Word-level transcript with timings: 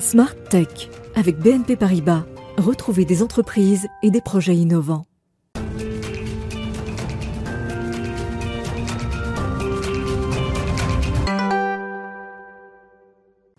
Smart 0.00 0.34
Tech 0.48 0.90
avec 1.16 1.38
BNP 1.38 1.76
Paribas. 1.76 2.22
Retrouvez 2.56 3.04
des 3.04 3.22
entreprises 3.22 3.88
et 4.02 4.10
des 4.10 4.20
projets 4.20 4.54
innovants. 4.54 5.04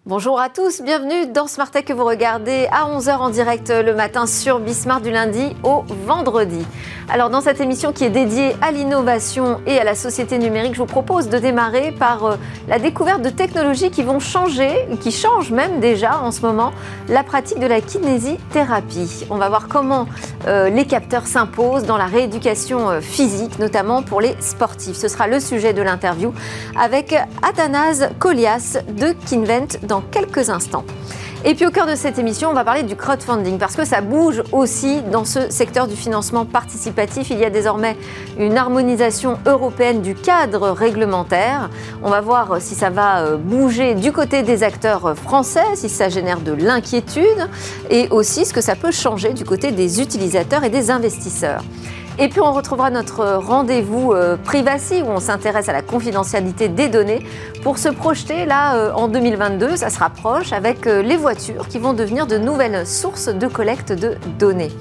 Bonjour 0.05 0.39
à 0.39 0.49
tous, 0.49 0.81
bienvenue 0.81 1.27
dans 1.27 1.45
Smart 1.45 1.69
Tech 1.69 1.85
que 1.85 1.93
vous 1.93 2.03
regardez 2.05 2.67
à 2.71 2.85
11h 2.85 3.17
en 3.17 3.29
direct 3.29 3.69
le 3.69 3.93
matin 3.93 4.25
sur 4.25 4.59
Bismart 4.59 5.01
du 5.01 5.11
lundi 5.11 5.55
au 5.63 5.83
vendredi. 6.05 6.65
Alors 7.11 7.31
dans 7.31 7.41
cette 7.41 7.59
émission 7.59 7.91
qui 7.91 8.03
est 8.03 8.11
dédiée 8.11 8.55
à 8.61 8.71
l'innovation 8.71 9.61
et 9.65 9.79
à 9.79 9.83
la 9.83 9.95
société 9.95 10.37
numérique, 10.37 10.75
je 10.75 10.79
vous 10.79 10.85
propose 10.85 11.27
de 11.27 11.39
démarrer 11.39 11.91
par 11.91 12.23
euh, 12.23 12.35
la 12.67 12.77
découverte 12.77 13.23
de 13.23 13.31
technologies 13.31 13.89
qui 13.89 14.03
vont 14.03 14.19
changer, 14.19 14.87
qui 15.01 15.11
changent 15.11 15.49
même 15.49 15.79
déjà 15.79 16.19
en 16.19 16.29
ce 16.31 16.41
moment, 16.41 16.71
la 17.07 17.23
pratique 17.23 17.57
de 17.57 17.65
la 17.65 17.81
kinésithérapie. 17.81 19.25
On 19.31 19.37
va 19.37 19.49
voir 19.49 19.67
comment 19.67 20.07
euh, 20.45 20.69
les 20.69 20.85
capteurs 20.85 21.25
s'imposent 21.25 21.85
dans 21.85 21.97
la 21.97 22.05
rééducation 22.05 22.91
euh, 22.91 23.01
physique, 23.01 23.57
notamment 23.57 24.03
pour 24.03 24.21
les 24.21 24.35
sportifs. 24.39 24.95
Ce 24.95 25.07
sera 25.07 25.25
le 25.25 25.39
sujet 25.39 25.73
de 25.73 25.81
l'interview 25.81 26.31
avec 26.79 27.15
Athanase 27.41 28.09
Kolias 28.19 28.77
de 28.87 29.15
Kinvent 29.25 29.79
dans 29.81 30.01
quelques 30.01 30.51
instants. 30.51 30.85
Et 31.45 31.55
puis 31.55 31.65
au 31.65 31.71
cœur 31.71 31.87
de 31.87 31.95
cette 31.95 32.19
émission, 32.19 32.49
on 32.49 32.53
va 32.53 32.65
parler 32.65 32.83
du 32.83 32.97
crowdfunding 32.97 33.57
parce 33.57 33.77
que 33.77 33.85
ça 33.85 34.01
bouge 34.01 34.43
aussi 34.51 35.01
dans 35.03 35.23
ce 35.23 35.49
secteur 35.49 35.87
du 35.87 35.95
financement 35.95 36.43
participatif. 36.43 37.29
Il 37.29 37.39
y 37.39 37.45
a 37.45 37.49
désormais 37.49 37.95
une 38.37 38.57
harmonisation 38.57 39.39
européenne 39.45 40.01
du 40.01 40.15
cadre 40.15 40.71
réglementaire. 40.71 41.69
On 42.03 42.09
va 42.09 42.19
voir 42.19 42.57
si 42.59 42.75
ça 42.75 42.89
va 42.89 43.21
euh, 43.21 43.37
bouger 43.37 43.95
du 43.95 44.11
côté 44.11 44.43
des 44.43 44.63
acteurs 44.63 45.15
français, 45.15 45.63
si 45.75 45.87
ça 45.87 46.09
génère 46.09 46.41
de 46.41 46.51
l'inquiétude 46.51 47.47
et 47.89 48.09
aussi 48.09 48.45
ce 48.45 48.53
que 48.53 48.61
ça 48.61 48.75
peut 48.75 48.91
changer 48.91 49.31
du 49.31 49.45
côté 49.45 49.71
des 49.71 50.01
utilisateurs 50.01 50.65
et 50.65 50.69
des 50.69 50.91
investisseurs. 50.91 51.63
Et 52.21 52.27
puis 52.27 52.41
on 52.41 52.51
retrouvera 52.51 52.89
notre 52.89 53.35
rendez-vous 53.35 54.11
euh, 54.11 54.35
privacy 54.35 55.01
où 55.01 55.05
on 55.05 55.21
s'intéresse 55.21 55.69
à 55.69 55.71
la 55.71 55.81
confidentialité 55.81 56.67
des 56.67 56.89
données 56.89 57.25
pour 57.63 57.77
se 57.77 57.87
projeter 57.87 58.45
là 58.45 58.75
euh, 58.75 58.91
en 58.91 59.07
2022, 59.07 59.77
ça 59.77 59.89
se 59.89 59.99
rapproche 59.99 60.51
avec 60.51 60.85
euh, 60.85 61.01
les 61.01 61.15
voitures 61.15 61.69
qui 61.69 61.79
vont 61.79 61.93
devenir 61.93 62.27
de 62.27 62.37
nouvelles 62.37 62.85
sources 62.85 63.29
de 63.29 63.47
collecte 63.47 63.93
de 63.93 64.17
données. 64.37 64.71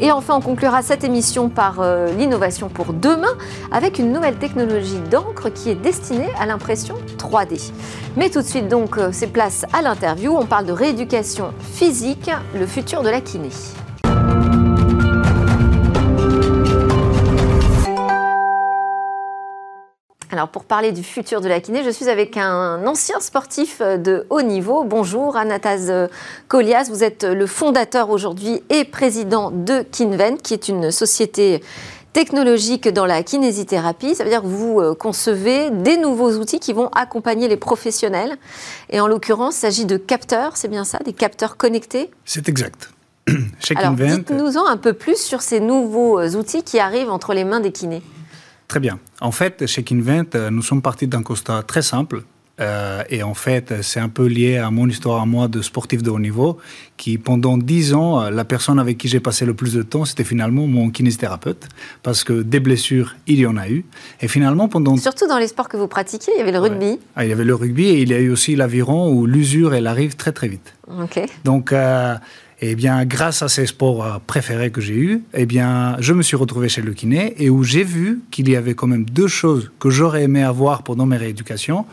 Et 0.00 0.10
enfin 0.10 0.36
on 0.36 0.40
conclura 0.40 0.80
cette 0.80 1.04
émission 1.04 1.50
par 1.50 1.84
l'innovation 2.16 2.70
pour 2.70 2.94
demain 2.94 3.36
avec 3.72 3.98
une 3.98 4.10
nouvelle 4.10 4.36
technologie 4.36 5.00
d'encre 5.10 5.50
qui 5.50 5.68
est 5.68 5.74
destinée 5.74 6.30
à 6.40 6.46
l'impression 6.46 6.94
3D. 7.18 7.72
Mais 8.16 8.30
tout 8.30 8.40
de 8.40 8.46
suite 8.46 8.68
donc 8.68 8.98
c'est 9.12 9.26
place 9.26 9.66
à 9.74 9.82
l'interview, 9.82 10.34
on 10.34 10.46
parle 10.46 10.64
de 10.64 10.72
rééducation 10.72 11.52
physique, 11.74 12.30
le 12.54 12.66
futur 12.66 13.02
de 13.02 13.10
la 13.10 13.20
kiné. 13.20 13.50
Alors 20.36 20.48
pour 20.48 20.64
parler 20.64 20.92
du 20.92 21.02
futur 21.02 21.40
de 21.40 21.48
la 21.48 21.62
kiné, 21.62 21.82
je 21.82 21.88
suis 21.88 22.10
avec 22.10 22.36
un 22.36 22.86
ancien 22.86 23.20
sportif 23.20 23.80
de 23.80 24.26
haut 24.28 24.42
niveau. 24.42 24.84
Bonjour 24.84 25.34
Anatase 25.34 26.10
Kolias, 26.48 26.90
vous 26.90 27.02
êtes 27.02 27.24
le 27.24 27.46
fondateur 27.46 28.10
aujourd'hui 28.10 28.62
et 28.68 28.84
président 28.84 29.50
de 29.50 29.80
Kinvent, 29.80 30.36
qui 30.42 30.52
est 30.52 30.68
une 30.68 30.90
société 30.90 31.62
technologique 32.12 32.86
dans 32.86 33.06
la 33.06 33.22
kinésithérapie. 33.22 34.14
Ça 34.14 34.24
veut 34.24 34.30
dire 34.30 34.42
que 34.42 34.46
vous 34.46 34.78
euh, 34.78 34.94
concevez 34.94 35.70
des 35.70 35.96
nouveaux 35.96 36.32
outils 36.32 36.60
qui 36.60 36.74
vont 36.74 36.88
accompagner 36.88 37.48
les 37.48 37.56
professionnels. 37.56 38.36
Et 38.90 39.00
en 39.00 39.06
l'occurrence, 39.06 39.56
il 39.56 39.60
s'agit 39.60 39.86
de 39.86 39.96
capteurs, 39.96 40.58
c'est 40.58 40.68
bien 40.68 40.84
ça, 40.84 40.98
des 40.98 41.14
capteurs 41.14 41.56
connectés? 41.56 42.10
C'est 42.26 42.46
exact. 42.50 42.90
Chez 43.60 43.74
Alors, 43.74 43.92
dites-nous-en 43.92 44.66
un 44.66 44.76
peu 44.76 44.92
plus 44.92 45.18
sur 45.18 45.40
ces 45.40 45.60
nouveaux 45.60 46.20
euh, 46.20 46.36
outils 46.36 46.62
qui 46.62 46.78
arrivent 46.78 47.10
entre 47.10 47.32
les 47.32 47.44
mains 47.44 47.60
des 47.60 47.72
kinés. 47.72 48.02
Très 48.68 48.80
bien. 48.80 48.98
En 49.20 49.32
fait, 49.32 49.66
chez 49.66 49.82
Kinvent, 49.82 50.34
euh, 50.34 50.50
nous 50.50 50.62
sommes 50.62 50.82
partis 50.82 51.06
d'un 51.06 51.22
constat 51.22 51.62
très 51.62 51.82
simple. 51.82 52.22
Euh, 52.58 53.02
et 53.10 53.22
en 53.22 53.34
fait, 53.34 53.82
c'est 53.82 54.00
un 54.00 54.08
peu 54.08 54.26
lié 54.26 54.56
à 54.56 54.70
mon 54.70 54.88
histoire 54.88 55.20
à 55.20 55.26
moi 55.26 55.46
de 55.46 55.60
sportif 55.60 56.02
de 56.02 56.08
haut 56.08 56.18
niveau, 56.18 56.56
qui 56.96 57.18
pendant 57.18 57.58
dix 57.58 57.92
ans, 57.92 58.22
euh, 58.22 58.30
la 58.30 58.46
personne 58.46 58.78
avec 58.78 58.96
qui 58.96 59.08
j'ai 59.08 59.20
passé 59.20 59.44
le 59.44 59.52
plus 59.52 59.74
de 59.74 59.82
temps, 59.82 60.06
c'était 60.06 60.24
finalement 60.24 60.66
mon 60.66 60.88
kinésithérapeute, 60.88 61.68
parce 62.02 62.24
que 62.24 62.40
des 62.40 62.60
blessures, 62.60 63.14
il 63.26 63.40
y 63.40 63.46
en 63.46 63.58
a 63.58 63.68
eu. 63.68 63.84
Et 64.22 64.28
finalement, 64.28 64.68
pendant... 64.68 64.96
Surtout 64.96 65.28
dans 65.28 65.38
les 65.38 65.48
sports 65.48 65.68
que 65.68 65.76
vous 65.76 65.86
pratiquiez, 65.86 66.32
il 66.34 66.38
y 66.38 66.42
avait 66.42 66.52
le 66.52 66.58
rugby. 66.58 66.98
Ah, 67.14 67.26
il 67.26 67.28
y 67.28 67.32
avait 67.32 67.44
le 67.44 67.54
rugby 67.54 67.88
et 67.88 68.00
il 68.00 68.08
y 68.08 68.14
a 68.14 68.20
eu 68.20 68.30
aussi 68.30 68.56
l'aviron 68.56 69.12
où 69.12 69.26
l'usure, 69.26 69.74
elle 69.74 69.86
arrive 69.86 70.16
très 70.16 70.32
très 70.32 70.48
vite. 70.48 70.74
Ok. 70.88 71.20
Donc... 71.44 71.74
Eh 72.62 72.74
bien, 72.74 73.04
grâce 73.04 73.42
à 73.42 73.48
ces 73.48 73.66
sports 73.66 74.04
euh, 74.04 74.18
préférés 74.26 74.70
que 74.70 74.80
j'ai 74.80 74.94
eus, 74.94 75.22
eh 75.34 75.46
je 75.46 76.12
me 76.14 76.22
suis 76.22 76.36
retrouvé 76.36 76.68
chez 76.70 76.80
le 76.80 76.94
kiné 76.94 77.34
et 77.38 77.50
où 77.50 77.62
j'ai 77.62 77.84
vu 77.84 78.22
qu'il 78.30 78.48
y 78.48 78.56
avait 78.56 78.74
quand 78.74 78.86
même 78.86 79.04
deux 79.04 79.28
choses 79.28 79.70
que 79.78 79.90
j'aurais 79.90 80.22
aimé 80.22 80.42
avoir 80.42 80.82
pendant 80.82 81.04
mes 81.04 81.18
rééducations. 81.18 81.84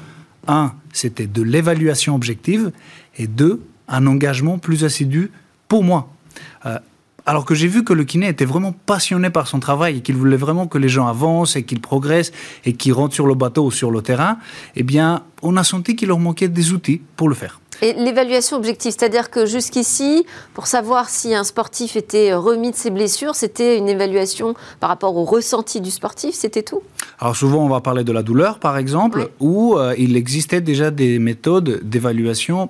Un, 0.47 0.73
c'était 0.93 1.27
de 1.27 1.41
l'évaluation 1.41 2.15
objective 2.15 2.71
et 3.17 3.27
deux, 3.27 3.61
un 3.89 4.07
engagement 4.07 4.57
plus 4.57 4.85
assidu 4.85 5.31
pour 5.67 5.83
moi. 5.83 6.09
Euh, 6.65 6.79
alors 7.25 7.45
que 7.45 7.55
j'ai 7.55 7.67
vu 7.67 7.83
que 7.83 7.93
le 7.93 8.03
kiné 8.03 8.27
était 8.27 8.45
vraiment 8.45 8.73
passionné 8.85 9.29
par 9.29 9.47
son 9.47 9.59
travail 9.59 9.97
et 9.97 10.01
qu'il 10.01 10.15
voulait 10.15 10.37
vraiment 10.37 10.67
que 10.67 10.77
les 10.77 10.89
gens 10.89 11.07
avancent 11.07 11.55
et 11.55 11.63
qu'ils 11.63 11.81
progressent 11.81 12.31
et 12.65 12.73
qu'ils 12.73 12.93
rentrent 12.93 13.15
sur 13.15 13.27
le 13.27 13.35
bateau 13.35 13.65
ou 13.65 13.71
sur 13.71 13.91
le 13.91 14.01
terrain, 14.01 14.37
eh 14.75 14.83
bien, 14.83 15.23
on 15.41 15.57
a 15.57 15.63
senti 15.63 15.95
qu'il 15.95 16.09
leur 16.09 16.19
manquait 16.19 16.47
des 16.47 16.71
outils 16.71 17.01
pour 17.15 17.29
le 17.29 17.35
faire. 17.35 17.59
Et 17.81 17.93
l'évaluation 17.93 18.55
objective, 18.55 18.91
c'est-à-dire 18.91 19.29
que 19.29 19.45
jusqu'ici, 19.45 20.25
pour 20.53 20.67
savoir 20.67 21.09
si 21.09 21.33
un 21.33 21.43
sportif 21.43 21.95
était 21.95 22.33
remis 22.33 22.71
de 22.71 22.75
ses 22.75 22.91
blessures, 22.91 23.35
c'était 23.35 23.77
une 23.77 23.89
évaluation 23.89 24.53
par 24.79 24.89
rapport 24.89 25.15
au 25.17 25.25
ressenti 25.25 25.81
du 25.81 25.91
sportif, 25.91 26.33
c'était 26.33 26.63
tout? 26.63 26.81
Alors 27.19 27.35
souvent, 27.35 27.65
on 27.65 27.69
va 27.69 27.81
parler 27.81 28.03
de 28.03 28.11
la 28.11 28.23
douleur, 28.23 28.59
par 28.59 28.77
exemple, 28.77 29.29
où 29.39 29.75
euh, 29.77 29.95
il 29.97 30.15
existait 30.15 30.61
déjà 30.61 30.91
des 30.91 31.19
méthodes 31.19 31.81
d'évaluation 31.83 32.69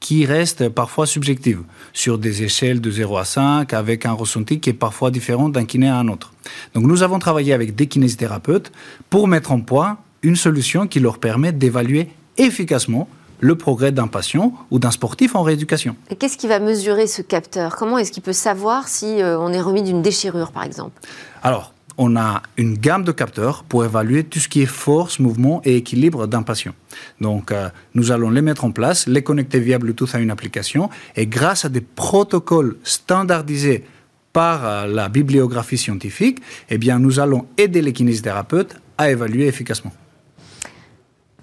qui 0.00 0.26
restent 0.26 0.68
parfois 0.68 1.06
subjectives, 1.06 1.62
sur 1.92 2.18
des 2.18 2.42
échelles 2.42 2.80
de 2.80 2.90
0 2.90 3.16
à 3.16 3.24
5, 3.24 3.72
avec 3.72 4.06
un 4.06 4.12
ressenti 4.12 4.60
qui 4.60 4.70
est 4.70 4.74
parfois 4.74 5.10
différent 5.10 5.48
d'un 5.48 5.64
kiné 5.64 5.88
à 5.88 5.96
un 5.96 6.08
autre. 6.08 6.32
Donc 6.74 6.84
nous 6.84 7.02
avons 7.02 7.18
travaillé 7.18 7.52
avec 7.52 7.74
des 7.74 7.86
kinésithérapeutes 7.86 8.72
pour 9.10 9.28
mettre 9.28 9.52
en 9.52 9.60
point 9.60 9.98
une 10.22 10.36
solution 10.36 10.86
qui 10.86 11.00
leur 11.00 11.18
permet 11.18 11.52
d'évaluer 11.52 12.08
efficacement 12.36 13.08
le 13.40 13.56
progrès 13.56 13.92
d'un 13.92 14.06
patient 14.06 14.52
ou 14.70 14.78
d'un 14.78 14.90
sportif 14.90 15.36
en 15.36 15.42
rééducation. 15.42 15.96
Et 16.10 16.16
qu'est-ce 16.16 16.38
qui 16.38 16.48
va 16.48 16.58
mesurer 16.58 17.06
ce 17.06 17.22
capteur? 17.22 17.76
Comment 17.76 17.98
est-ce 17.98 18.12
qu'il 18.12 18.22
peut 18.22 18.32
savoir 18.32 18.88
si 18.88 19.20
euh, 19.22 19.38
on 19.38 19.52
est 19.52 19.60
remis 19.60 19.82
d'une 19.82 20.02
déchirure, 20.02 20.52
par 20.52 20.64
exemple? 20.64 20.98
Alors, 21.42 21.74
on 21.98 22.16
a 22.16 22.42
une 22.56 22.74
gamme 22.74 23.04
de 23.04 23.12
capteurs 23.12 23.64
pour 23.64 23.84
évaluer 23.84 24.24
tout 24.24 24.38
ce 24.38 24.48
qui 24.48 24.62
est 24.62 24.66
force, 24.66 25.18
mouvement 25.18 25.62
et 25.64 25.76
équilibre 25.76 26.26
d'un 26.26 26.42
patient. 26.42 26.74
Donc, 27.20 27.52
euh, 27.52 27.68
nous 27.94 28.12
allons 28.12 28.30
les 28.30 28.42
mettre 28.42 28.64
en 28.64 28.70
place, 28.70 29.06
les 29.06 29.22
connecter 29.22 29.60
via 29.60 29.78
Bluetooth 29.78 30.14
à 30.14 30.18
une 30.18 30.30
application 30.30 30.90
et 31.16 31.26
grâce 31.26 31.64
à 31.64 31.68
des 31.68 31.80
protocoles 31.80 32.76
standardisés 32.82 33.84
par 34.32 34.66
euh, 34.66 34.86
la 34.86 35.08
bibliographie 35.08 35.78
scientifique, 35.78 36.40
eh 36.68 36.78
bien, 36.78 36.98
nous 36.98 37.20
allons 37.20 37.46
aider 37.56 37.80
les 37.80 37.92
kinésithérapeutes 37.92 38.76
à 38.98 39.10
évaluer 39.10 39.46
efficacement. 39.46 39.92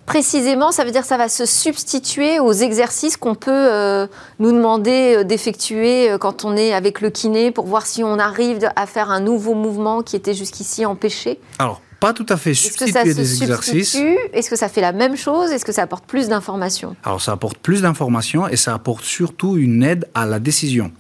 Précisément, 0.06 0.72
ça 0.72 0.84
veut 0.84 0.92
dire 0.92 1.02
que 1.02 1.08
ça 1.08 1.18
va 1.18 1.30
se 1.30 1.46
substituer 1.46 2.40
aux 2.40 2.52
exercices 2.52 3.16
qu'on 3.16 3.36
peut 3.36 3.52
euh, 3.52 4.08
nous 4.40 4.52
demander 4.52 5.16
euh, 5.18 5.24
d'effectuer 5.24 6.12
euh, 6.12 6.18
quand 6.18 6.44
on 6.44 6.58
est 6.58 6.74
avec 6.74 7.00
le 7.00 7.10
kiné 7.10 7.52
pour 7.52 7.66
voir 7.66 7.86
si 7.86 8.04
on 8.04 8.20
arrive 8.20 8.70
à 8.76 8.86
faire 8.86 9.10
un 9.10 9.22
nouveau 9.22 9.54
mouvement 9.54 10.02
qui 10.02 10.16
était 10.18 10.34
jusqu'ici 10.34 10.86
empêché. 10.86 11.40
Alors, 11.58 11.82
pas 12.02 12.12
tout 12.12 12.26
à 12.28 12.36
fait 12.36 12.54
substituer 12.54 13.14
des 13.14 13.44
exercices. 13.44 13.98
Est-ce 14.34 14.50
que 14.50 14.58
ça 14.58 14.68
fait 14.68 14.82
la 14.82 14.92
même 14.92 15.16
chose? 15.16 15.52
Est-ce 15.52 15.64
que 15.64 15.72
ça 15.72 15.84
apporte 15.84 16.04
plus 16.06 16.28
d'informations? 16.28 16.98
Alors, 17.06 17.22
ça 17.22 17.32
apporte 17.32 17.58
plus 17.60 17.82
d'informations 17.82 18.46
et 18.50 18.58
ça 18.58 18.74
apporte 18.74 19.06
surtout 19.06 19.56
une 19.56 19.84
aide 19.84 20.10
à 20.14 20.26
la 20.26 20.40
décision 20.40 20.92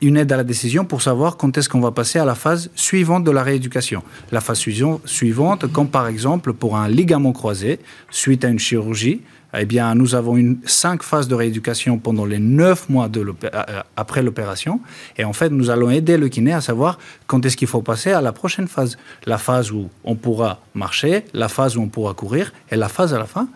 une 0.00 0.16
aide 0.16 0.32
à 0.32 0.36
la 0.36 0.44
décision 0.44 0.84
pour 0.84 1.02
savoir 1.02 1.36
quand 1.36 1.58
est-ce 1.58 1.68
qu'on 1.68 1.80
va 1.80 1.90
passer 1.90 2.18
à 2.18 2.24
la 2.24 2.34
phase 2.34 2.70
suivante 2.74 3.24
de 3.24 3.30
la 3.30 3.42
rééducation. 3.42 4.02
La 4.30 4.40
phase 4.40 4.58
suivante, 4.58 5.66
comme 5.72 5.88
par 5.88 6.06
exemple 6.06 6.52
pour 6.52 6.76
un 6.76 6.88
ligament 6.88 7.32
croisé, 7.32 7.80
suite 8.10 8.44
à 8.44 8.48
une 8.48 8.58
chirurgie, 8.58 9.22
eh 9.58 9.64
bien, 9.64 9.94
nous 9.94 10.14
avons 10.14 10.36
une, 10.36 10.58
cinq 10.66 11.02
phases 11.02 11.28
de 11.28 11.34
rééducation 11.34 11.98
pendant 11.98 12.26
les 12.26 12.38
neuf 12.38 12.88
mois 12.88 13.08
de 13.08 13.20
euh, 13.22 13.82
après 13.96 14.22
l'opération. 14.22 14.80
Et 15.16 15.24
en 15.24 15.32
fait, 15.32 15.50
nous 15.50 15.70
allons 15.70 15.90
aider 15.90 16.18
le 16.18 16.28
kiné 16.28 16.52
à 16.52 16.60
savoir 16.60 16.98
quand 17.26 17.44
est-ce 17.46 17.56
qu'il 17.56 17.68
faut 17.68 17.82
passer 17.82 18.12
à 18.12 18.20
la 18.20 18.32
prochaine 18.32 18.68
phase. 18.68 18.98
La 19.24 19.38
phase 19.38 19.70
où 19.70 19.88
on 20.04 20.14
pourra 20.14 20.60
marcher, 20.74 21.24
la 21.32 21.48
phase 21.48 21.76
où 21.76 21.80
on 21.80 21.88
pourra 21.88 22.12
courir, 22.12 22.52
et 22.70 22.76
la 22.76 22.88
phase 22.88 23.14
à 23.14 23.18
la 23.18 23.26
fin, 23.26 23.48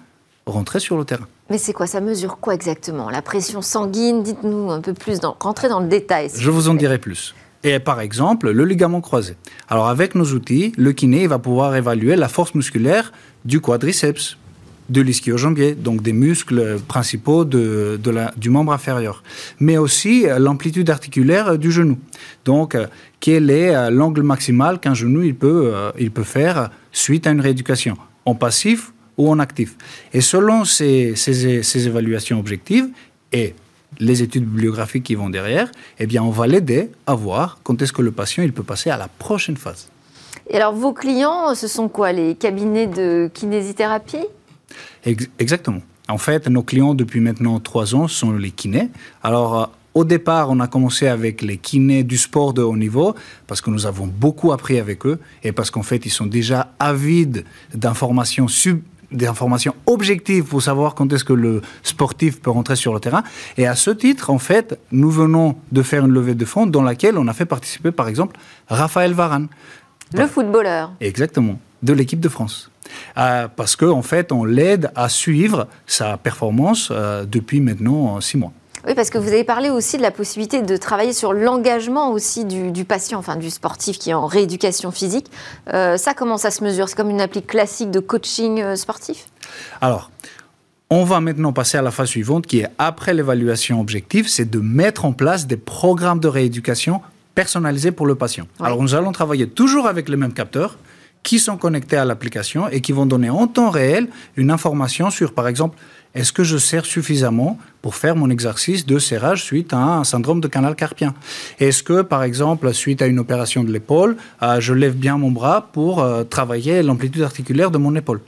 rentrer 0.46 0.80
sur 0.80 0.96
le 0.96 1.04
terrain. 1.04 1.26
Mais 1.50 1.58
c'est 1.58 1.72
quoi 1.72 1.88
Ça 1.88 2.00
mesure 2.00 2.38
quoi 2.38 2.54
exactement? 2.54 3.10
La 3.10 3.22
pression 3.22 3.60
sanguine 3.60 4.22
Dites-nous 4.22 4.70
un 4.70 4.80
peu 4.80 4.94
plus, 4.94 5.18
dans, 5.18 5.36
rentrez 5.40 5.68
dans 5.68 5.80
le 5.80 5.88
détail. 5.88 6.30
Je 6.32 6.48
vous 6.48 6.68
en 6.68 6.74
dirai 6.74 6.98
plus. 6.98 7.34
Et 7.64 7.80
par 7.80 8.00
exemple, 8.00 8.50
le 8.50 8.64
ligament 8.64 9.00
croisé. 9.00 9.34
Alors 9.68 9.88
avec 9.88 10.14
nos 10.14 10.26
outils, 10.26 10.72
le 10.78 10.92
kiné 10.92 11.26
va 11.26 11.40
pouvoir 11.40 11.74
évaluer 11.74 12.14
la 12.14 12.28
force 12.28 12.54
musculaire 12.54 13.12
du 13.44 13.60
quadriceps, 13.60 14.38
de 14.88 15.00
l'ischio-jambier, 15.00 15.74
donc 15.74 16.02
des 16.02 16.12
muscles 16.12 16.78
principaux 16.86 17.44
de, 17.44 17.98
la, 18.10 18.32
du 18.36 18.48
membre 18.48 18.72
inférieur, 18.72 19.22
mais 19.58 19.76
aussi 19.76 20.26
l'amplitude 20.38 20.88
articulaire 20.88 21.58
du 21.58 21.70
genou. 21.70 21.98
Donc, 22.44 22.76
quel 23.20 23.50
est 23.50 23.90
l'angle 23.90 24.22
maximal 24.22 24.80
qu'un 24.80 24.94
genou 24.94 25.22
il 25.22 25.34
peut, 25.34 25.72
il 25.98 26.10
peut 26.10 26.24
faire 26.24 26.70
suite 26.92 27.26
à 27.26 27.30
une 27.30 27.40
rééducation, 27.40 27.96
en 28.24 28.34
passif 28.34 28.92
ou 29.20 29.30
en 29.30 29.38
actif. 29.38 29.76
Et 30.12 30.22
selon 30.22 30.64
ces, 30.64 31.14
ces, 31.14 31.62
ces 31.62 31.86
évaluations 31.86 32.38
objectives 32.38 32.88
et 33.32 33.54
les 33.98 34.22
études 34.22 34.44
bibliographiques 34.44 35.04
qui 35.04 35.14
vont 35.14 35.30
derrière, 35.30 35.70
eh 35.98 36.06
bien, 36.06 36.22
on 36.22 36.30
va 36.30 36.46
l'aider 36.46 36.90
à 37.06 37.14
voir 37.14 37.58
quand 37.62 37.82
est-ce 37.82 37.92
que 37.92 38.02
le 38.02 38.12
patient 38.12 38.42
il 38.42 38.52
peut 38.52 38.62
passer 38.62 38.88
à 38.90 38.96
la 38.96 39.08
prochaine 39.08 39.56
phase. 39.56 39.88
Et 40.48 40.56
alors, 40.56 40.74
vos 40.74 40.92
clients, 40.92 41.54
ce 41.54 41.68
sont 41.68 41.88
quoi 41.88 42.12
Les 42.12 42.34
cabinets 42.34 42.86
de 42.86 43.30
kinésithérapie? 43.32 44.26
Exactement. 45.38 45.82
En 46.08 46.18
fait, 46.18 46.48
nos 46.48 46.62
clients 46.62 46.94
depuis 46.94 47.20
maintenant 47.20 47.60
trois 47.60 47.94
ans 47.94 48.08
sont 48.08 48.32
les 48.32 48.50
kinés. 48.50 48.88
Alors, 49.22 49.60
euh, 49.60 49.66
au 49.92 50.04
départ, 50.04 50.50
on 50.50 50.60
a 50.60 50.66
commencé 50.66 51.08
avec 51.08 51.42
les 51.42 51.56
kinés 51.56 52.04
du 52.04 52.16
sport 52.16 52.52
de 52.52 52.62
haut 52.62 52.76
niveau 52.76 53.14
parce 53.46 53.60
que 53.60 53.70
nous 53.70 53.86
avons 53.86 54.06
beaucoup 54.06 54.52
appris 54.52 54.78
avec 54.78 55.04
eux 55.04 55.18
et 55.42 55.52
parce 55.52 55.70
qu'en 55.70 55.82
fait, 55.82 56.06
ils 56.06 56.10
sont 56.10 56.26
déjà 56.26 56.72
avides 56.78 57.44
d'informations 57.74 58.48
sub 58.48 58.80
des 59.12 59.26
informations 59.26 59.74
objectives 59.86 60.44
pour 60.44 60.62
savoir 60.62 60.94
quand 60.94 61.12
est-ce 61.12 61.24
que 61.24 61.32
le 61.32 61.62
sportif 61.82 62.40
peut 62.40 62.50
rentrer 62.50 62.76
sur 62.76 62.94
le 62.94 63.00
terrain. 63.00 63.22
Et 63.56 63.66
à 63.66 63.74
ce 63.74 63.90
titre, 63.90 64.30
en 64.30 64.38
fait, 64.38 64.78
nous 64.92 65.10
venons 65.10 65.56
de 65.72 65.82
faire 65.82 66.04
une 66.04 66.12
levée 66.12 66.34
de 66.34 66.44
fonds 66.44 66.66
dans 66.66 66.82
laquelle 66.82 67.18
on 67.18 67.26
a 67.28 67.32
fait 67.32 67.46
participer, 67.46 67.90
par 67.90 68.08
exemple, 68.08 68.38
Raphaël 68.68 69.12
Varane. 69.12 69.48
Le 70.12 70.26
footballeur. 70.26 70.92
Exactement, 71.00 71.58
de 71.82 71.92
l'équipe 71.92 72.20
de 72.20 72.28
France. 72.28 72.70
Euh, 73.18 73.48
parce 73.54 73.76
qu'en 73.76 73.98
en 73.98 74.02
fait, 74.02 74.32
on 74.32 74.44
l'aide 74.44 74.90
à 74.96 75.08
suivre 75.08 75.68
sa 75.86 76.16
performance 76.16 76.88
euh, 76.90 77.24
depuis 77.24 77.60
maintenant 77.60 78.20
six 78.20 78.36
mois. 78.36 78.52
Oui, 78.86 78.94
parce 78.94 79.10
que 79.10 79.18
vous 79.18 79.28
avez 79.28 79.44
parlé 79.44 79.68
aussi 79.68 79.98
de 79.98 80.02
la 80.02 80.10
possibilité 80.10 80.62
de 80.62 80.76
travailler 80.76 81.12
sur 81.12 81.32
l'engagement 81.32 82.12
aussi 82.12 82.44
du, 82.44 82.84
patient, 82.84 83.18
enfin 83.18 83.36
du 83.36 83.50
sportif 83.50 83.98
qui 83.98 84.10
est 84.10 84.14
en 84.14 84.26
rééducation 84.26 84.90
physique. 84.90 85.30
Euh, 85.72 85.96
ça, 85.96 86.14
comment 86.14 86.38
ça 86.38 86.50
se 86.50 86.64
mesure? 86.64 86.88
C'est 86.88 86.96
comme 86.96 87.10
une 87.10 87.20
applique 87.20 87.46
classique 87.46 87.90
de 87.90 88.00
coaching 88.00 88.60
euh, 88.60 88.76
sportif? 88.76 89.26
Alors, 89.80 90.10
on 90.88 91.04
va 91.04 91.20
maintenant 91.20 91.52
passer 91.52 91.78
à 91.78 91.82
la 91.82 91.90
phase 91.90 92.08
suivante 92.08 92.46
qui 92.46 92.60
est 92.60 92.68
après 92.78 93.12
l'évaluation 93.12 93.80
objective, 93.80 94.28
c'est 94.28 94.48
de 94.48 94.58
mettre 94.58 95.04
en 95.04 95.12
place 95.12 95.46
des 95.46 95.56
programmes 95.58 96.20
de 96.20 96.28
rééducation 96.28 97.02
personnalisés 97.34 97.92
pour 97.92 98.06
le 98.06 98.14
patient. 98.14 98.46
Alors, 98.60 98.82
nous 98.82 98.94
allons 98.94 99.12
travailler 99.12 99.48
toujours 99.48 99.86
avec 99.86 100.08
les 100.08 100.16
mêmes 100.16 100.32
capteurs 100.32 100.78
qui 101.22 101.38
sont 101.38 101.56
connectés 101.56 101.96
à 101.96 102.04
l'application 102.04 102.68
et 102.68 102.80
qui 102.80 102.92
vont 102.92 103.06
donner 103.06 103.30
en 103.30 103.46
temps 103.46 103.70
réel 103.70 104.08
une 104.36 104.50
information 104.50 105.10
sur, 105.10 105.34
par 105.34 105.48
exemple, 105.48 105.76
est-ce 106.14 106.32
que 106.32 106.42
je 106.42 106.58
serre 106.58 106.86
suffisamment 106.86 107.56
pour 107.82 107.94
faire 107.94 108.16
mon 108.16 108.30
exercice 108.30 108.84
de 108.84 108.98
serrage 108.98 109.44
suite 109.44 109.72
à 109.72 109.78
un 109.78 110.04
syndrome 110.04 110.40
de 110.40 110.48
canal 110.48 110.74
carpien? 110.74 111.14
Est-ce 111.60 111.84
que, 111.84 112.02
par 112.02 112.24
exemple, 112.24 112.74
suite 112.74 113.00
à 113.00 113.06
une 113.06 113.20
opération 113.20 113.62
de 113.62 113.72
l'épaule, 113.72 114.16
euh, 114.42 114.60
je 114.60 114.74
lève 114.74 114.96
bien 114.96 115.18
mon 115.18 115.30
bras 115.30 115.68
pour 115.72 116.00
euh, 116.00 116.24
travailler 116.24 116.82
l'amplitude 116.82 117.22
articulaire 117.22 117.70
de 117.70 117.78
mon 117.78 117.94
épaule? 117.94 118.20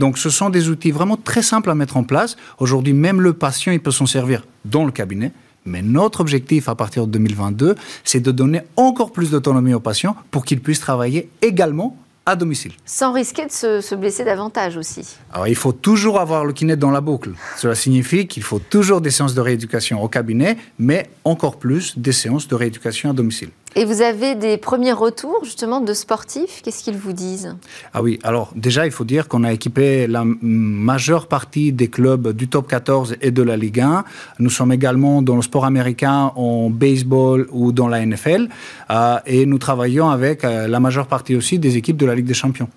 Donc 0.00 0.18
ce 0.18 0.30
sont 0.30 0.50
des 0.50 0.68
outils 0.68 0.90
vraiment 0.90 1.16
très 1.16 1.42
simples 1.42 1.70
à 1.70 1.76
mettre 1.76 1.96
en 1.96 2.02
place. 2.02 2.36
Aujourd'hui, 2.58 2.92
même 2.92 3.20
le 3.20 3.32
patient, 3.32 3.72
il 3.72 3.80
peut 3.80 3.92
s'en 3.92 4.06
servir 4.06 4.44
dans 4.64 4.84
le 4.84 4.90
cabinet. 4.90 5.30
Mais 5.64 5.82
notre 5.82 6.20
objectif 6.20 6.68
à 6.68 6.74
partir 6.74 7.06
de 7.06 7.12
2022, 7.12 7.76
c'est 8.02 8.20
de 8.20 8.32
donner 8.32 8.62
encore 8.76 9.12
plus 9.12 9.30
d'autonomie 9.30 9.74
au 9.74 9.80
patient 9.80 10.16
pour 10.30 10.44
qu'il 10.44 10.60
puisse 10.60 10.80
travailler 10.80 11.28
également 11.42 11.96
à 12.28 12.36
domicile. 12.36 12.72
Sans 12.84 13.12
risquer 13.12 13.46
de 13.46 13.50
se, 13.50 13.94
blesser 13.94 14.24
davantage 14.24 14.76
aussi. 14.76 15.16
Alors 15.32 15.48
il 15.48 15.54
faut 15.54 15.72
toujours 15.72 16.20
avoir 16.20 16.44
le 16.44 16.52
kiné 16.52 16.76
dans 16.76 16.90
la 16.90 17.00
boucle. 17.00 17.30
Cela 17.56 17.74
signifie 17.74 18.26
qu'il 18.26 18.42
faut 18.42 18.58
toujours 18.58 19.00
des 19.00 19.10
séances 19.10 19.34
de 19.34 19.40
rééducation 19.40 20.02
au 20.02 20.08
cabinet, 20.08 20.58
mais 20.78 21.08
encore 21.24 21.56
plus 21.56 21.98
des 21.98 22.12
séances 22.12 22.46
de 22.46 22.54
rééducation 22.54 23.10
à 23.10 23.12
domicile. 23.14 23.50
Et 23.76 23.84
vous 23.84 24.02
avez 24.02 24.34
des 24.34 24.56
premiers 24.56 24.92
retours 24.92 25.44
justement 25.44 25.80
de 25.80 25.92
sportifs? 25.92 26.62
Qu'est-ce 26.62 26.82
qu'ils 26.82 26.96
vous 26.96 27.12
disent? 27.12 27.56
Ah 27.92 28.02
oui, 28.02 28.18
alors 28.22 28.52
déjà 28.56 28.86
il 28.86 28.92
faut 28.92 29.04
dire 29.04 29.28
qu'on 29.28 29.44
a 29.44 29.52
équipé 29.52 30.06
la 30.06 30.24
majeure 30.24 31.26
partie 31.26 31.72
des 31.72 31.88
clubs 31.88 32.32
du 32.32 32.48
top 32.48 32.68
14 32.68 33.16
et 33.20 33.30
de 33.30 33.42
la 33.42 33.56
Ligue 33.56 33.80
1. 33.80 34.04
Nous 34.38 34.50
sommes 34.50 34.72
également 34.72 35.22
dans 35.22 35.36
le 35.36 35.42
sport 35.42 35.64
américain, 35.64 36.32
en 36.34 36.70
baseball 36.70 37.46
ou 37.50 37.72
dans 37.72 37.88
la 37.88 38.04
NFL. 38.04 38.48
Euh, 38.90 39.18
et 39.26 39.46
nous 39.46 39.58
travaillons 39.58 40.08
avec 40.08 40.44
euh, 40.44 40.66
la 40.66 40.80
majeure 40.80 41.06
partie 41.06 41.36
aussi 41.36 41.58
des 41.58 41.76
équipes 41.76 41.98
de 41.98 42.06
la 42.06 42.14
Ligue 42.14 42.26
des 42.26 42.34
Champions. 42.34 42.68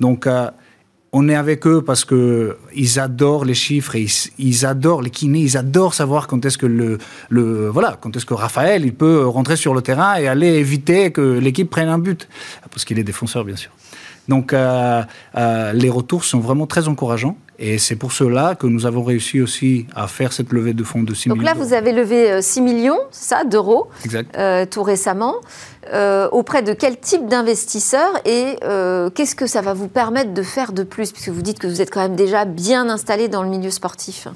Donc 0.00 0.26
euh, 0.26 0.50
on 1.12 1.28
est 1.28 1.34
avec 1.34 1.66
eux 1.66 1.82
parce 1.82 2.04
que 2.04 2.58
ils 2.74 2.98
adorent 2.98 3.44
les 3.44 3.54
chiffres 3.54 3.96
ils, 4.38 4.66
adorent 4.66 5.02
les 5.02 5.10
kinés, 5.10 5.40
ils 5.40 5.56
adorent 5.56 5.94
savoir 5.94 6.26
quand 6.26 6.44
est-ce 6.44 6.58
que 6.58 6.66
le 6.66 7.68
voilà, 7.68 7.98
quand 8.00 8.14
est-ce 8.16 8.26
que 8.26 8.34
Raphaël 8.34 8.84
il 8.84 8.94
peut 8.94 9.26
rentrer 9.26 9.56
sur 9.56 9.74
le 9.74 9.82
terrain 9.82 10.16
et 10.16 10.28
aller 10.28 10.48
éviter 10.54 11.10
que 11.10 11.38
l'équipe 11.38 11.70
prenne 11.70 11.88
un 11.88 11.98
but. 11.98 12.28
Parce 12.70 12.84
qu'il 12.84 12.98
est 12.98 13.04
défenseur 13.04 13.44
bien 13.44 13.56
sûr. 13.56 13.70
Donc 14.28 14.52
euh, 14.52 15.02
euh, 15.36 15.72
les 15.72 15.90
retours 15.90 16.24
sont 16.24 16.40
vraiment 16.40 16.66
très 16.66 16.88
encourageants 16.88 17.36
et 17.58 17.78
c'est 17.78 17.96
pour 17.96 18.12
cela 18.12 18.54
que 18.54 18.66
nous 18.66 18.86
avons 18.86 19.02
réussi 19.02 19.40
aussi 19.40 19.86
à 19.94 20.06
faire 20.06 20.32
cette 20.32 20.52
levée 20.52 20.74
de 20.74 20.84
fonds 20.84 21.02
de 21.02 21.12
6 21.14 21.28
millions. 21.28 21.42
Donc 21.42 21.44
là, 21.44 21.54
vous 21.54 21.72
avez 21.72 21.92
levé 21.92 22.40
6 22.40 22.60
euh, 22.60 22.62
millions, 22.62 22.98
ça, 23.10 23.44
d'euros, 23.44 23.88
tout 24.70 24.82
récemment. 24.82 25.36
auprès 26.32 26.62
de 26.62 26.72
quel 26.72 26.98
type 26.98 27.26
d'investisseurs 27.26 28.12
et 28.24 28.56
qu'est-ce 29.14 29.34
que 29.34 29.46
ça 29.46 29.60
va 29.60 29.74
vous 29.74 29.88
permettre 29.88 30.34
de 30.34 30.42
faire 30.42 30.72
de 30.72 30.82
plus? 30.82 31.12
Puisque 31.12 31.30
vous 31.30 31.42
dites 31.42 31.58
que 31.58 31.66
vous 31.66 31.80
êtes 31.80 31.90
quand 31.90 32.02
même 32.02 32.16
déjà 32.16 32.44
bien 32.44 32.88
installé 32.88 33.28
dans 33.28 33.42
le 33.42 33.48
milieu 33.48 33.70
sportif. 33.70 34.28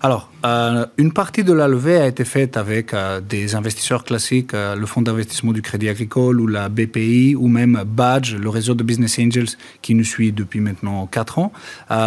Alors, 0.00 0.30
euh, 0.44 0.86
une 0.96 1.12
partie 1.12 1.44
de 1.44 1.52
la 1.52 1.68
levée 1.68 1.96
a 1.96 2.06
été 2.06 2.24
faite 2.24 2.56
avec 2.56 2.94
euh, 2.94 3.20
des 3.20 3.54
investisseurs 3.54 4.04
classiques, 4.04 4.54
euh, 4.54 4.74
le 4.76 4.86
fonds 4.86 5.02
d'investissement 5.02 5.52
du 5.52 5.62
Crédit 5.62 5.88
Agricole 5.88 6.40
ou 6.40 6.46
la 6.46 6.68
BPI 6.68 7.34
ou 7.36 7.48
même 7.48 7.82
Badge, 7.86 8.34
le 8.34 8.48
réseau 8.48 8.74
de 8.74 8.82
Business 8.82 9.18
Angels 9.18 9.48
qui 9.82 9.94
nous 9.94 10.04
suit 10.04 10.32
depuis 10.32 10.60
maintenant 10.60 11.06
4 11.06 11.38
ans, 11.38 11.52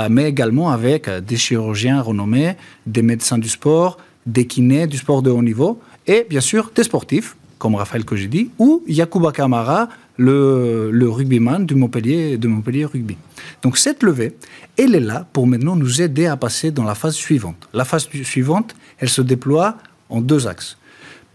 mais 0.09 0.29
également 0.29 0.71
avec 0.71 1.09
des 1.09 1.37
chirurgiens 1.37 2.01
renommés, 2.01 2.55
des 2.85 3.01
médecins 3.01 3.37
du 3.37 3.49
sport, 3.49 3.97
des 4.25 4.45
kinés 4.45 4.87
du 4.87 4.97
sport 4.97 5.21
de 5.21 5.29
haut 5.29 5.43
niveau 5.43 5.79
et 6.07 6.25
bien 6.29 6.41
sûr 6.41 6.71
des 6.75 6.83
sportifs 6.83 7.35
comme 7.61 7.75
Raphaël 7.75 8.03
dit, 8.27 8.49
ou 8.57 8.81
Yakuba 8.87 9.31
Kamara, 9.31 9.87
le, 10.17 11.09
rugbyman 11.09 11.65
de 11.65 11.75
Montpellier, 11.75 12.37
de 12.37 12.47
Montpellier 12.47 12.85
Rugby. 12.85 13.17
Donc 13.61 13.77
cette 13.77 14.03
levée, 14.03 14.35
elle 14.77 14.95
est 14.95 14.99
là 14.99 15.25
pour 15.33 15.47
maintenant 15.47 15.75
nous 15.75 16.01
aider 16.01 16.27
à 16.27 16.37
passer 16.37 16.71
dans 16.71 16.83
la 16.83 16.95
phase 16.95 17.15
suivante. 17.15 17.67
La 17.73 17.85
phase 17.85 18.07
suivante, 18.23 18.75
elle 18.99 19.09
se 19.09 19.21
déploie 19.21 19.77
en 20.09 20.21
deux 20.21 20.47
axes. 20.47 20.77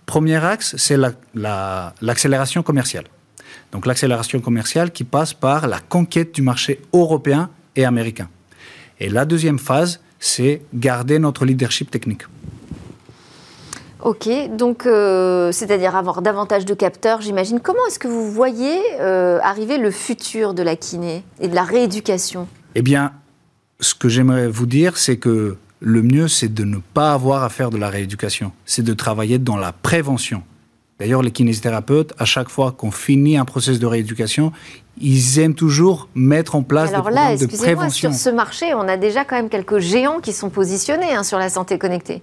Premier 0.05 0.37
axe, 0.37 0.77
c'est 0.77 0.99
l'accélération 1.35 2.63
commerciale. 2.63 3.05
Donc 3.73 3.87
l'accélération 3.87 4.41
commerciale 4.41 4.93
qui 4.93 5.05
passe 5.05 5.35
par 5.35 5.67
la 5.67 5.81
conquête 5.81 6.35
du 6.35 6.43
marché 6.43 6.81
européen 6.93 7.51
et 7.75 7.85
américain. 7.85 8.29
Et 9.01 9.09
la 9.09 9.25
deuxième 9.25 9.59
phase, 9.59 10.01
c'est 10.19 10.63
garder 10.73 11.19
notre 11.19 11.45
leadership 11.45 11.91
technique. 11.91 12.23
Ok, 14.07 14.29
donc 14.57 14.87
euh, 14.87 15.51
c'est-à-dire 15.51 15.97
avoir 15.97 16.23
davantage 16.23 16.65
de 16.65 16.75
capteurs, 16.75 17.23
j'imagine. 17.23 17.59
Comment 17.59 17.85
est-ce 17.89 17.99
que 17.99 18.07
vous 18.07 18.31
voyez 18.31 18.79
euh, 19.01 19.41
arriver 19.43 19.79
le 19.79 19.91
futur 19.91 20.55
de 20.55 20.63
la 20.63 20.77
kiné 20.77 21.25
et 21.41 21.49
de 21.49 21.57
la 21.57 21.65
rééducation? 21.65 22.47
Eh 22.77 22.83
bien, 22.83 23.11
ce 23.81 23.97
que 23.97 24.09
j'aimerais 24.09 24.47
vous 24.47 24.67
dire, 24.67 24.97
c'est 24.97 25.17
que 25.17 25.57
le 25.81 26.03
mieux, 26.03 26.29
c'est 26.29 26.55
de 26.55 26.63
ne 26.63 26.77
pas 26.95 27.15
avoir 27.15 27.43
à 27.43 27.49
faire 27.49 27.71
de 27.71 27.79
la 27.79 27.91
rééducation. 27.91 28.53
C'est 28.65 28.85
de 28.85 28.95
travailler 28.95 29.41
dans 29.41 29.57
la 29.57 29.73
prévention. 29.73 30.45
D'ailleurs, 31.01 31.23
les 31.23 31.33
kinésithérapeutes, 31.33 32.15
à 32.17 32.25
chaque 32.25 32.49
fois 32.49 32.71
qu'on 32.71 32.93
finit 32.93 33.37
un 33.37 33.45
processus 33.45 33.81
de 33.81 33.87
rééducation, 33.87 34.53
ils 35.01 35.41
aiment 35.41 35.57
toujours 35.57 36.09
mettre 36.15 36.55
en 36.55 36.63
place 36.63 36.93
des 36.93 36.97
programmes 36.97 37.37
de 37.37 37.47
prévention. 37.47 38.13
Sur 38.13 38.21
ce 38.21 38.31
marché, 38.31 38.73
on 38.73 38.87
a 38.87 38.97
déjà 38.97 39.25
quand 39.25 39.35
même 39.35 39.49
quelques 39.49 39.81
géants 39.81 40.21
qui 40.21 40.33
sont 40.33 40.49
positionnés 40.49 41.13
hein, 41.13 41.25
sur 41.25 41.39
la 41.39 41.49
santé 41.49 41.77
connectée 41.77 42.23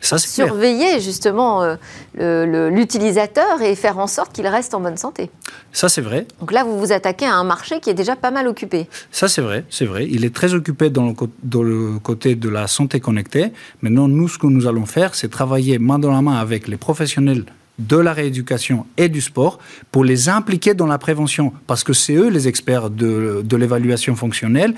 surveiller 0.00 1.00
justement 1.00 1.76
euh, 2.18 2.70
l'utilisateur 2.70 3.62
et 3.62 3.74
faire 3.74 3.98
en 3.98 4.06
sorte 4.06 4.32
qu'il 4.32 4.46
reste 4.46 4.74
en 4.74 4.80
bonne 4.80 4.96
santé. 4.96 5.30
Ça, 5.72 5.88
c'est 5.88 6.00
vrai. 6.00 6.26
Donc 6.40 6.52
là, 6.52 6.64
vous 6.64 6.78
vous 6.78 6.92
attaquez 6.92 7.26
à 7.26 7.34
un 7.34 7.44
marché 7.44 7.80
qui 7.80 7.90
est 7.90 7.94
déjà 7.94 8.16
pas 8.16 8.30
mal 8.30 8.46
occupé. 8.48 8.88
Ça, 9.10 9.28
c'est 9.28 9.42
vrai, 9.42 9.64
c'est 9.70 9.84
vrai. 9.84 10.06
Il 10.10 10.24
est 10.24 10.34
très 10.34 10.54
occupé 10.54 10.90
dans 10.90 11.06
le, 11.06 11.14
dans 11.42 11.62
le 11.62 11.98
côté 11.98 12.34
de 12.34 12.48
la 12.48 12.66
santé 12.66 13.00
connectée. 13.00 13.52
Maintenant, 13.82 14.08
nous, 14.08 14.28
ce 14.28 14.38
que 14.38 14.46
nous 14.46 14.66
allons 14.66 14.86
faire, 14.86 15.14
c'est 15.14 15.28
travailler 15.28 15.78
main 15.78 15.98
dans 15.98 16.10
la 16.10 16.22
main 16.22 16.36
avec 16.36 16.68
les 16.68 16.76
professionnels 16.76 17.44
de 17.80 17.96
la 17.96 18.12
rééducation 18.12 18.86
et 18.96 19.08
du 19.08 19.20
sport 19.20 19.58
pour 19.90 20.04
les 20.04 20.28
impliquer 20.28 20.74
dans 20.74 20.86
la 20.86 20.98
prévention, 20.98 21.52
parce 21.66 21.82
que 21.84 21.92
c'est 21.92 22.14
eux 22.14 22.28
les 22.28 22.46
experts 22.46 22.90
de, 22.90 23.42
de 23.44 23.56
l'évaluation 23.56 24.14
fonctionnelle. 24.14 24.74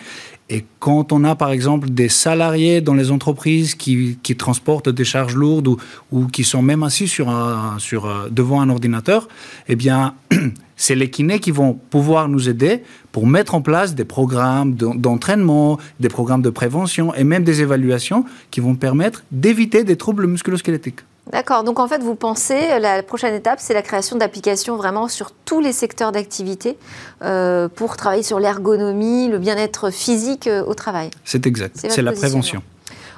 Et 0.49 0.65
quand 0.81 1.13
on 1.13 1.25
a 1.25 1.35
par 1.35 1.51
exemple 1.51 1.89
des 1.89 2.09
salariés 2.09 2.81
dans 2.81 2.95
les 2.95 3.11
entreprises 3.11 3.75
qui, 3.75 4.19
qui 4.23 4.37
transportent 4.37 4.89
des 4.89 5.05
charges 5.05 5.35
lourdes 5.35 5.69
ou, 5.69 5.77
ou, 6.11 6.27
qui 6.27 6.45
sont 6.45 6.63
même 6.63 6.83
assis 6.83 7.09
sur 7.09 7.29
un, 7.29 7.79
sur, 7.79 8.29
devant 8.31 8.61
un 8.61 8.69
ordinateur, 8.69 9.29
eh 9.69 9.77
bien, 9.77 10.15
c'est 10.77 10.95
les 10.95 11.11
kinés 11.11 11.39
qui 11.39 11.53
vont 11.53 11.75
pouvoir 11.91 12.29
nous 12.29 12.49
aider 12.49 12.83
pour 13.13 13.27
mettre 13.27 13.55
en 13.55 13.63
place 13.63 13.95
des 13.95 14.05
programmes 14.05 14.75
d'entraînement, 14.75 15.79
des 16.01 16.09
programmes 16.09 16.43
de 16.43 16.51
prévention 16.51 17.15
et 17.15 17.25
même 17.25 17.45
des 17.45 17.63
évaluations 17.63 18.25
qui 18.51 18.61
vont 18.61 18.75
permettre 18.75 19.23
d'éviter 19.31 19.85
des 19.85 19.97
troubles 19.97 20.27
musculosquelettiques. 20.27 21.01
D'accord. 21.31 21.63
Donc 21.63 21.79
en 21.79 21.87
fait, 21.87 22.03
vous 22.03 22.17
pensez, 22.17 22.79
la 22.81 23.03
prochaine 23.03 23.35
étape, 23.35 23.61
c'est 23.61 23.75
la 23.75 23.83
création 23.83 24.17
d'applications 24.17 24.77
vraiment 24.77 25.09
sur 25.09 25.31
tous 25.45 25.61
les 25.61 25.73
secteurs 25.73 26.11
d'activité 26.11 26.77
euh, 27.23 27.69
pour 27.69 27.97
travailler 27.97 28.25
sur 28.25 28.41
l'ergonomie, 28.41 29.29
le 29.29 29.39
bien-être 29.39 29.91
physique 29.91 30.49
euh, 30.49 30.65
au 30.65 30.75
travail. 30.75 31.11
C'est 31.25 31.47
exact. 31.47 31.77
C'est 31.89 32.03
la 32.03 32.13
prévention. 32.13 32.63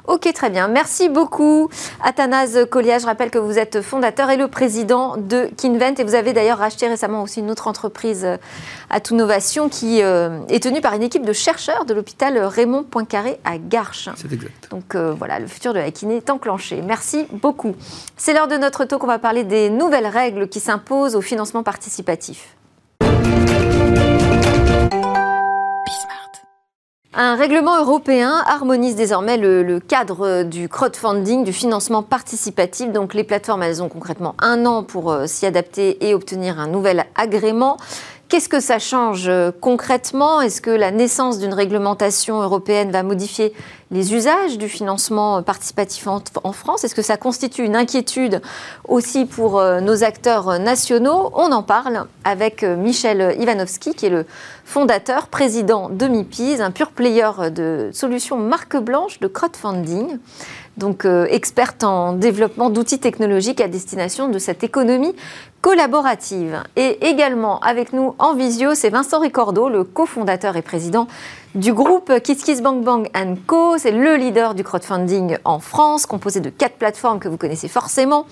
Ok, 0.07 0.31
très 0.35 0.51
bien. 0.51 0.69
Merci 0.69 1.09
beaucoup, 1.09 1.71
Athanase 2.03 2.67
Collier. 2.71 2.99
Je 3.01 3.07
rappelle 3.07 3.31
que 3.31 3.39
vous 3.39 3.59
êtes 3.59 3.81
fondateur 3.81 4.29
et 4.29 4.37
le 4.37 4.49
président 4.49 5.17
de 5.17 5.49
Kinvent. 5.57 5.99
Et 5.99 6.05
vous 6.05 6.15
avez 6.15 6.35
d'ailleurs 6.35 6.59
racheté 6.59 6.87
récemment 6.89 7.23
aussi 7.23 7.41
une 7.41 7.51
autre 7.51 7.69
entreprise, 7.69 8.25
euh, 8.25 8.37
Atunovation, 8.91 9.71
qui 9.71 10.03
euh, 10.03 10.41
est 10.51 10.63
tenue 10.63 10.83
par 10.83 10.93
une 10.93 11.03
équipe 11.03 11.25
de 11.25 11.33
chercheurs 11.33 11.87
de 11.87 11.95
l'hôpital 11.95 12.37
Raymond 12.39 12.83
Poincaré 12.83 13.41
à 13.45 13.57
Garches. 13.57 14.11
C'est 14.17 14.31
exact. 14.31 14.69
Donc 14.71 14.95
euh, 14.95 15.15
voilà, 15.19 15.39
le 15.39 15.47
futur 15.47 15.73
de 15.73 15.79
la 15.79 15.91
kiné 15.91 16.17
est 16.17 16.29
enclenché. 16.29 16.83
Merci 16.83 17.27
beaucoup. 17.33 17.75
C'est 18.19 18.35
l'heure 18.35 18.49
de 18.49 18.57
notre 18.57 18.85
talk. 18.85 19.03
On 19.03 19.07
va 19.07 19.19
parler 19.19 19.43
des 19.43 19.71
nouvelles 19.71 20.07
règles 20.07 20.49
qui 20.49 20.61
s'imposent 20.61 21.17
au 21.17 21.23
financement 21.23 21.63
participatif. 21.63 22.55
Un 27.17 27.37
règlement 27.37 27.79
européen 27.79 28.43
harmonise 28.45 28.97
désormais 28.97 29.37
le, 29.37 29.79
cadre 29.79 30.43
du 30.43 30.69
crowdfunding, 30.69 31.45
du 31.45 31.53
financement 31.53 32.03
participatif. 32.03 32.91
Donc 32.91 33.15
les 33.15 33.23
plateformes, 33.23 33.63
elles 33.63 33.85
ont 33.85 33.89
concrètement 33.89 34.35
un 34.41 34.67
an 34.67 34.83
pour 34.83 35.13
euh, 35.13 35.27
s'y 35.29 35.47
adapter 35.47 36.09
et 36.09 36.13
obtenir 36.13 36.59
un 36.59 36.67
nouvel 36.67 37.05
agrément. 37.15 37.77
Qu'est-ce 38.35 38.49
que 38.49 38.59
ça 38.59 38.81
change 38.81 39.29
euh, 39.29 39.53
concrètement? 39.61 40.41
Est-ce 40.41 40.61
que 40.61 40.71
la 40.71 40.91
naissance 40.91 41.39
d'une 41.39 41.55
réglementation 41.55 42.43
européenne 42.43 42.91
va 42.91 43.05
modifier 43.05 43.53
les 43.93 44.13
usages 44.13 44.59
du 44.59 44.69
financement 44.69 45.41
participatif 45.45 46.09
en, 46.09 46.51
France? 46.51 46.83
Est-ce 46.83 46.97
que 46.97 47.03
ça 47.03 47.17
constitue 47.17 47.63
une 47.63 47.77
inquiétude 47.77 48.43
aussi 48.89 49.25
pour 49.25 49.61
euh, 49.61 49.81
nos 49.81 50.03
acteurs 50.03 50.59
nationaux? 50.59 51.31
On 51.35 51.53
en 51.53 51.63
parle 51.63 52.07
avec 52.25 52.65
euh, 52.65 52.75
Michel 52.75 53.37
Ivanovski, 53.39 53.95
qui 53.95 54.07
est 54.07 54.11
le 54.11 54.27
fondateur, 54.65 55.29
président 55.29 55.89
de 55.89 56.09
MIPIS, 56.09 56.61
un 56.61 56.73
pur 56.73 56.91
player 56.91 57.31
de 57.53 57.91
solutions 57.93 58.37
marque 58.37 58.77
blanche 58.77 59.21
de 59.21 59.29
crowdfunding. 59.29 60.19
Donc 60.77 61.07
experte 61.29 61.85
en 61.85 62.15
développement 62.15 62.69
d'outils 62.69 62.99
technologiques 62.99 63.61
à 63.61 63.69
destination 63.69 64.27
de 64.27 64.41
cette 64.41 64.65
économie 64.65 65.15
collaborative. 65.65 66.63
Et 66.77 67.09
également 67.09 67.59
avec 67.61 67.95
nous 67.95 68.15
en 68.19 68.35
visio, 68.35 68.75
c'est 68.75 68.91
Vincent 68.91 69.19
Ricordo, 69.19 69.71
le 69.71 69.83
cofondateur 69.83 70.59
et 70.59 70.63
président 70.63 71.09
du 71.55 71.73
groupe 71.73 72.13
KissKissBankBank 72.21 73.13
Co. 73.47 73.79
C'est 73.79 73.93
le 73.93 74.17
leader 74.17 74.55
du 74.55 74.65
crowdfunding 74.65 75.37
en 75.45 75.61
France, 75.61 76.05
composé 76.05 76.41
de 76.41 76.51
quatre 76.51 76.75
plateformes 76.75 77.21
que 77.21 77.29
vous 77.29 77.37
connaissez 77.37 77.69
forcément 77.69 78.27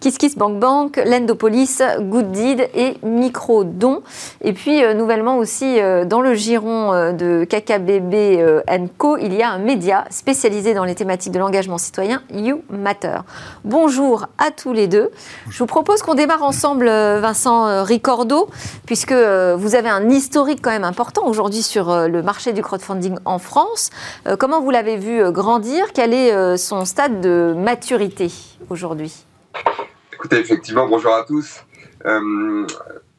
KissKissBankBank, 0.00 1.00
Lendopolis, 1.06 1.80
Gooddeed 2.00 2.68
et 2.74 2.98
Microdon. 3.02 4.02
Et 4.42 4.52
puis 4.52 4.84
euh, 4.84 4.92
nouvellement 4.92 5.38
aussi 5.38 5.80
euh, 5.80 6.04
dans 6.04 6.20
le 6.20 6.34
giron 6.34 6.92
euh, 6.92 7.12
de 7.12 7.44
KKBB 7.44 8.94
Co, 8.98 9.16
il 9.16 9.32
y 9.32 9.42
a 9.42 9.50
un 9.50 9.58
média 9.58 10.04
spécialisé 10.10 10.74
dans 10.74 10.84
les 10.84 10.94
thématiques 10.94 11.32
de 11.32 11.38
l'engagement 11.38 11.78
citoyen, 11.78 12.22
You 12.30 12.62
Matter. 12.68 13.20
Bonjour 13.64 14.26
à 14.36 14.50
tous 14.50 14.74
les 14.74 14.86
deux. 14.86 15.10
Je 15.48 15.58
vous 15.58 15.66
propose 15.66 16.02
qu'on 16.02 16.14
démarre 16.14 16.42
ensemble, 16.42 16.86
Vincent 16.86 17.82
Ricordo, 17.84 18.48
puisque 18.84 19.14
vous 19.14 19.74
avez 19.74 19.88
un 19.88 20.10
historique 20.10 20.60
quand 20.62 20.70
même 20.70 20.84
important 20.84 21.26
aujourd'hui 21.26 21.62
sur 21.62 22.06
le 22.08 22.22
marché 22.22 22.52
du 22.52 22.62
crowdfunding 22.66 23.18
en 23.24 23.38
France. 23.38 23.90
Euh, 24.26 24.36
comment 24.36 24.60
vous 24.60 24.70
l'avez 24.70 24.96
vu 24.96 25.22
euh, 25.22 25.30
grandir? 25.30 25.92
Quel 25.94 26.12
est 26.12 26.32
euh, 26.32 26.56
son 26.56 26.84
stade 26.84 27.20
de 27.20 27.54
maturité 27.56 28.30
aujourd'hui? 28.70 29.24
Écoutez, 30.12 30.38
effectivement, 30.40 30.88
bonjour 30.88 31.14
à 31.14 31.24
tous. 31.24 31.64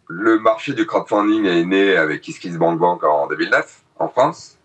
le 0.10 0.40
marché 0.40 0.74
du 0.74 0.86
crowdfunding 0.86 1.46
est 1.46 1.66
né 1.66 1.96
avec 1.96 2.22
KissKissBankBank 2.22 3.04
en 3.04 3.28
2009 3.28 3.84
en 4.00 4.10
France. 4.10 4.58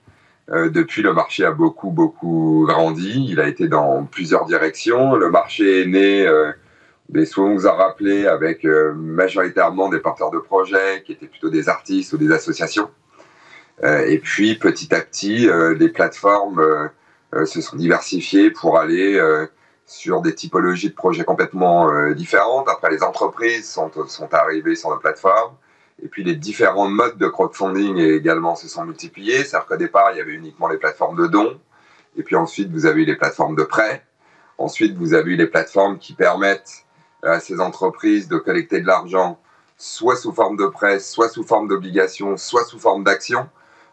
depuis, 0.48 1.02
le 1.02 1.12
marché 1.12 1.44
a 1.44 1.52
beaucoup, 1.52 1.90
beaucoup 1.90 2.64
grandi. 2.66 3.26
Il 3.28 3.40
a 3.40 3.46
été 3.46 3.68
dans 3.68 4.04
plusieurs 4.04 4.44
directions. 4.46 5.14
Le 5.14 5.30
marché 5.30 5.82
est 5.82 5.86
né, 5.86 6.26
des 7.08 7.26
souvent 7.26 7.54
vous 7.54 7.66
a 7.66 7.72
rappelé, 7.72 8.26
avec 8.26 8.64
majoritairement 8.64 9.88
des 9.88 10.00
porteurs 10.00 10.30
de 10.30 10.38
projets 10.38 11.02
qui 11.04 11.12
étaient 11.12 11.26
plutôt 11.26 11.50
des 11.50 11.68
artistes 11.68 12.12
ou 12.12 12.18
des 12.18 12.32
associations. 12.32 12.88
Euh, 13.82 14.06
et 14.06 14.18
puis 14.18 14.54
petit 14.56 14.94
à 14.94 15.00
petit, 15.00 15.48
euh, 15.48 15.74
les 15.74 15.88
plateformes 15.88 16.60
euh, 17.34 17.46
se 17.46 17.60
sont 17.60 17.76
diversifiées 17.76 18.50
pour 18.50 18.78
aller 18.78 19.20
sur 19.86 20.20
des 20.22 20.34
typologies 20.34 20.90
de 20.90 20.94
projets 20.94 21.24
complètement 21.24 22.10
différentes. 22.12 22.68
Après, 22.68 22.90
les 22.90 23.02
entreprises 23.02 23.70
sont, 23.70 23.90
sont 24.06 24.32
arrivées 24.34 24.74
sur 24.74 24.90
nos 24.90 24.98
plateformes. 24.98 25.54
Et 26.02 26.08
puis 26.08 26.24
les 26.24 26.34
différents 26.34 26.88
modes 26.88 27.16
de 27.16 27.28
crowdfunding 27.28 27.98
également 27.98 28.56
se 28.56 28.68
sont 28.68 28.84
multipliés. 28.84 29.44
C'est-à-dire 29.44 29.66
qu'au 29.66 29.76
départ, 29.76 30.10
il 30.12 30.18
y 30.18 30.20
avait 30.20 30.32
uniquement 30.32 30.68
les 30.68 30.76
plateformes 30.76 31.16
de 31.16 31.26
dons. 31.26 31.58
Et 32.16 32.22
puis 32.22 32.36
ensuite, 32.36 32.70
vous 32.70 32.86
avez 32.86 33.02
eu 33.02 33.04
les 33.06 33.16
plateformes 33.16 33.56
de 33.56 33.62
prêts. 33.62 34.04
Ensuite, 34.58 34.96
vous 34.96 35.14
avez 35.14 35.32
eu 35.32 35.36
les 35.36 35.46
plateformes 35.46 35.98
qui 35.98 36.12
permettent 36.12 36.84
à 37.22 37.40
ces 37.40 37.60
entreprises 37.60 38.28
de 38.28 38.36
collecter 38.36 38.80
de 38.80 38.86
l'argent, 38.86 39.38
soit 39.78 40.16
sous 40.16 40.32
forme 40.32 40.56
de 40.56 40.66
prêts, 40.66 40.98
soit 40.98 41.28
sous 41.28 41.44
forme 41.44 41.68
d'obligations, 41.68 42.36
soit 42.36 42.64
sous 42.64 42.78
forme 42.78 43.04
d'actions. 43.04 43.48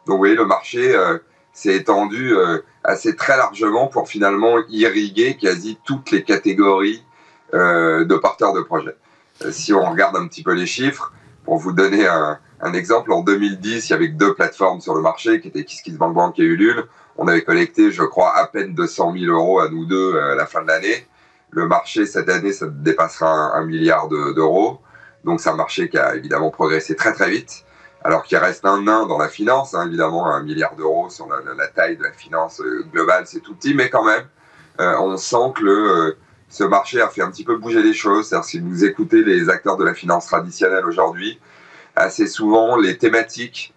Donc, 0.09 0.15
vous 0.15 0.21
voyez, 0.23 0.35
le 0.35 0.45
marché 0.45 0.95
euh, 0.95 1.19
s'est 1.53 1.75
étendu 1.75 2.35
euh, 2.35 2.57
assez 2.83 3.15
très 3.15 3.37
largement 3.37 3.85
pour 3.85 4.09
finalement 4.09 4.55
irriguer 4.67 5.37
quasi 5.39 5.77
toutes 5.85 6.09
les 6.09 6.23
catégories 6.23 7.05
euh, 7.53 8.05
de 8.05 8.15
porteurs 8.15 8.53
de 8.53 8.61
projets. 8.61 8.95
si 9.51 9.71
on 9.71 9.87
regarde 9.87 10.15
un 10.15 10.27
petit 10.27 10.41
peu 10.41 10.53
les 10.53 10.65
chiffres, 10.65 11.13
pour 11.45 11.57
vous 11.57 11.73
donner 11.73 12.07
un, 12.07 12.73
exemple, 12.73 13.11
en 13.11 13.21
2010, 13.21 13.87
il 13.87 13.91
y 13.91 13.93
avait 13.93 14.07
deux 14.07 14.33
plateformes 14.33 14.81
sur 14.81 14.95
le 14.95 15.01
marché 15.01 15.41
qui 15.41 15.49
étaient 15.49 15.63
KissKissBankBank 15.63 16.39
et 16.39 16.43
Ulule. 16.43 16.85
On 17.15 17.27
avait 17.27 17.43
collecté, 17.43 17.91
je 17.91 18.01
crois, 18.01 18.35
à 18.35 18.47
peine 18.47 18.73
200 18.73 19.13
000 19.13 19.31
euros 19.31 19.59
à 19.59 19.69
nous 19.69 19.85
deux 19.85 20.17
à 20.17 20.33
la 20.33 20.47
fin 20.47 20.63
de 20.63 20.67
l'année. 20.67 21.05
Le 21.51 21.67
marché, 21.67 22.07
cette 22.07 22.29
année, 22.29 22.51
ça 22.51 22.65
dépassera 22.67 23.55
un, 23.55 23.63
milliard 23.63 24.07
d'euros. 24.07 24.79
Donc, 25.23 25.39
c'est 25.39 25.49
un 25.49 25.55
marché 25.55 25.87
qui 25.87 25.99
a 25.99 26.15
évidemment 26.15 26.49
progressé 26.49 26.95
très, 26.95 27.13
très 27.13 27.29
vite 27.29 27.63
alors 28.03 28.23
qu'il 28.23 28.37
reste 28.37 28.65
un 28.65 28.81
nain 28.81 29.05
dans 29.05 29.17
la 29.17 29.27
finance, 29.27 29.73
hein, 29.73 29.85
évidemment, 29.87 30.27
un 30.27 30.41
milliard 30.41 30.75
d'euros 30.75 31.09
sur 31.09 31.27
la, 31.27 31.67
taille 31.67 31.97
de 31.97 32.03
la 32.03 32.11
finance 32.11 32.61
euh, 32.61 32.85
globale, 32.91 33.25
c'est 33.27 33.41
tout 33.41 33.55
petit, 33.55 33.73
mais 33.73 33.89
quand 33.89 34.05
même, 34.05 34.25
euh, 34.79 34.97
on 34.99 35.17
sent 35.17 35.53
que 35.55 35.65
euh, 35.65 36.17
ce 36.47 36.63
marché 36.63 37.01
a 37.01 37.09
fait 37.09 37.21
un 37.21 37.29
petit 37.29 37.43
peu 37.43 37.57
bouger 37.57 37.83
les 37.83 37.93
choses. 37.93 38.29
C'est-à-dire, 38.29 38.45
si 38.45 38.59
vous 38.59 38.85
écoutez 38.85 39.23
les 39.23 39.49
acteurs 39.49 39.75
de 39.75 39.83
la 39.83 39.93
finance 39.93 40.27
traditionnelle 40.27 40.85
aujourd'hui, 40.85 41.39
assez 41.95 42.27
souvent, 42.27 42.77
les 42.77 42.97
thématiques 42.97 43.73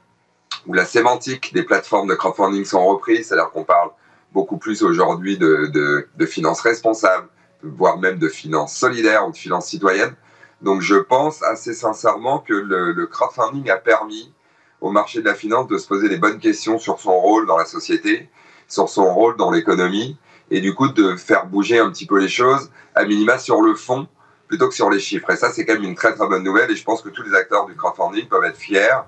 ou 0.67 0.75
la 0.75 0.85
sémantique 0.85 1.52
des 1.52 1.64
plateformes 1.64 2.09
de 2.09 2.14
crowdfunding 2.14 2.64
sont 2.64 2.85
reprises, 2.87 3.29
c'est-à-dire 3.29 3.50
qu'on 3.50 3.64
parle 3.64 3.91
beaucoup 4.33 4.57
plus 4.57 4.83
aujourd'hui 4.83 5.37
de, 5.37 6.07
de 6.14 6.26
finances 6.26 6.61
responsables, 6.61 7.26
voire 7.62 7.99
même 7.99 8.19
de 8.19 8.29
finances 8.29 8.75
solidaires 8.76 9.26
ou 9.26 9.33
de 9.33 9.37
finances 9.37 9.67
citoyennes. 9.67 10.14
Donc 10.62 10.81
je 10.81 10.95
pense 10.95 11.42
assez 11.42 11.75
sincèrement 11.75 12.38
que 12.38 12.54
le, 12.54 13.07
crowdfunding 13.07 13.69
a 13.71 13.76
permis 13.76 14.33
au 14.81 14.90
marché 14.90 15.21
de 15.21 15.26
la 15.26 15.35
finance 15.35 15.66
de 15.66 15.76
se 15.76 15.88
poser 15.88 16.09
les 16.09 16.19
bonnes 16.19 16.38
questions 16.38 16.78
sur 16.78 17.00
son 17.00 17.19
rôle 17.19 17.47
dans 17.47 17.57
la 17.57 17.64
société, 17.64 18.28
sur 18.69 18.88
son 18.88 19.12
rôle 19.12 19.37
dans 19.37 19.50
l'économie, 19.50 20.16
et 20.50 20.61
du 20.61 20.75
coup 20.75 20.88
de 20.88 21.16
faire 21.16 21.47
bouger 21.47 21.78
un 21.78 21.90
petit 21.90 22.07
peu 22.07 22.19
les 22.19 22.28
choses, 22.28 22.71
à 22.95 23.04
minima 23.04 23.38
sur 23.38 23.61
le 23.61 23.75
fond, 23.75 24.07
plutôt 24.47 24.69
que 24.69 24.75
sur 24.75 24.90
les 24.90 25.00
chiffres. 25.00 25.31
Et 25.31 25.37
ça, 25.37 25.50
c'est 25.50 25.64
quand 25.64 25.75
même 25.75 25.85
une 25.85 25.95
très 25.95 26.14
très 26.14 26.26
bonne 26.28 26.45
nouvelle, 26.45 26.71
et 26.71 26.76
je 26.76 26.85
pense 26.85 27.02
que 27.02 27.09
tous 27.09 27.23
les 27.23 27.35
acteurs 27.35 27.66
du 27.66 27.75
crowdfunding 27.75 28.28
peuvent 28.28 28.45
être 28.45 28.57
fiers 28.57 29.02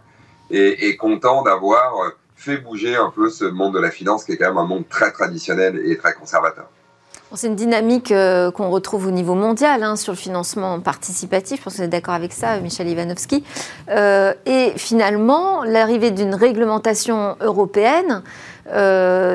et, 0.51 0.89
et 0.89 0.97
contents 0.97 1.43
d'avoir 1.43 2.13
fait 2.35 2.59
bouger 2.59 2.97
un 2.97 3.11
peu 3.11 3.31
ce 3.31 3.45
monde 3.45 3.75
de 3.75 3.81
la 3.81 3.91
finance, 3.91 4.25
qui 4.25 4.33
est 4.33 4.37
quand 4.37 4.49
même 4.49 4.59
un 4.59 4.67
monde 4.67 4.89
très 4.89 5.13
traditionnel 5.13 5.81
et 5.85 5.97
très 5.97 6.15
conservateur. 6.15 6.69
C'est 7.35 7.49
une 7.49 7.57
dynamique 7.57 8.13
euh, 8.13 8.51
qu'on 8.51 8.71
retrouve 8.71 9.07
au 9.07 9.11
niveau 9.11 9.35
mondial 9.35 9.83
hein, 9.83 9.97
sur 9.97 10.13
le 10.13 10.17
financement 10.17 10.79
participatif. 10.81 11.59
Je 11.59 11.65
pense 11.65 11.73
que 11.75 11.79
vous 11.79 11.85
êtes 11.85 11.91
d'accord 11.91 12.15
avec 12.15 12.33
ça, 12.33 12.61
Michel 12.61 12.89
Ivanovski. 12.89 13.43
Euh, 13.91 14.33
et 14.47 14.73
finalement, 14.77 15.65
l'arrivée 15.65 16.11
d'une 16.11 16.35
réglementation 16.35 17.37
européenne 17.41 18.23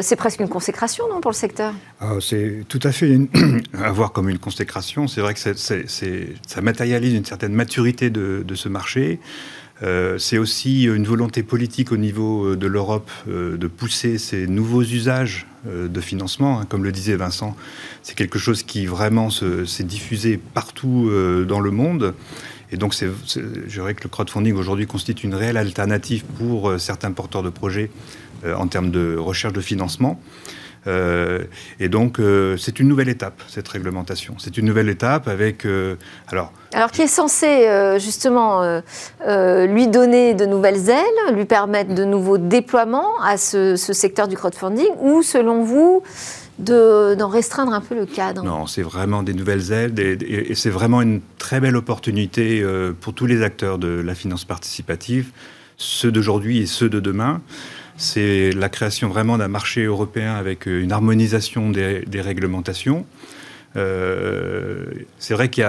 c'est 0.01 0.15
presque 0.15 0.39
une 0.39 0.49
consécration, 0.49 1.07
non, 1.07 1.21
pour 1.21 1.29
le 1.29 1.35
secteur? 1.35 1.71
Ah, 2.01 2.13
C'est 2.19 2.63
tout 2.67 2.79
à 2.81 2.91
fait 2.91 3.15
à 3.83 3.91
voir 3.91 4.11
comme 4.11 4.27
une 4.27 4.39
consécration. 4.39 5.07
C'est 5.07 5.21
vrai 5.21 5.35
que 5.35 5.39
ça 5.39 6.61
matérialise 6.63 7.13
une 7.13 7.25
certaine 7.25 7.53
maturité 7.53 8.09
de 8.09 8.55
ce 8.55 8.69
marché. 8.69 9.19
Euh, 9.81 10.17
c'est 10.17 10.37
aussi 10.37 10.83
une 10.83 11.05
volonté 11.05 11.41
politique 11.43 11.91
au 11.91 11.97
niveau 11.97 12.47
euh, 12.47 12.57
de 12.57 12.67
l'Europe 12.67 13.09
euh, 13.29 13.57
de 13.57 13.67
pousser 13.67 14.17
ces 14.17 14.45
nouveaux 14.47 14.83
usages 14.83 15.45
de 15.65 15.99
financement. 15.99 16.61
Hein. 16.61 16.65
Comme 16.69 16.85
le 16.85 16.93
disait 16.93 17.17
Vincent, 17.17 17.53
c'est 18.01 18.15
quelque 18.15 18.39
chose 18.39 18.63
qui 18.63 18.85
vraiment 18.85 19.29
s'est 19.29 19.83
diffusé 19.83 20.37
partout 20.37 21.11
dans 21.45 21.59
le 21.59 21.69
monde. 21.69 22.13
Et 22.71 22.77
donc, 22.77 22.95
je 22.95 23.67
dirais 23.67 23.93
que 23.93 24.03
le 24.03 24.09
crowdfunding 24.09 24.55
aujourd'hui 24.55 24.87
constitue 24.87 25.27
une 25.27 25.35
réelle 25.35 25.57
alternative 25.57 26.23
pour 26.37 26.79
certains 26.79 27.11
porteurs 27.11 27.43
de 27.43 27.49
projets 27.49 27.91
en 28.45 28.67
termes 28.67 28.89
de 28.89 29.17
recherche 29.17 29.51
de 29.51 29.59
financement. 29.59 30.17
Euh, 30.87 31.43
et 31.79 31.89
donc, 31.89 32.19
euh, 32.19 32.57
c'est 32.57 32.79
une 32.79 32.87
nouvelle 32.87 33.09
étape, 33.09 33.41
cette 33.47 33.67
réglementation. 33.67 34.35
C'est 34.37 34.57
une 34.57 34.65
nouvelle 34.65 34.89
étape 34.89 35.27
avec... 35.27 35.65
Euh, 35.65 35.95
alors, 36.27 36.51
alors, 36.73 36.91
qui 36.91 37.01
est 37.01 37.07
censé 37.07 37.67
justement 37.97 38.61
lui 39.25 39.87
donner 39.87 40.35
de 40.35 40.45
nouvelles 40.45 40.89
ailes, 40.89 41.33
lui 41.33 41.45
permettre 41.45 41.95
de 41.95 42.05
nouveaux 42.05 42.37
déploiements 42.37 43.19
à 43.23 43.37
ce, 43.37 43.75
secteur 43.75 44.27
du 44.27 44.37
crowdfunding, 44.37 44.91
ou 44.99 45.23
selon 45.23 45.63
vous, 45.63 46.03
d'en 46.59 47.27
restreindre 47.27 47.73
un 47.73 47.81
peu 47.81 47.95
le 47.95 48.05
cadre? 48.05 48.43
Non, 48.43 48.67
c'est 48.67 48.83
vraiment 48.83 49.23
des 49.23 49.33
nouvelles 49.33 49.71
ailes 49.71 49.99
et, 49.99 50.53
c'est 50.53 50.69
vraiment 50.69 51.01
une 51.01 51.21
très 51.39 51.59
belle 51.59 51.75
opportunité 51.75 52.63
pour 53.01 53.15
tous 53.15 53.25
les 53.25 53.41
acteurs 53.41 53.79
de 53.79 53.87
la 53.87 54.13
finance 54.13 54.45
participative, 54.45 55.31
ceux 55.75 56.11
d'aujourd'hui 56.11 56.59
et 56.59 56.65
ceux 56.67 56.89
de 56.89 56.99
demain 56.99 57.41
c'est 57.99 58.51
la 58.51 58.69
création 58.69 59.09
vraiment 59.09 59.37
d'un 59.37 59.49
marché 59.49 59.83
européen 59.83 60.35
avec 60.35 60.67
euh, 60.67 60.81
une 60.81 60.91
harmonisation 60.91 61.69
des, 61.69 62.21
réglementations. 62.21 63.05
Euh, 63.75 64.85
c'est 65.19 65.35
vrai 65.35 65.49
qu'il 65.49 65.63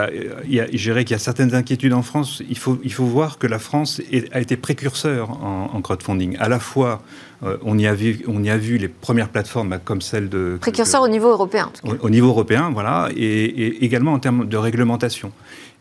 y, 0.47 0.55
y 0.55 1.15
a 1.15 1.19
certaines 1.19 1.55
inquiétudes 1.55 1.93
en 1.93 2.03
France. 2.03 2.43
Il 2.49 2.57
faut, 2.57 2.79
il 2.83 2.93
faut 2.93 3.05
voir 3.05 3.37
que 3.37 3.47
la 3.47 3.59
France 3.59 4.01
a 4.33 4.41
été 4.41 4.57
précurseur 4.57 5.31
en, 5.45 5.83
crowdfunding. 5.83 6.37
À 6.39 6.49
la 6.49 6.61
fois, 6.61 7.03
euh, 7.43 7.59
on, 7.63 7.77
y 7.77 7.87
a 7.87 7.95
vu, 7.95 8.23
on 8.27 8.43
y 8.43 8.49
a 8.49 8.57
vu 8.57 8.79
les 8.79 8.89
premières 8.89 9.29
plateformes 9.29 9.79
comme 9.85 10.01
celle 10.01 10.29
de... 10.29 10.57
Précurseur 10.61 11.03
au 11.03 11.09
niveau 11.09 11.29
européen. 11.29 11.71
Au, 12.01 12.11
niveau 12.11 12.29
européen, 12.29 12.71
voilà, 12.73 13.09
et, 13.15 13.85
également 13.85 14.15
en 14.15 14.19
termes 14.19 14.47
de 14.47 14.57
réglementation. 14.57 15.33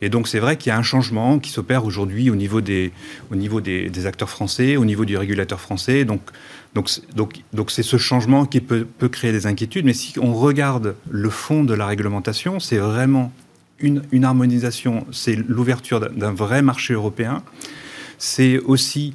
Et 0.02 0.10
donc 0.10 0.28
c'est 0.28 0.40
vrai 0.40 0.58
qu'il 0.58 0.70
y 0.70 0.74
a 0.74 0.78
un 0.78 0.84
changement 0.84 1.40
qui 1.40 1.52
s'opère 1.52 1.86
aujourd'hui 1.86 2.30
au 2.30 2.36
niveau, 2.36 2.62
des, 2.62 2.92
au 3.32 3.36
niveau 3.36 3.62
des, 3.62 4.06
acteurs 4.06 4.30
français, 4.30 4.78
au 4.78 4.86
niveau 4.86 5.06
du 5.06 5.18
régulateur 5.18 5.60
français. 5.60 6.06
Donc 6.06 6.22
donc, 6.76 6.90
donc, 7.16 7.42
donc 7.52 7.72
c'est 7.72 7.84
ce 7.84 7.98
changement 7.98 8.46
qui 8.46 8.62
peut, 8.62 8.86
peut, 8.86 9.10
créer 9.10 9.32
des 9.32 9.48
inquiétudes. 9.48 9.86
Mais 9.86 9.94
si 9.94 10.20
on 10.20 10.34
regarde 10.34 10.96
le 11.10 11.30
fond 11.30 11.64
de 11.64 11.74
la 11.74 11.88
réglementation, 11.88 12.60
c'est 12.60 12.78
vraiment 12.78 13.32
une, 13.80 14.04
une 14.12 14.24
harmonisation, 14.24 15.08
c'est 15.12 15.36
l'ouverture 15.36 16.00
d'un 16.00 16.32
vrai 16.32 16.62
marché 16.62 16.94
européen. 16.94 17.42
C'est 18.20 18.60
aussi 18.60 19.14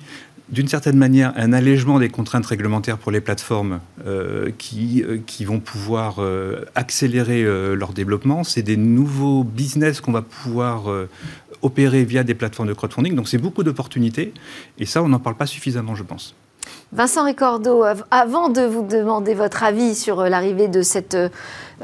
d'une 0.51 0.69
certaine 0.69 0.97
manière, 0.97 1.33
un 1.37 1.53
allègement 1.53 1.99
des 1.99 2.11
contraintes 2.11 2.47
réglementaires 2.47 2.99
pour 2.99 3.11
les 3.11 3.21
plateformes 3.21 3.81
euh, 4.07 4.51
qui, 4.59 5.03
euh, 5.03 5.19
qui 5.27 5.45
vont 5.45 5.59
pouvoir 5.59 6.17
euh, 6.19 6.67
accélérer 6.75 7.45
leur 7.75 7.93
développement. 7.93 8.45
C'est 8.45 8.63
des 8.63 8.77
nouveaux 8.77 9.45
business 9.45 10.01
qu'on 10.01 10.13
va 10.13 10.23
pouvoir 10.23 10.85
opérer 11.63 12.05
via 12.05 12.25
des 12.25 12.35
plateformes 12.35 12.69
de 12.69 12.75
crowdfunding. 12.75 13.15
Donc 13.15 13.29
c'est 13.29 13.39
beaucoup 13.39 13.63
d'opportunités. 13.63 14.35
Et 14.79 14.87
ça, 14.87 15.03
on 15.03 15.09
n'en 15.09 15.19
parle 15.19 15.37
pas 15.37 15.47
suffisamment, 15.47 15.95
je 15.95 16.03
pense. 16.03 16.35
Vincent 16.93 17.25
Ricordo, 17.25 17.85
avant 18.11 18.49
de 18.49 18.63
vous 18.63 18.83
demander 18.83 19.35
votre 19.35 19.63
avis 19.63 19.95
sur 19.95 20.23
l'arrivée 20.23 20.69
de 20.69 20.83
cette 20.83 21.17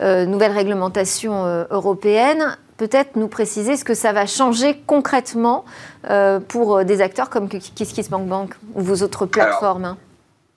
nouvelle 0.00 0.52
réglementation 0.52 1.66
européenne, 1.70 2.56
peut-être 2.80 3.16
nous 3.16 3.28
préciser 3.28 3.76
ce 3.76 3.84
que 3.84 3.92
ça 3.92 4.14
va 4.14 4.24
changer 4.24 4.82
concrètement 4.86 5.66
euh, 6.08 6.40
pour 6.40 6.78
euh, 6.78 6.84
des 6.84 7.02
acteurs 7.02 7.28
comme 7.28 7.46
KissKissBankBank 7.46 8.54
ou 8.74 8.80
vos 8.80 9.02
autres 9.02 9.26
plateformes 9.26 9.84
hein 9.84 9.98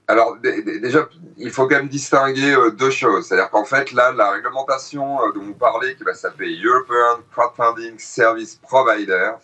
alors, 0.10 0.36
déjà, 0.38 1.08
il 1.38 1.50
faut 1.50 1.66
quand 1.66 1.78
même 1.78 1.88
distinguer 1.88 2.54
euh, 2.54 2.72
deux 2.72 2.90
choses. 2.90 3.26
C'est-à-dire 3.26 3.50
qu'en 3.50 3.64
fait, 3.64 3.94
là, 3.94 4.12
la 4.12 4.32
réglementation 4.32 5.18
dont 5.34 5.42
vous 5.42 5.54
parlez, 5.54 5.96
qui 5.96 6.04
va 6.04 6.14
s'appeler 6.14 6.60
European 6.62 7.22
Crowdfunding 7.32 7.98
Service 8.00 8.56
Providers, 8.56 9.40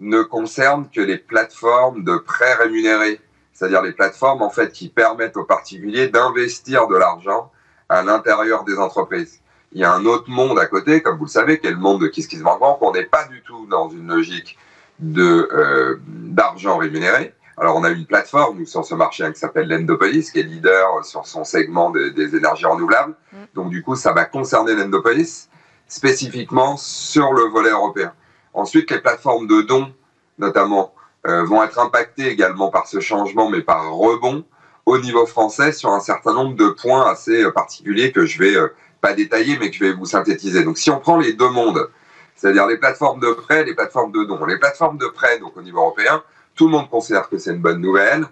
ne 0.00 0.22
concerne 0.22 0.88
que 0.90 1.00
les 1.00 1.16
plateformes 1.16 2.02
de 2.02 2.16
prêts 2.16 2.54
rémunérés. 2.54 3.20
C'est-à-dire 3.52 3.82
les 3.82 3.92
plateformes, 3.92 4.42
en 4.42 4.50
fait, 4.50 4.72
qui 4.72 4.88
permettent 4.88 5.36
aux 5.36 5.44
particuliers 5.44 6.08
d'investir 6.08 6.88
de 6.88 6.96
l'argent 6.96 7.52
à 7.88 8.02
l'intérieur 8.02 8.64
des 8.64 8.78
entreprises 8.78 9.43
il 9.74 9.80
y 9.80 9.84
a 9.84 9.92
un 9.92 10.04
autre 10.06 10.30
monde 10.30 10.58
à 10.58 10.66
côté, 10.66 11.02
comme 11.02 11.18
vous 11.18 11.24
le 11.24 11.30
savez, 11.30 11.58
qui 11.58 11.66
est 11.66 11.72
le 11.72 11.76
monde 11.76 12.00
de 12.00 12.06
KissKissBankBank. 12.06 12.80
On 12.80 12.92
n'est 12.92 13.04
pas 13.04 13.24
du 13.26 13.42
tout 13.42 13.66
dans 13.66 13.88
une 13.88 14.06
logique 14.06 14.56
de 15.00 15.48
euh, 15.52 16.00
d'argent 16.06 16.78
rémunéré. 16.78 17.34
Alors, 17.56 17.76
on 17.76 17.84
a 17.84 17.90
une 17.90 18.06
plateforme 18.06 18.66
sur 18.66 18.84
ce 18.84 18.94
marché 18.94 19.24
hein, 19.24 19.32
qui 19.32 19.38
s'appelle 19.38 19.68
Lendopolis, 19.68 20.30
qui 20.30 20.40
est 20.40 20.44
leader 20.44 21.04
sur 21.04 21.26
son 21.26 21.44
segment 21.44 21.90
des 21.90 22.36
énergies 22.36 22.66
renouvelables. 22.66 23.14
Mm. 23.32 23.36
Donc, 23.54 23.70
du 23.70 23.82
coup, 23.82 23.96
ça 23.96 24.12
va 24.12 24.24
concerner 24.24 24.74
Lendopolis 24.74 25.48
spécifiquement 25.88 26.76
sur 26.76 27.32
le 27.32 27.44
volet 27.44 27.70
européen. 27.70 28.12
Ensuite, 28.54 28.90
les 28.90 29.00
plateformes 29.00 29.46
de 29.46 29.62
dons, 29.62 29.92
notamment, 30.38 30.94
euh, 31.26 31.44
vont 31.44 31.62
être 31.62 31.78
impactées 31.78 32.28
également 32.28 32.70
par 32.70 32.86
ce 32.86 33.00
changement, 33.00 33.48
mais 33.50 33.60
par 33.60 33.92
rebond 33.92 34.44
au 34.86 34.98
niveau 34.98 35.26
français 35.26 35.72
sur 35.72 35.90
un 35.90 36.00
certain 36.00 36.34
nombre 36.34 36.54
de 36.56 36.68
points 36.68 37.10
assez 37.10 37.42
euh, 37.42 37.50
particuliers 37.50 38.12
que 38.12 38.26
je 38.26 38.38
vais 38.38 38.56
pas 39.04 39.12
détaillé, 39.12 39.58
mais 39.60 39.68
que 39.68 39.76
je 39.76 39.84
vais 39.84 39.92
vous 39.92 40.06
synthétiser. 40.06 40.64
Donc, 40.64 40.78
si 40.78 40.90
on 40.90 40.98
prend 40.98 41.18
les 41.18 41.34
deux 41.34 41.50
mondes, 41.50 41.90
c'est-à-dire 42.36 42.66
les 42.66 42.78
plateformes 42.78 43.20
de 43.20 43.32
prêt, 43.32 43.62
les 43.62 43.74
plateformes 43.74 44.12
de 44.12 44.24
dons, 44.24 44.42
les 44.46 44.58
plateformes 44.58 44.96
de 44.96 45.08
prêt, 45.08 45.38
donc 45.40 45.54
au 45.58 45.60
niveau 45.60 45.80
européen, 45.80 46.22
tout 46.54 46.64
le 46.68 46.72
monde 46.72 46.88
considère 46.88 47.28
que 47.28 47.36
c'est 47.36 47.50
une 47.50 47.60
bonne 47.60 47.82
nouvelle. 47.82 48.24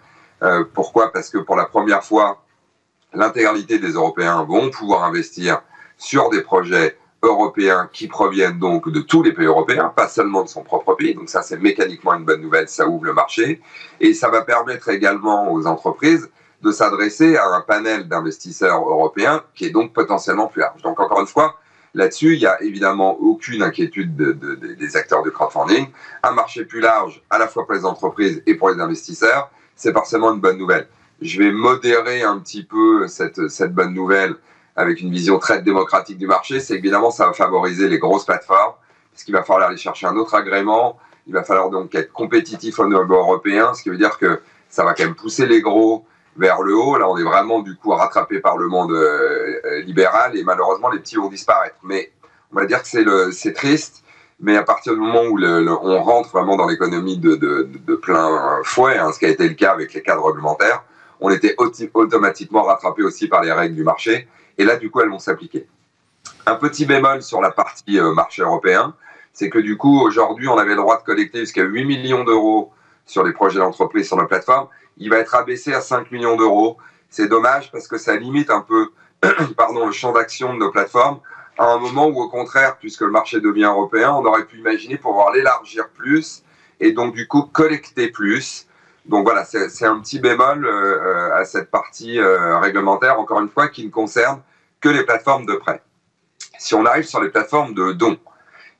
Euh, 0.42 0.64
pourquoi? 0.72 1.12
Parce 1.12 1.28
que 1.28 1.36
pour 1.36 1.56
la 1.56 1.66
première 1.66 2.02
fois, 2.02 2.42
l'intégralité 3.12 3.78
des 3.78 3.90
Européens 3.90 4.44
vont 4.44 4.70
pouvoir 4.70 5.04
investir 5.04 5.60
sur 5.98 6.30
des 6.30 6.40
projets 6.40 6.96
européens 7.22 7.90
qui 7.92 8.08
proviennent 8.08 8.58
donc 8.58 8.88
de 8.88 9.00
tous 9.00 9.22
les 9.22 9.32
pays 9.32 9.44
européens, 9.44 9.92
pas 9.94 10.08
seulement 10.08 10.42
de 10.42 10.48
son 10.48 10.62
propre 10.62 10.94
pays. 10.94 11.14
Donc 11.14 11.28
ça, 11.28 11.42
c'est 11.42 11.60
mécaniquement 11.60 12.14
une 12.14 12.24
bonne 12.24 12.40
nouvelle, 12.40 12.68
ça 12.68 12.88
ouvre 12.88 13.04
le 13.04 13.12
marché. 13.12 13.60
Et 14.00 14.14
ça 14.14 14.30
va 14.30 14.40
permettre 14.40 14.88
également 14.88 15.52
aux 15.52 15.66
entreprises 15.66 16.30
de 16.62 16.70
s'adresser 16.72 17.36
à 17.36 17.46
un 17.48 17.60
panel 17.60 18.08
d'investisseurs 18.08 18.88
européens 18.88 19.42
qui 19.54 19.66
est 19.66 19.70
donc 19.70 19.92
potentiellement 19.92 20.46
plus 20.46 20.60
large. 20.60 20.80
Donc 20.82 21.00
encore 21.00 21.20
une 21.20 21.26
fois, 21.26 21.58
là-dessus, 21.94 22.34
il 22.34 22.38
n'y 22.38 22.46
a 22.46 22.62
évidemment 22.62 23.18
aucune 23.20 23.62
inquiétude 23.62 24.16
des 24.16 24.96
acteurs 24.96 25.22
du 25.22 25.30
crowdfunding. 25.30 25.88
Un 26.22 26.32
marché 26.32 26.64
plus 26.64 26.80
large, 26.80 27.22
à 27.30 27.38
la 27.38 27.48
fois 27.48 27.66
pour 27.66 27.74
les 27.74 27.84
entreprises 27.84 28.42
et 28.46 28.54
pour 28.54 28.70
les 28.70 28.80
investisseurs, 28.80 29.50
c'est 29.74 29.92
forcément 29.92 30.32
une 30.32 30.40
bonne 30.40 30.58
nouvelle. 30.58 30.88
Je 31.20 31.38
vais 31.38 31.52
modérer 31.52 32.22
un 32.22 32.38
petit 32.38 32.64
peu 32.64 33.06
cette, 33.08 33.48
cette 33.48 33.74
bonne 33.74 33.94
nouvelle 33.94 34.34
avec 34.76 35.00
une 35.00 35.10
vision 35.10 35.38
très 35.38 35.62
démocratique 35.62 36.18
du 36.18 36.26
marché. 36.26 36.60
C'est 36.60 36.74
évidemment, 36.74 37.10
ça 37.10 37.26
va 37.26 37.32
favoriser 37.32 37.88
les 37.88 37.98
grosses 37.98 38.24
plateformes, 38.24 38.74
parce 39.12 39.24
qu'il 39.24 39.34
va 39.34 39.42
falloir 39.42 39.68
aller 39.68 39.76
chercher 39.76 40.06
un 40.06 40.16
autre 40.16 40.34
agrément. 40.34 40.98
Il 41.26 41.34
va 41.34 41.44
falloir 41.44 41.70
donc 41.70 41.94
être 41.94 42.12
compétitif 42.12 42.78
au 42.78 42.86
niveau 42.86 43.14
européen, 43.14 43.74
ce 43.74 43.82
qui 43.82 43.90
veut 43.90 43.98
dire 43.98 44.18
que 44.18 44.40
ça 44.68 44.84
va 44.84 44.94
quand 44.94 45.04
même 45.04 45.14
pousser 45.14 45.46
les 45.46 45.60
gros 45.60 46.04
vers 46.36 46.62
le 46.62 46.74
haut. 46.76 46.96
Là, 46.98 47.08
on 47.08 47.16
est 47.16 47.22
vraiment 47.22 47.60
du 47.60 47.76
coup 47.76 47.90
rattrapé 47.90 48.40
par 48.40 48.56
le 48.56 48.68
monde 48.68 48.92
euh, 48.92 49.60
euh, 49.64 49.82
libéral 49.82 50.36
et 50.36 50.44
malheureusement, 50.44 50.90
les 50.90 50.98
petits 50.98 51.16
vont 51.16 51.28
disparaître. 51.28 51.76
Mais 51.82 52.12
on 52.52 52.56
va 52.56 52.66
dire 52.66 52.82
que 52.82 53.30
c'est 53.32 53.52
triste. 53.52 54.02
Mais 54.40 54.56
à 54.56 54.64
partir 54.64 54.94
du 54.94 55.00
moment 55.00 55.22
où 55.22 55.38
on 55.38 56.02
rentre 56.02 56.30
vraiment 56.30 56.56
dans 56.56 56.66
l'économie 56.66 57.16
de, 57.16 57.94
plein 57.94 58.60
fouet, 58.64 58.98
hein, 58.98 59.12
ce 59.12 59.20
qui 59.20 59.26
a 59.26 59.28
été 59.28 59.48
le 59.48 59.54
cas 59.54 59.70
avec 59.70 59.94
les 59.94 60.02
cadres 60.02 60.26
réglementaires, 60.26 60.82
on 61.20 61.30
était 61.30 61.54
automatiquement 61.94 62.64
rattrapé 62.64 63.04
aussi 63.04 63.28
par 63.28 63.42
les 63.42 63.52
règles 63.52 63.76
du 63.76 63.84
marché. 63.84 64.26
Et 64.58 64.64
là, 64.64 64.74
du 64.76 64.90
coup, 64.90 65.00
elles 65.00 65.10
vont 65.10 65.20
s'appliquer. 65.20 65.68
Un 66.46 66.56
petit 66.56 66.86
bémol 66.86 67.22
sur 67.22 67.40
la 67.40 67.52
partie 67.52 68.00
euh, 68.00 68.12
marché 68.12 68.42
européen, 68.42 68.94
c'est 69.32 69.48
que 69.48 69.60
du 69.60 69.76
coup, 69.76 70.00
aujourd'hui, 70.00 70.48
on 70.48 70.58
avait 70.58 70.70
le 70.70 70.76
droit 70.76 70.98
de 70.98 71.04
collecter 71.04 71.40
jusqu'à 71.40 71.62
8 71.62 71.84
millions 71.84 72.24
d'euros 72.24 72.72
sur 73.06 73.24
les 73.24 73.32
projets 73.32 73.58
d'entreprise 73.58 74.06
sur 74.06 74.16
nos 74.16 74.26
plateformes 74.26 74.68
il 74.96 75.10
va 75.10 75.18
être 75.18 75.34
abaissé 75.34 75.72
à 75.72 75.80
5 75.80 76.10
millions 76.10 76.36
d'euros. 76.36 76.76
C'est 77.10 77.28
dommage 77.28 77.70
parce 77.70 77.88
que 77.88 77.98
ça 77.98 78.16
limite 78.16 78.50
un 78.50 78.60
peu 78.60 78.90
pardon, 79.56 79.86
le 79.86 79.92
champ 79.92 80.12
d'action 80.12 80.52
de 80.54 80.58
nos 80.58 80.70
plateformes 80.70 81.20
à 81.58 81.66
un 81.66 81.78
moment 81.78 82.06
où, 82.06 82.20
au 82.20 82.28
contraire, 82.28 82.76
puisque 82.78 83.02
le 83.02 83.10
marché 83.10 83.40
devient 83.40 83.64
européen, 83.64 84.12
on 84.12 84.24
aurait 84.24 84.46
pu 84.46 84.58
imaginer 84.58 84.96
pouvoir 84.96 85.32
l'élargir 85.32 85.88
plus 85.90 86.42
et 86.80 86.92
donc, 86.92 87.14
du 87.14 87.28
coup, 87.28 87.42
collecter 87.42 88.08
plus. 88.08 88.66
Donc 89.04 89.24
voilà, 89.24 89.44
c'est 89.44 89.84
un 89.84 90.00
petit 90.00 90.18
bémol 90.18 90.64
euh, 90.64 91.34
à 91.34 91.44
cette 91.44 91.70
partie 91.70 92.18
euh, 92.18 92.58
réglementaire, 92.58 93.20
encore 93.20 93.40
une 93.40 93.48
fois, 93.48 93.68
qui 93.68 93.84
ne 93.84 93.90
concerne 93.90 94.40
que 94.80 94.88
les 94.88 95.04
plateformes 95.04 95.46
de 95.46 95.54
prêt. 95.54 95.82
Si 96.58 96.74
on 96.74 96.86
arrive 96.86 97.04
sur 97.04 97.20
les 97.20 97.28
plateformes 97.28 97.74
de 97.74 97.92
dons, 97.92 98.18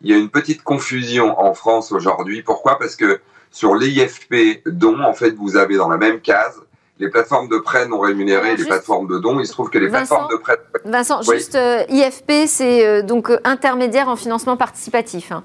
il 0.00 0.11
y 0.11 0.14
a 0.14 0.16
une 0.16 0.30
petite 0.30 0.62
confusion 0.62 1.38
en 1.38 1.54
France 1.54 1.92
aujourd'hui. 1.92 2.42
Pourquoi? 2.42 2.78
Parce 2.78 2.96
que 2.96 3.20
sur 3.52 3.76
l'IFP 3.76 4.62
dont, 4.66 5.00
en 5.00 5.12
fait, 5.12 5.30
vous 5.30 5.56
avez 5.56 5.76
dans 5.76 5.88
la 5.88 5.98
même 5.98 6.20
case 6.20 6.60
les 6.98 7.08
plateformes 7.08 7.48
de 7.48 7.58
prêt 7.58 7.86
non 7.86 8.00
rémunérées, 8.00 8.56
les 8.56 8.64
plateformes 8.64 9.06
de 9.06 9.18
dons. 9.18 9.38
Il 9.38 9.46
se 9.46 9.52
trouve 9.52 9.70
que 9.70 9.78
les 9.78 9.88
plateformes 9.88 10.30
de 10.30 10.36
prêt. 10.36 10.58
Vincent, 10.84 11.22
juste 11.22 11.58
IFP, 11.88 12.46
c'est 12.46 13.02
donc 13.02 13.30
intermédiaire 13.44 14.08
en 14.08 14.16
financement 14.16 14.56
participatif. 14.56 15.32
Hein. 15.32 15.44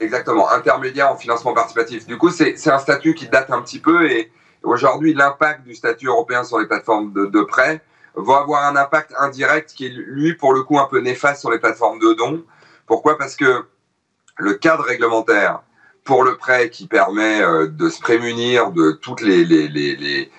Exactement, 0.00 0.50
intermédiaire 0.50 1.12
en 1.12 1.16
financement 1.16 1.52
participatif. 1.52 2.06
Du 2.06 2.16
coup, 2.16 2.30
c'est 2.30 2.54
un 2.68 2.78
statut 2.78 3.14
qui 3.14 3.28
date 3.28 3.50
un 3.50 3.60
petit 3.60 3.78
peu 3.78 4.10
et 4.10 4.32
aujourd'hui, 4.62 5.12
l'impact 5.12 5.64
du 5.64 5.74
statut 5.74 6.06
européen 6.06 6.42
sur 6.42 6.58
les 6.58 6.66
plateformes 6.66 7.12
de, 7.12 7.26
de, 7.26 7.42
prêt 7.42 7.82
va 8.14 8.38
avoir 8.38 8.64
un 8.64 8.76
impact 8.76 9.12
indirect 9.18 9.74
qui 9.74 9.86
est, 9.86 9.90
lui, 9.90 10.34
pour 10.34 10.54
le 10.54 10.62
coup, 10.62 10.78
un 10.78 10.86
peu 10.86 11.00
néfaste 11.00 11.40
sur 11.40 11.50
les 11.50 11.58
plateformes 11.58 11.98
de 11.98 12.14
dons. 12.14 12.42
Pourquoi? 12.86 13.18
Parce 13.18 13.36
que 13.36 13.66
le 14.38 14.54
cadre 14.54 14.84
réglementaire 14.84 15.60
pour 16.04 16.24
le 16.24 16.36
prêt 16.36 16.70
qui 16.70 16.86
permet 16.86 17.42
euh, 17.42 17.66
de 17.66 17.88
se 17.88 18.00
prémunir 18.00 18.72
de 18.72 18.92
toutes 18.92 19.20
les, 19.20 19.44
les, 19.44 19.68
les, 19.68 19.96
les, 19.96 20.30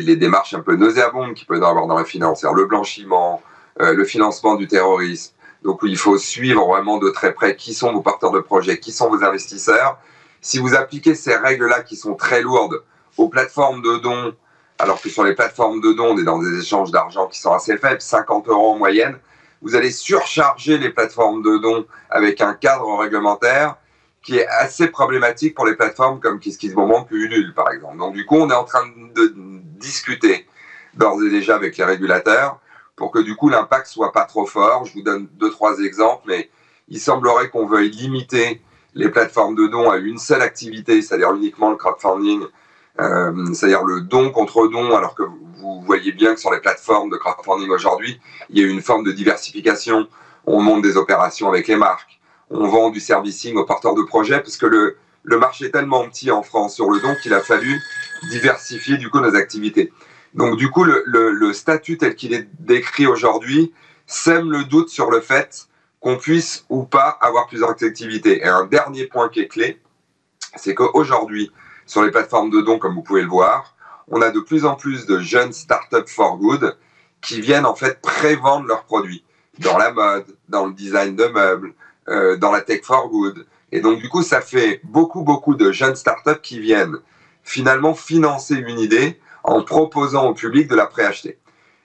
les 0.00 0.16
démarches 0.16 0.54
un 0.54 0.60
peu 0.60 0.76
nauséabondes 0.76 1.34
qu'il 1.34 1.46
peut 1.46 1.58
y 1.58 1.64
avoir 1.64 1.86
dans 1.86 1.98
la 1.98 2.04
finance, 2.04 2.44
le 2.44 2.64
blanchiment, 2.66 3.42
euh, 3.80 3.94
le 3.94 4.04
financement 4.04 4.54
du 4.54 4.66
terrorisme, 4.66 5.34
donc 5.62 5.80
il 5.82 5.96
faut 5.96 6.18
suivre 6.18 6.66
vraiment 6.66 6.98
de 6.98 7.10
très 7.10 7.32
près 7.32 7.56
qui 7.56 7.74
sont 7.74 7.92
vos 7.92 8.00
porteurs 8.00 8.30
de 8.30 8.40
projets, 8.40 8.78
qui 8.78 8.92
sont 8.92 9.08
vos 9.08 9.24
investisseurs. 9.24 9.98
Si 10.40 10.58
vous 10.58 10.74
appliquez 10.74 11.14
ces 11.14 11.34
règles-là 11.34 11.82
qui 11.82 11.96
sont 11.96 12.14
très 12.14 12.42
lourdes 12.42 12.82
aux 13.16 13.28
plateformes 13.28 13.82
de 13.82 13.96
dons, 13.98 14.34
alors 14.78 15.00
que 15.00 15.08
sur 15.08 15.24
les 15.24 15.34
plateformes 15.34 15.80
de 15.80 15.92
dons, 15.92 16.14
on 16.14 16.18
est 16.18 16.24
dans 16.24 16.38
des 16.38 16.60
échanges 16.60 16.92
d'argent 16.92 17.26
qui 17.26 17.40
sont 17.40 17.52
assez 17.52 17.76
faibles, 17.76 18.00
50 18.00 18.48
euros 18.48 18.74
en 18.74 18.78
moyenne, 18.78 19.18
vous 19.60 19.74
allez 19.74 19.90
surcharger 19.90 20.78
les 20.78 20.90
plateformes 20.90 21.42
de 21.42 21.58
dons 21.58 21.84
avec 22.10 22.40
un 22.40 22.54
cadre 22.54 22.96
réglementaire 22.96 23.76
qui 24.28 24.36
est 24.36 24.46
assez 24.46 24.88
problématique 24.88 25.54
pour 25.54 25.64
les 25.64 25.74
plateformes 25.74 26.20
comme 26.20 26.38
KissKissBonbon 26.38 27.06
ou 27.10 27.14
Ulule, 27.14 27.54
par 27.54 27.70
exemple. 27.70 27.96
Donc 27.96 28.12
du 28.12 28.26
coup, 28.26 28.36
on 28.36 28.50
est 28.50 28.54
en 28.54 28.64
train 28.64 28.86
de 29.14 29.32
discuter 29.80 30.46
d'ores 30.92 31.22
et 31.22 31.30
déjà 31.30 31.54
avec 31.54 31.78
les 31.78 31.84
régulateurs 31.84 32.60
pour 32.94 33.10
que 33.10 33.20
du 33.20 33.36
coup 33.36 33.48
l'impact 33.48 33.86
soit 33.86 34.12
pas 34.12 34.24
trop 34.24 34.44
fort. 34.44 34.84
Je 34.84 34.92
vous 34.92 35.00
donne 35.00 35.28
deux 35.38 35.50
trois 35.50 35.78
exemples, 35.78 36.24
mais 36.26 36.50
il 36.88 37.00
semblerait 37.00 37.48
qu'on 37.48 37.64
veuille 37.64 37.88
limiter 37.88 38.60
les 38.92 39.08
plateformes 39.08 39.54
de 39.54 39.66
dons 39.66 39.90
à 39.90 39.96
une 39.96 40.18
seule 40.18 40.42
activité, 40.42 41.00
c'est-à-dire 41.00 41.32
uniquement 41.32 41.70
le 41.70 41.76
crowdfunding, 41.76 42.42
euh, 43.00 43.54
c'est-à-dire 43.54 43.82
le 43.82 44.02
don 44.02 44.30
contre 44.30 44.68
don, 44.68 44.94
alors 44.94 45.14
que 45.14 45.22
vous 45.22 45.80
voyez 45.86 46.12
bien 46.12 46.34
que 46.34 46.40
sur 46.40 46.52
les 46.52 46.60
plateformes 46.60 47.08
de 47.08 47.16
crowdfunding 47.16 47.70
aujourd'hui, 47.70 48.20
il 48.50 48.58
y 48.60 48.62
a 48.62 48.68
une 48.68 48.82
forme 48.82 49.04
de 49.04 49.12
diversification. 49.12 50.06
On 50.44 50.60
monte 50.60 50.82
des 50.82 50.98
opérations 50.98 51.48
avec 51.48 51.66
les 51.66 51.76
marques, 51.76 52.17
on 52.50 52.66
vend 52.66 52.90
du 52.90 53.00
servicing 53.00 53.56
aux 53.56 53.64
porteurs 53.64 53.94
de 53.94 54.02
projets, 54.02 54.40
parce 54.40 54.56
que 54.56 54.66
le, 54.66 54.96
le 55.22 55.38
marché 55.38 55.66
est 55.66 55.70
tellement 55.70 56.08
petit 56.08 56.30
en 56.30 56.42
France 56.42 56.74
sur 56.74 56.90
le 56.90 57.00
don 57.00 57.14
qu'il 57.22 57.34
a 57.34 57.40
fallu 57.40 57.80
diversifier 58.30 58.96
du 58.96 59.10
coup 59.10 59.20
nos 59.20 59.34
activités. 59.34 59.92
Donc 60.34 60.56
du 60.56 60.70
coup, 60.70 60.84
le, 60.84 61.52
statut 61.52 61.98
tel 61.98 62.14
qu'il 62.14 62.34
est 62.34 62.48
décrit 62.60 63.06
aujourd'hui 63.06 63.72
sème 64.06 64.50
le 64.50 64.64
doute 64.64 64.88
sur 64.88 65.10
le 65.10 65.20
fait 65.20 65.68
qu'on 66.00 66.16
puisse 66.16 66.64
ou 66.68 66.84
pas 66.84 67.08
avoir 67.20 67.46
plusieurs 67.46 67.70
activités. 67.70 68.38
Et 68.38 68.46
un 68.46 68.64
dernier 68.64 69.06
point 69.06 69.28
qui 69.28 69.40
est 69.40 69.48
clé, 69.48 69.80
c'est 70.56 70.74
qu'aujourd'hui, 70.74 71.50
sur 71.86 72.02
les 72.02 72.10
plateformes 72.10 72.50
de 72.50 72.60
dons, 72.60 72.78
comme 72.78 72.94
vous 72.94 73.02
pouvez 73.02 73.22
le 73.22 73.28
voir, 73.28 73.74
on 74.08 74.22
a 74.22 74.30
de 74.30 74.40
plus 74.40 74.64
en 74.64 74.74
plus 74.74 75.06
de 75.06 75.18
jeunes 75.18 75.52
startups 75.52 76.06
for 76.06 76.38
good 76.38 76.76
qui 77.20 77.40
viennent 77.40 77.66
en 77.66 77.74
fait 77.74 78.00
prévendre 78.00 78.66
leurs 78.66 78.84
produits 78.84 79.24
dans 79.58 79.76
la 79.76 79.92
mode, 79.92 80.36
dans 80.48 80.66
le 80.66 80.72
design 80.72 81.16
de 81.16 81.24
meubles, 81.24 81.74
euh, 82.08 82.36
dans 82.36 82.50
la 82.50 82.60
tech 82.60 82.82
for 82.82 83.08
good. 83.08 83.46
Et 83.72 83.80
donc 83.80 84.00
du 84.00 84.08
coup, 84.08 84.22
ça 84.22 84.40
fait 84.40 84.80
beaucoup 84.84 85.22
beaucoup 85.22 85.54
de 85.54 85.72
jeunes 85.72 85.96
startups 85.96 86.40
qui 86.42 86.58
viennent 86.58 86.96
finalement 87.42 87.94
financer 87.94 88.54
une 88.54 88.78
idée 88.78 89.20
en 89.44 89.62
proposant 89.62 90.26
au 90.28 90.34
public 90.34 90.68
de 90.68 90.74
la 90.74 90.86
préacheter. 90.86 91.38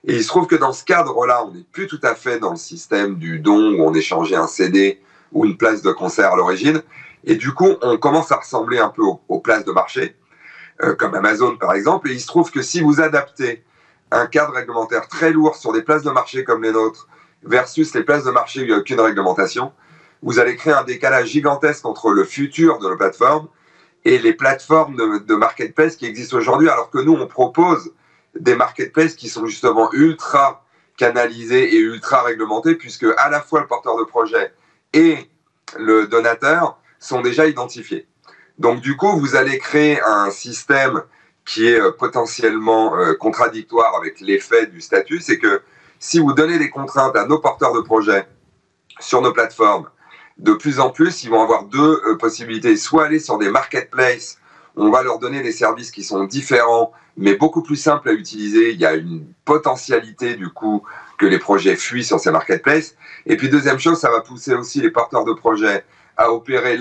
Et 0.05 0.15
il 0.15 0.23
se 0.23 0.27
trouve 0.27 0.47
que 0.47 0.55
dans 0.55 0.73
ce 0.73 0.83
cadre-là, 0.83 1.45
on 1.45 1.51
n'est 1.51 1.65
plus 1.71 1.87
tout 1.87 1.99
à 2.03 2.13
fait 2.13 2.39
dans 2.39 2.51
le 2.51 2.57
système 2.57 3.15
du 3.15 3.39
don 3.39 3.73
où 3.73 3.83
on 3.83 3.93
échangeait 3.93 4.35
un 4.35 4.47
CD 4.47 5.01
ou 5.31 5.45
une 5.45 5.55
place 5.55 5.81
de 5.81 5.91
concert 5.91 6.33
à 6.33 6.35
l'origine. 6.35 6.81
Et 7.23 7.35
du 7.35 7.53
coup, 7.53 7.75
on 7.81 7.97
commence 7.97 8.31
à 8.31 8.37
ressembler 8.37 8.79
un 8.79 8.89
peu 8.89 9.01
aux, 9.01 9.39
places 9.39 9.63
de 9.63 9.71
marché, 9.71 10.15
euh, 10.83 10.93
comme 10.95 11.15
Amazon 11.15 11.55
par 11.55 11.73
exemple. 11.73 12.09
Et 12.09 12.13
il 12.13 12.19
se 12.19 12.27
trouve 12.27 12.51
que 12.51 12.61
si 12.61 12.81
vous 12.81 12.99
adaptez 12.99 13.63
un 14.11 14.27
cadre 14.27 14.53
réglementaire 14.53 15.07
très 15.07 15.31
lourd 15.31 15.55
sur 15.55 15.71
des 15.71 15.81
places 15.81 16.03
de 16.03 16.11
marché 16.11 16.43
comme 16.43 16.63
les 16.63 16.71
nôtres 16.71 17.07
versus 17.43 17.93
les 17.93 18.03
places 18.03 18.25
de 18.25 18.31
marché 18.31 18.59
où 18.59 18.63
il 18.63 18.67
n'y 18.67 18.73
a 18.73 18.77
aucune 18.77 18.99
réglementation, 18.99 19.71
vous 20.23 20.39
allez 20.39 20.55
créer 20.55 20.73
un 20.73 20.83
décalage 20.83 21.27
gigantesque 21.27 21.85
entre 21.85 22.11
le 22.11 22.23
futur 22.23 22.79
de 22.79 22.87
nos 22.87 22.95
plateformes 22.95 23.49
et 24.05 24.17
les 24.17 24.33
plateformes 24.33 24.95
de, 24.95 25.35
marketplace 25.35 25.97
qui 25.97 26.05
existent 26.05 26.37
aujourd'hui, 26.37 26.69
alors 26.69 26.89
que 26.89 26.97
nous, 26.97 27.13
on 27.13 27.27
propose 27.27 27.93
des 28.37 28.55
marketplaces 28.55 29.15
qui 29.15 29.29
sont 29.29 29.45
justement 29.45 29.91
ultra 29.93 30.65
canalisés 30.97 31.75
et 31.75 31.77
ultra 31.77 32.23
réglementés, 32.23 32.75
puisque 32.75 33.05
à 33.17 33.29
la 33.29 33.41
fois 33.41 33.61
le 33.61 33.67
porteur 33.67 33.97
de 33.97 34.03
projet 34.03 34.53
et 34.93 35.29
le 35.77 36.07
donateur 36.07 36.79
sont 36.99 37.21
déjà 37.21 37.45
identifiés. 37.45 38.07
Donc 38.57 38.81
du 38.81 38.95
coup, 38.95 39.17
vous 39.19 39.35
allez 39.35 39.57
créer 39.57 39.99
un 40.01 40.29
système 40.31 41.03
qui 41.45 41.67
est 41.67 41.79
euh, 41.79 41.91
potentiellement 41.91 42.95
euh, 42.95 43.13
contradictoire 43.15 43.95
avec 43.97 44.21
l'effet 44.21 44.67
du 44.67 44.79
statut, 44.79 45.19
c'est 45.19 45.37
que 45.37 45.61
si 45.99 46.19
vous 46.19 46.33
donnez 46.33 46.57
des 46.57 46.69
contraintes 46.69 47.15
à 47.17 47.25
nos 47.25 47.39
porteurs 47.39 47.73
de 47.73 47.81
projet 47.81 48.25
sur 48.99 49.21
nos 49.21 49.33
plateformes 49.33 49.89
de 50.37 50.53
plus 50.53 50.79
en 50.79 50.89
plus, 50.89 51.23
ils 51.23 51.29
vont 51.29 51.41
avoir 51.41 51.65
deux 51.65 52.01
euh, 52.05 52.17
possibilités. 52.17 52.75
Soit 52.75 53.05
aller 53.05 53.19
sur 53.19 53.37
des 53.37 53.49
marketplaces, 53.49 54.39
on 54.75 54.89
va 54.89 55.03
leur 55.03 55.19
donner 55.19 55.41
des 55.41 55.51
services 55.51 55.91
qui 55.91 56.03
sont 56.03 56.23
différents, 56.23 56.91
mais 57.17 57.35
beaucoup 57.35 57.61
plus 57.61 57.75
simples 57.75 58.09
à 58.09 58.13
utiliser. 58.13 58.71
Il 58.71 58.79
y 58.79 58.85
a 58.85 58.95
une 58.95 59.25
potentialité, 59.45 60.35
du 60.35 60.49
coup, 60.49 60.83
que 61.17 61.25
les 61.25 61.39
projets 61.39 61.75
fuient 61.75 62.03
sur 62.03 62.19
ces 62.19 62.31
marketplaces. 62.31 62.95
Et 63.25 63.37
puis, 63.37 63.49
deuxième 63.49 63.79
chose, 63.79 63.99
ça 63.99 64.09
va 64.09 64.21
pousser 64.21 64.53
aussi 64.55 64.81
les 64.81 64.89
porteurs 64.89 65.25
de 65.25 65.33
projets 65.33 65.85
à 66.17 66.31
opérer 66.31 66.79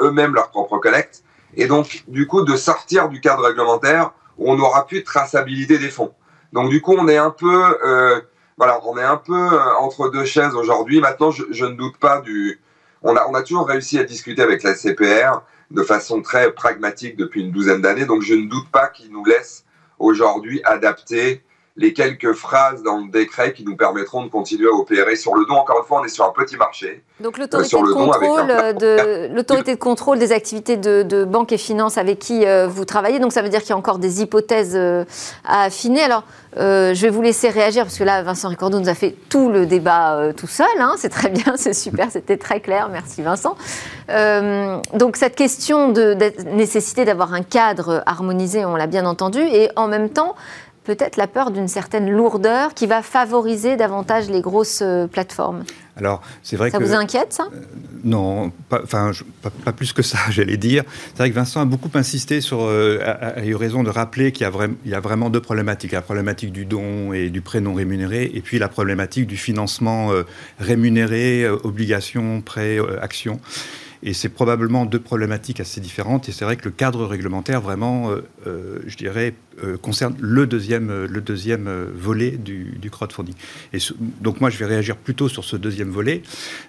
eux-mêmes 0.00 0.34
leur 0.34 0.50
propre 0.50 0.78
collecte. 0.78 1.24
Et 1.56 1.66
donc, 1.66 2.04
du 2.08 2.26
coup, 2.26 2.42
de 2.42 2.56
sortir 2.56 3.08
du 3.08 3.20
cadre 3.20 3.44
réglementaire 3.44 4.12
où 4.38 4.50
on 4.50 4.56
n'aura 4.56 4.86
plus 4.86 5.00
de 5.00 5.04
traçabilité 5.04 5.78
des 5.78 5.90
fonds. 5.90 6.12
Donc, 6.52 6.70
du 6.70 6.80
coup, 6.80 6.94
on 6.96 7.08
est 7.08 7.16
un 7.16 7.30
peu, 7.30 7.76
euh, 7.84 8.20
voilà, 8.56 8.80
on 8.84 8.96
est 8.96 9.02
un 9.02 9.16
peu 9.16 9.34
euh, 9.34 9.74
entre 9.80 10.08
deux 10.08 10.24
chaises 10.24 10.54
aujourd'hui. 10.54 11.00
Maintenant, 11.00 11.30
je, 11.30 11.44
je, 11.50 11.64
ne 11.64 11.74
doute 11.74 11.96
pas 11.98 12.20
du, 12.20 12.60
on 13.04 13.34
a, 13.34 13.42
toujours 13.42 13.68
réussi 13.68 13.98
à 13.98 14.04
discuter 14.04 14.42
avec 14.42 14.62
la 14.62 14.74
CPR 14.74 15.42
de 15.70 15.82
façon 15.82 16.22
très 16.22 16.52
pragmatique 16.52 17.16
depuis 17.16 17.42
une 17.42 17.50
douzaine 17.50 17.80
d'années, 17.80 18.06
donc 18.06 18.22
je 18.22 18.34
ne 18.34 18.48
doute 18.48 18.70
pas 18.70 18.88
qu'ils 18.88 19.10
nous 19.10 19.24
laissent 19.24 19.64
aujourd'hui 19.98 20.62
adapter 20.64 21.42
les 21.76 21.92
quelques 21.92 22.34
phrases 22.34 22.84
dans 22.84 22.98
le 22.98 23.10
décret 23.10 23.52
qui 23.52 23.64
nous 23.64 23.76
permettront 23.76 24.24
de 24.24 24.30
continuer 24.30 24.68
à 24.68 24.72
opérer 24.72 25.16
sur 25.16 25.34
le 25.34 25.44
don. 25.44 25.54
Encore 25.54 25.78
une 25.80 25.84
fois, 25.84 26.00
on 26.00 26.04
est 26.04 26.08
sur 26.08 26.24
un 26.24 26.30
petit 26.30 26.56
marché. 26.56 27.02
Donc 27.20 27.36
l'autorité 27.36 27.76
de, 27.76 27.92
contrôle 27.92 28.46
de, 28.46 29.34
l'autorité 29.34 29.74
de 29.74 29.80
contrôle 29.80 30.18
des 30.20 30.30
activités 30.30 30.76
de, 30.76 31.02
de 31.02 31.24
banque 31.24 31.50
et 31.50 31.58
finances 31.58 31.98
avec 31.98 32.20
qui 32.20 32.46
euh, 32.46 32.68
vous 32.68 32.84
travaillez, 32.84 33.18
donc 33.18 33.32
ça 33.32 33.42
veut 33.42 33.48
dire 33.48 33.60
qu'il 33.60 33.70
y 33.70 33.72
a 33.72 33.76
encore 33.76 33.98
des 33.98 34.22
hypothèses 34.22 34.76
euh, 34.76 35.04
à 35.44 35.62
affiner. 35.62 36.02
Alors, 36.02 36.22
euh, 36.58 36.94
je 36.94 37.02
vais 37.02 37.10
vous 37.10 37.22
laisser 37.22 37.48
réagir 37.48 37.84
parce 37.84 37.98
que 37.98 38.04
là, 38.04 38.22
Vincent 38.22 38.48
Ricordo 38.48 38.78
nous 38.78 38.88
a 38.88 38.94
fait 38.94 39.16
tout 39.28 39.50
le 39.50 39.66
débat 39.66 40.32
tout 40.36 40.46
seul. 40.46 40.66
Hein. 40.78 40.94
c'est 40.96 41.08
très 41.08 41.30
bien, 41.30 41.54
c'est 41.56 41.74
super, 41.74 42.08
c'était 42.12 42.36
très 42.36 42.60
clair. 42.60 42.88
Merci 42.88 43.22
Vincent. 43.22 43.56
donc 44.92 45.16
cette 45.16 45.34
question 45.34 45.88
de, 45.88 46.14
de 46.14 46.32
nécessité 46.52 47.04
d'avoir 47.04 47.34
un 47.34 47.42
cadre 47.42 48.04
harmonisé, 48.06 48.64
on 48.64 48.76
l'a 48.76 48.86
bien 48.86 49.06
entendu, 49.06 49.40
et 49.40 49.70
en 49.74 49.88
même 49.88 50.10
temps 50.10 50.36
peut-être 50.84 51.16
la 51.16 51.26
peur 51.26 51.50
d'une 51.50 51.68
certaine 51.68 52.10
lourdeur 52.10 52.74
qui 52.74 52.86
va 52.86 53.02
favoriser 53.02 53.76
davantage 53.76 54.28
les 54.28 54.40
grosses 54.40 54.82
euh, 54.82 55.06
plateformes. 55.06 55.64
Alors, 55.96 56.22
c'est 56.42 56.56
vrai 56.56 56.70
ça 56.70 56.78
que. 56.78 56.84
Ça 56.84 56.90
vous 56.90 57.00
inquiète, 57.00 57.32
ça? 57.32 57.48
Euh, 57.52 57.60
Non, 58.04 58.50
pas, 58.68 58.80
enfin, 58.82 59.12
pas, 59.64 59.72
plus 59.72 59.92
que 59.92 60.02
ça, 60.02 60.18
j'allais 60.30 60.56
dire. 60.56 60.84
C'est 61.08 61.18
vrai 61.18 61.30
que 61.30 61.34
Vincent 61.34 61.60
a 61.60 61.64
beaucoup 61.64 61.90
insisté 61.94 62.40
sur. 62.40 62.62
Euh, 62.62 62.98
a, 63.02 63.44
eu 63.44 63.54
raison 63.54 63.82
de 63.82 63.90
rappeler 63.90 64.32
qu'il 64.32 64.46
y, 64.46 64.88
y, 64.88 64.94
a 64.94 65.00
vraiment 65.00 65.30
deux 65.30 65.40
problématiques. 65.40 65.92
La 65.92 66.02
problématique 66.02 66.52
du 66.52 66.64
don 66.64 67.12
et 67.12 67.30
du 67.30 67.40
prêt 67.40 67.60
non 67.60 67.74
rémunéré, 67.74 68.30
et 68.34 68.40
puis 68.40 68.58
la 68.58 68.68
problématique 68.68 69.26
du 69.26 69.36
financement 69.36 70.10
rémunéré, 70.58 71.48
obligation, 71.48 72.40
prêt, 72.40 72.78
action. 73.00 73.40
Et 74.06 74.12
c'est 74.12 74.28
probablement 74.28 74.84
deux 74.84 75.00
problématiques 75.00 75.60
assez 75.60 75.80
différentes. 75.80 76.28
Et 76.28 76.32
c'est 76.32 76.44
vrai 76.44 76.56
que 76.56 76.66
le 76.66 76.70
cadre 76.70 77.06
réglementaire, 77.06 77.62
vraiment, 77.62 78.10
euh, 78.10 78.22
euh, 78.46 78.78
je 78.86 78.98
dirais, 78.98 79.34
euh, 79.64 79.78
concerne 79.78 80.14
le 80.20 80.46
deuxième, 80.46 81.06
le 81.06 81.20
deuxième 81.22 81.70
volet 81.94 82.32
du, 82.32 82.90
crowdfunding. 82.90 83.34
Et 83.72 83.78
donc 84.20 84.42
moi, 84.42 84.50
je 84.50 84.58
vais 84.58 84.66
réagir 84.66 84.96
plutôt 84.96 85.30
sur 85.30 85.42
ce 85.42 85.56
deuxième 85.56 85.88
volet. 85.88 86.22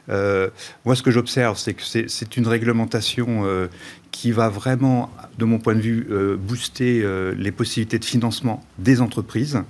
moi, 0.08 0.96
ce 0.96 1.04
que 1.04 1.12
j'observe, 1.12 1.58
c'est 1.58 1.74
que 1.74 1.84
c'est 1.84 2.38
une 2.38 2.48
réglementation 2.48 3.44
qui 4.12 4.32
va 4.32 4.48
vraiment, 4.48 5.12
de 5.38 5.44
mon 5.44 5.60
point 5.60 5.76
de 5.76 5.82
vue, 5.82 6.08
booster 6.40 7.06
les 7.38 7.52
possibilités 7.52 8.00
de 8.00 8.06
financement 8.06 8.64
des 8.80 9.02
entreprises 9.02 9.62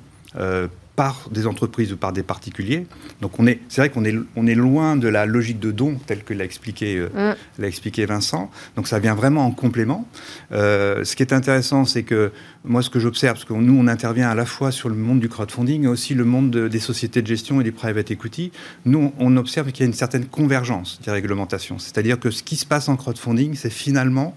par 0.95 1.27
des 1.31 1.47
entreprises 1.47 1.91
ou 1.91 1.97
par 1.97 2.13
des 2.13 2.23
particuliers. 2.23 2.87
Donc 3.21 3.39
on 3.39 3.47
est, 3.47 3.59
c'est 3.67 3.81
vrai 3.81 3.89
qu'on 3.89 4.05
est, 4.05 4.15
on 4.35 4.47
est 4.47 4.55
loin 4.55 4.95
de 4.95 5.07
la 5.07 5.25
logique 5.25 5.59
de 5.59 5.71
don 5.71 5.97
telle 6.05 6.23
que 6.23 6.33
l'a 6.33 6.45
expliqué, 6.45 6.97
euh, 6.97 7.33
mm. 7.33 7.61
l'a 7.61 7.67
expliqué 7.67 8.05
Vincent. 8.05 8.49
Donc 8.75 8.87
ça 8.87 8.99
vient 8.99 9.15
vraiment 9.15 9.45
en 9.45 9.51
complément. 9.51 10.07
Euh, 10.51 11.03
ce 11.03 11.15
qui 11.15 11.23
est 11.23 11.33
intéressant, 11.33 11.85
c'est 11.85 12.03
que 12.03 12.31
moi, 12.63 12.81
ce 12.81 12.89
que 12.89 12.99
j'observe, 12.99 13.35
parce 13.35 13.45
que 13.45 13.53
nous, 13.53 13.77
on 13.77 13.87
intervient 13.87 14.29
à 14.29 14.35
la 14.35 14.45
fois 14.45 14.71
sur 14.71 14.89
le 14.89 14.95
monde 14.95 15.19
du 15.19 15.29
crowdfunding 15.29 15.83
et 15.83 15.87
aussi 15.87 16.13
le 16.13 16.25
monde 16.25 16.51
des 16.51 16.79
sociétés 16.79 17.21
de 17.21 17.27
gestion 17.27 17.61
et 17.61 17.63
des 17.63 17.71
private 17.71 18.11
equity. 18.11 18.51
Nous, 18.85 19.13
on 19.19 19.37
observe 19.37 19.71
qu'il 19.71 19.81
y 19.81 19.83
a 19.83 19.87
une 19.87 19.93
certaine 19.93 20.25
convergence 20.25 20.99
des 21.03 21.11
réglementations. 21.11 21.77
C'est-à-dire 21.79 22.19
que 22.19 22.31
ce 22.31 22.43
qui 22.43 22.55
se 22.55 22.65
passe 22.65 22.89
en 22.89 22.95
crowdfunding, 22.95 23.55
c'est 23.55 23.69
finalement 23.69 24.35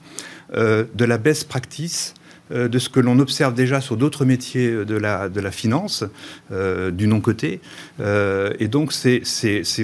euh, 0.55 0.85
de 0.95 1.05
la 1.05 1.19
best 1.19 1.49
practice 1.49 2.15
de 2.51 2.79
ce 2.79 2.89
que 2.89 3.01
l'on 3.01 3.19
observe 3.19 3.55
déjà 3.55 3.81
sur 3.81 3.97
d'autres 3.97 4.25
métiers 4.25 4.85
de 4.85 4.97
la, 4.97 5.29
de 5.29 5.41
la 5.41 5.51
finance, 5.51 6.05
euh, 6.53 6.91
du 6.91 7.07
non-côté. 7.07 7.61
Euh, 8.01 8.53
et 8.59 8.69
donc, 8.69 8.93
c'est 8.93 9.23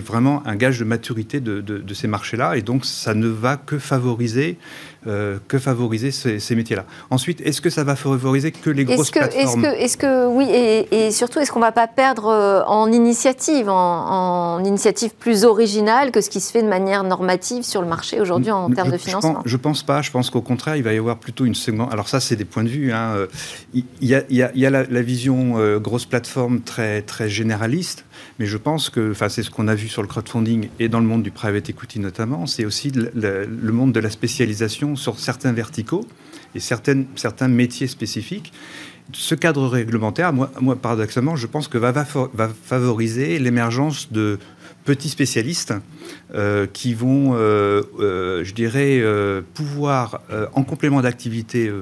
vraiment 0.01 0.43
un 0.47 0.57
gage 0.57 0.79
de 0.79 0.85
maturité 0.85 1.41
de, 1.41 1.61
de 1.61 1.95
ces 1.95 2.09
marchés-là. 2.09 2.57
Et 2.57 2.63
donc, 2.63 2.85
ça 2.85 3.15
ne 3.15 3.27
va 3.27 3.57
que 3.57 3.79
favoriser 3.79 4.57
euh, 5.07 5.39
que 5.49 5.59
favoriser 5.59 6.11
ces, 6.11 6.55
métiers-là. 6.55 6.85
Ensuite, 7.11 7.41
est-ce 7.43 7.61
que 7.61 7.71
ça 7.71 7.85
va 7.85 7.97
favoriser 7.97 8.53
que 8.53 8.71
les 8.71 8.85
grosses 8.85 9.11
que, 9.11 9.19
plateformes 9.19 9.65
Est-ce 9.65 9.97
que, 9.97 10.27
oui, 10.27 10.47
et, 10.51 11.11
surtout, 11.11 11.41
est-ce 11.41 11.53
qu'on 11.53 11.59
ne 11.59 11.65
va 11.65 11.73
pas 11.73 11.87
perdre 11.87 12.27
euh, 12.29 12.63
en 12.65 12.91
initiative, 12.93 13.69
en, 13.69 14.63
initiative 14.65 15.13
plus 15.19 15.45
originale 15.45 16.11
que 16.11 16.21
ce 16.21 16.31
qui 16.31 16.41
se 16.41 16.51
fait 16.51 16.63
de 16.63 16.69
manière 16.69 17.05
normative 17.05 17.65
sur 17.65 17.83
le 17.83 17.89
marché 17.89 18.21
aujourd'hui 18.21 18.51
en 18.51 18.71
termes 18.71 18.91
de 18.91 18.99
financement? 18.99 19.43
Je 19.45 19.57
ne 19.57 19.61
pense, 19.61 19.83
pas. 19.83 20.03
Je 20.03 20.11
pense 20.11 20.31
qu'au 20.31 20.43
contraire, 20.43 20.77
il 20.77 20.83
va 20.83 20.93
y 20.93 20.99
avoir 20.99 21.19
plutôt 21.19 21.45
une 21.45 21.55
seconde. 21.55 21.89
Alors 21.93 22.09
ça, 22.09 22.21
c'est 22.21 22.37
des 22.37 22.45
points 22.45 22.65
de 22.65 22.69
vue. 22.69 22.93
Hein. 22.93 23.27
Il, 23.75 23.85
y 24.01 24.15
a, 24.15 24.71
la, 24.71 25.03
vision 25.03 25.55
euh, 25.59 25.79
grosse 25.79 26.07
plateforme 26.07 26.61
très, 26.61 27.03
très 27.03 27.29
généraliste 27.29 28.05
mais 28.39 28.47
je 28.47 28.57
pense 28.57 28.91
que, 28.91 29.13
enfin, 29.13 29.29
c'est 29.29 29.43
ce 29.43 29.51
qu'on 29.51 29.69
a 29.69 29.75
vu 29.75 29.89
sur 29.89 30.03
le 30.03 30.09
crowdfunding 30.09 30.69
et 30.79 30.89
dans 30.89 31.01
le 31.01 31.07
monde 31.07 31.23
du 31.23 31.31
private 31.31 31.71
equity 31.71 32.01
notamment, 32.01 32.47
c'est 32.47 32.65
aussi 32.65 32.91
le, 32.91 33.73
monde 33.73 33.93
de 33.93 34.01
la 34.01 34.11
spécialisation 34.11 34.97
sur 34.97 35.19
certains 35.19 35.53
verticaux 35.53 36.07
et 36.55 36.61
certains 36.61 37.49
métiers 37.49 37.87
spécifiques. 37.87 38.53
Ce 39.13 39.35
cadre 39.35 39.69
réglementaire, 39.69 40.33
moi, 40.33 40.51
paradoxalement, 40.81 41.37
je 41.37 41.47
pense 41.47 41.69
que 41.69 41.79
va 41.79 42.05
favoriser 42.65 43.39
l'émergence 43.39 44.11
de 44.11 44.39
petits 44.85 45.09
spécialistes 45.09 45.75
euh, 46.35 46.67
qui 46.67 46.95
vont, 46.95 47.35
euh, 47.35 47.83
euh, 47.99 48.45
je 48.45 48.55
dirais, 48.55 49.03
pouvoir, 49.55 50.23
en 50.53 50.63
complément 50.63 51.01
d'activités 51.01 51.73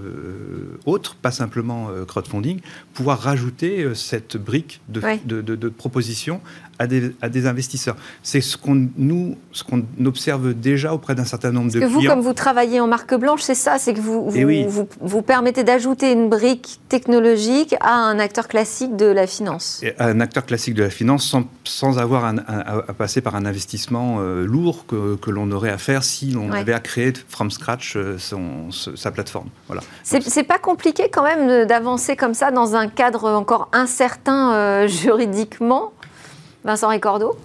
autres, 0.87 1.17
pas 1.17 1.31
simplement 1.31 1.89
crowdfunding, 2.07 2.61
pouvoir 2.95 3.21
rajouter 3.21 3.95
cette 3.95 4.37
brique 4.37 4.81
de, 4.89 5.03
de, 5.25 5.41
de, 5.41 5.57
de 5.57 5.69
propositions 5.69 6.41
à 6.83 7.29
des, 7.29 7.47
investisseurs. 7.47 7.97
C'est 8.23 8.41
ce 8.41 8.57
qu'on 8.57 8.89
nous, 8.97 9.37
ce 9.53 9.65
qu'on 9.65 9.85
observe 10.05 10.55
déjà 10.55 10.95
auprès 10.95 11.15
d'un 11.15 11.25
certain 11.25 11.51
nombre 11.51 11.71
de 11.73 11.81
que 11.81 11.87
clients. 11.87 12.01
Vous, 12.01 12.07
comme 12.07 12.21
vous 12.21 12.33
travaillez 12.33 12.81
en 12.81 12.87
marque 12.87 13.15
blanche, 13.15 13.43
c'est 13.43 13.55
ça, 13.55 13.79
c'est 13.79 13.95
que 13.95 14.01
vous 14.01 14.31
eh 14.35 14.65
vous, 14.65 14.89
vous, 15.01 15.23
permettez 15.23 15.65
d'ajouter 15.65 16.13
une 16.13 16.29
brique 16.29 16.81
technologique 16.89 17.75
à 17.81 17.95
un 17.95 18.19
acteur 18.19 18.49
classique 18.49 18.97
de 18.97 19.07
la 19.07 19.27
finance. 19.27 19.81
Et 19.83 19.95
un 19.99 20.21
acteur 20.21 20.47
classique 20.47 20.75
de 20.75 20.83
la 20.83 20.91
finance 20.91 21.27
sans, 21.27 21.45
sans 21.65 21.99
avoir 21.99 22.25
à 22.25 22.93
passer 22.93 23.21
par 23.21 23.37
un 23.37 23.47
investissement 23.47 24.19
euh, 24.21 24.45
lourd 24.45 24.87
que, 24.87 25.17
que 25.17 25.31
l'on 25.31 25.51
aurait 25.51 25.71
à 25.71 25.79
faire 25.79 26.05
si 26.05 26.33
l'on 26.33 26.53
avait 26.53 26.73
à 26.73 26.81
créer 26.81 27.13
from 27.29 27.51
scratch 27.51 27.97
euh, 27.97 28.17
son, 28.19 28.71
sa 28.71 29.11
plateforme. 29.11 29.49
Voilà. 29.67 29.83
C'est 30.03 30.43
pas 30.45 30.59
compliqué 30.59 31.09
quand 31.11 31.23
même 31.23 31.67
d'avancer 31.67 32.17
comme 32.17 32.35
ça 32.35 32.51
dans 32.51 32.75
un 32.75 32.89
cadre 32.89 33.31
encore 33.31 33.69
incertain 33.73 34.55
euh, 34.55 34.87
juridiquement 35.03 35.93
Vincent 36.65 36.89
Ricordo 36.89 37.37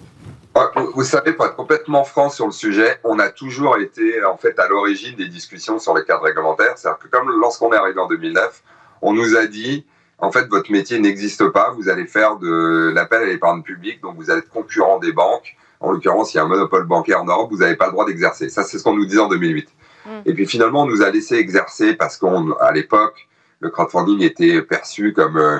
vous 0.94 1.04
savez, 1.04 1.32
pour 1.32 1.46
être 1.46 1.56
complètement 1.56 2.04
franc 2.04 2.30
sur 2.30 2.46
le 2.46 2.52
sujet, 2.52 2.98
on 3.04 3.18
a 3.18 3.28
toujours 3.28 3.76
été 3.78 4.24
en 4.24 4.36
fait 4.36 4.58
à 4.58 4.66
l'origine 4.68 5.14
des 5.14 5.28
discussions 5.28 5.78
sur 5.78 5.96
les 5.96 6.04
cadres 6.04 6.24
réglementaires. 6.24 6.72
C'est-à-dire 6.76 6.98
que 6.98 7.08
comme 7.08 7.30
lorsqu'on 7.40 7.72
est 7.72 7.76
arrivé 7.76 8.00
en 8.00 8.08
2009, 8.08 8.62
on 9.02 9.12
nous 9.12 9.36
a 9.36 9.46
dit 9.46 9.86
en 10.18 10.32
fait 10.32 10.48
votre 10.48 10.72
métier 10.72 10.98
n'existe 10.98 11.48
pas, 11.50 11.70
vous 11.76 11.88
allez 11.88 12.06
faire 12.06 12.36
de 12.36 12.90
l'appel 12.92 13.22
à 13.22 13.26
l'épargne 13.26 13.62
publique, 13.62 14.00
donc 14.02 14.16
vous 14.16 14.30
allez 14.30 14.40
être 14.40 14.50
concurrent 14.50 14.98
des 14.98 15.12
banques. 15.12 15.56
En 15.80 15.92
l'occurrence, 15.92 16.34
il 16.34 16.38
y 16.38 16.40
a 16.40 16.42
un 16.42 16.48
monopole 16.48 16.84
bancaire 16.84 17.22
en 17.22 17.24
Europe, 17.24 17.50
vous 17.52 17.58
n'avez 17.58 17.76
pas 17.76 17.86
le 17.86 17.92
droit 17.92 18.04
d'exercer. 18.04 18.48
Ça, 18.48 18.64
c'est 18.64 18.78
ce 18.78 18.82
qu'on 18.82 18.96
nous 18.96 19.06
disait 19.06 19.20
en 19.20 19.28
2008. 19.28 19.68
Mm. 20.06 20.10
Et 20.26 20.34
puis 20.34 20.46
finalement, 20.46 20.82
on 20.82 20.86
nous 20.86 21.02
a 21.02 21.10
laissé 21.10 21.36
exercer 21.36 21.94
parce 21.94 22.16
qu'à 22.16 22.72
l'époque, 22.72 23.28
le 23.60 23.70
crowdfunding 23.70 24.22
était 24.22 24.60
perçu 24.62 25.12
comme 25.12 25.36
euh, 25.36 25.58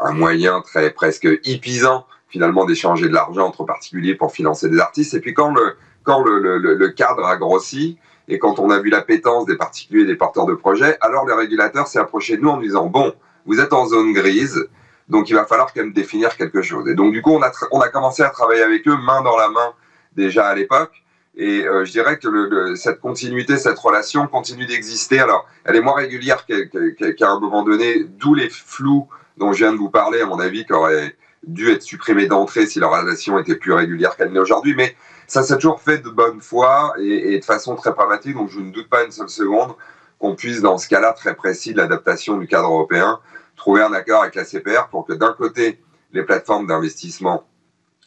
un 0.00 0.12
moyen 0.12 0.60
très 0.62 0.90
presque 0.90 1.28
hippisant 1.44 2.04
finalement 2.30 2.64
d'échanger 2.64 3.08
de 3.08 3.14
l'argent 3.14 3.46
entre 3.46 3.64
particuliers 3.64 4.14
pour 4.14 4.32
financer 4.32 4.68
des 4.70 4.78
artistes. 4.78 5.14
Et 5.14 5.20
puis 5.20 5.34
quand 5.34 5.52
le, 5.52 5.76
quand 6.04 6.22
le, 6.22 6.38
le, 6.38 6.58
le, 6.74 6.88
cadre 6.90 7.26
a 7.26 7.36
grossi 7.36 7.98
et 8.28 8.38
quand 8.38 8.58
on 8.58 8.70
a 8.70 8.78
vu 8.78 8.88
l'appétence 8.88 9.44
des 9.44 9.56
particuliers 9.56 10.04
et 10.04 10.06
des 10.06 10.16
porteurs 10.16 10.46
de 10.46 10.54
projets, 10.54 10.96
alors 11.00 11.26
le 11.26 11.34
régulateur 11.34 11.88
s'est 11.88 11.98
approché 11.98 12.36
de 12.36 12.42
nous 12.42 12.50
en 12.50 12.58
disant, 12.58 12.86
bon, 12.86 13.12
vous 13.44 13.60
êtes 13.60 13.72
en 13.72 13.86
zone 13.86 14.12
grise, 14.12 14.68
donc 15.08 15.28
il 15.28 15.34
va 15.34 15.44
falloir 15.44 15.72
quand 15.74 15.80
même 15.82 15.92
définir 15.92 16.36
quelque 16.36 16.62
chose. 16.62 16.88
Et 16.88 16.94
donc 16.94 17.12
du 17.12 17.20
coup, 17.20 17.32
on 17.32 17.42
a, 17.42 17.50
on 17.72 17.80
a 17.80 17.88
commencé 17.88 18.22
à 18.22 18.30
travailler 18.30 18.62
avec 18.62 18.86
eux 18.86 18.96
main 18.96 19.22
dans 19.22 19.36
la 19.36 19.48
main 19.48 19.72
déjà 20.16 20.46
à 20.46 20.54
l'époque. 20.54 21.02
Et 21.36 21.64
euh, 21.64 21.84
je 21.84 21.92
dirais 21.92 22.18
que 22.18 22.28
le, 22.28 22.74
cette 22.76 23.00
continuité, 23.00 23.56
cette 23.56 23.78
relation 23.78 24.26
continue 24.26 24.66
d'exister. 24.66 25.20
Alors, 25.20 25.46
elle 25.64 25.76
est 25.76 25.80
moins 25.80 25.94
régulière 25.94 26.44
qu'à 26.44 27.30
un 27.30 27.40
moment 27.40 27.62
donné, 27.62 28.04
d'où 28.04 28.34
les 28.34 28.50
flous 28.50 29.08
dont 29.36 29.52
je 29.52 29.64
viens 29.64 29.72
de 29.72 29.78
vous 29.78 29.90
parler, 29.90 30.20
à 30.20 30.26
mon 30.26 30.38
avis, 30.38 30.66
qui 30.66 30.72
auraient 30.72 31.16
dû 31.46 31.70
être 31.70 31.82
supprimés 31.82 32.26
d'entrée 32.26 32.66
si 32.66 32.80
leur 32.80 32.90
relation 32.90 33.38
était 33.38 33.56
plus 33.56 33.72
régulière 33.72 34.16
qu'elle 34.16 34.32
n'est 34.32 34.38
aujourd'hui. 34.38 34.74
Mais 34.74 34.94
ça 35.26 35.42
s'est 35.42 35.54
toujours 35.54 35.80
fait 35.80 35.98
de 35.98 36.10
bonne 36.10 36.40
foi 36.40 36.94
et, 36.98 37.38
de 37.38 37.44
façon 37.44 37.76
très 37.76 37.94
pragmatique. 37.94 38.34
Donc 38.34 38.50
je 38.50 38.60
ne 38.60 38.70
doute 38.70 38.88
pas 38.88 39.04
une 39.04 39.12
seule 39.12 39.28
seconde 39.28 39.74
qu'on 40.18 40.34
puisse, 40.34 40.60
dans 40.60 40.76
ce 40.76 40.88
cas-là 40.88 41.12
très 41.12 41.34
précis 41.34 41.72
de 41.72 41.78
l'adaptation 41.78 42.36
du 42.36 42.46
cadre 42.46 42.68
européen, 42.68 43.20
trouver 43.56 43.82
un 43.82 43.92
accord 43.92 44.22
avec 44.22 44.34
la 44.34 44.44
CPR 44.44 44.88
pour 44.90 45.06
que 45.06 45.12
d'un 45.12 45.32
côté, 45.32 45.80
les 46.12 46.22
plateformes 46.22 46.66
d'investissement 46.66 47.44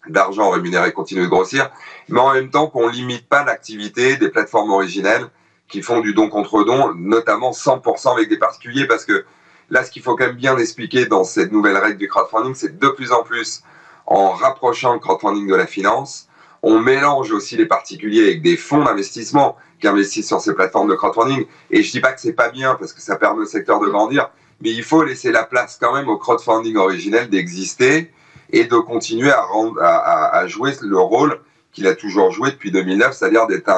d'argent 0.07 0.49
rémunéré 0.49 0.91
continuent 0.91 1.23
de 1.23 1.29
grossir, 1.29 1.71
mais 2.09 2.19
en 2.19 2.33
même 2.33 2.49
temps 2.49 2.67
qu'on 2.67 2.89
limite 2.89 3.27
pas 3.27 3.43
l'activité 3.45 4.17
des 4.17 4.29
plateformes 4.29 4.71
originelles 4.71 5.25
qui 5.69 5.81
font 5.81 6.01
du 6.01 6.13
don 6.13 6.29
contre 6.29 6.63
don, 6.65 6.93
notamment 6.93 7.51
100% 7.51 8.13
avec 8.13 8.29
des 8.29 8.37
particuliers, 8.37 8.85
parce 8.85 9.05
que 9.05 9.25
Là, 9.73 9.83
ce 9.83 9.89
qu'il 9.89 10.03
faut 10.03 10.15
quand 10.15 10.27
même 10.27 10.35
bien 10.35 10.55
expliquer 10.59 11.07
dans 11.07 11.23
cette 11.23 11.51
nouvelle 11.51 11.77
règle 11.77 11.97
du 11.97 12.07
crowdfunding, 12.07 12.53
c'est 12.53 12.77
de 12.77 12.87
plus 12.89 13.11
en 13.11 13.23
plus, 13.23 13.63
en 14.05 14.29
rapprochant 14.29 14.93
le 14.93 14.99
crowdfunding 14.99 15.47
de 15.47 15.55
la 15.55 15.65
finance, 15.65 16.27
on 16.61 16.79
mélange 16.79 17.31
aussi 17.31 17.57
les 17.57 17.65
particuliers 17.65 18.21
avec 18.21 18.43
des 18.43 18.55
fonds 18.55 18.83
d'investissement 18.83 19.57
qui 19.81 19.87
investissent 19.87 20.27
sur 20.27 20.41
ces 20.41 20.53
plateformes 20.53 20.89
de 20.89 20.93
crowdfunding. 20.93 21.47
Et 21.71 21.81
je 21.81 21.91
dis 21.91 22.01
pas 22.01 22.11
que 22.11 22.21
c'est 22.21 22.33
pas 22.33 22.49
bien 22.49 22.75
parce 22.75 22.93
que 22.93 23.01
ça 23.01 23.15
permet 23.15 23.41
au 23.41 23.45
secteur 23.47 23.79
de 23.79 23.87
grandir, 23.87 24.29
mais 24.61 24.69
il 24.69 24.83
faut 24.83 25.03
laisser 25.03 25.31
la 25.31 25.43
place 25.43 25.79
quand 25.81 25.95
même 25.95 26.07
au 26.07 26.17
crowdfunding 26.17 26.75
originel 26.75 27.31
d'exister 27.31 28.11
et 28.51 28.65
de 28.65 28.77
continuer 28.77 29.31
à, 29.31 30.43
jouer 30.45 30.73
le 30.83 30.99
rôle 30.99 31.39
qu'il 31.71 31.87
a 31.87 31.95
toujours 31.95 32.29
joué 32.29 32.51
depuis 32.51 32.69
2009, 32.69 33.11
c'est-à-dire 33.11 33.47
d'être 33.47 33.71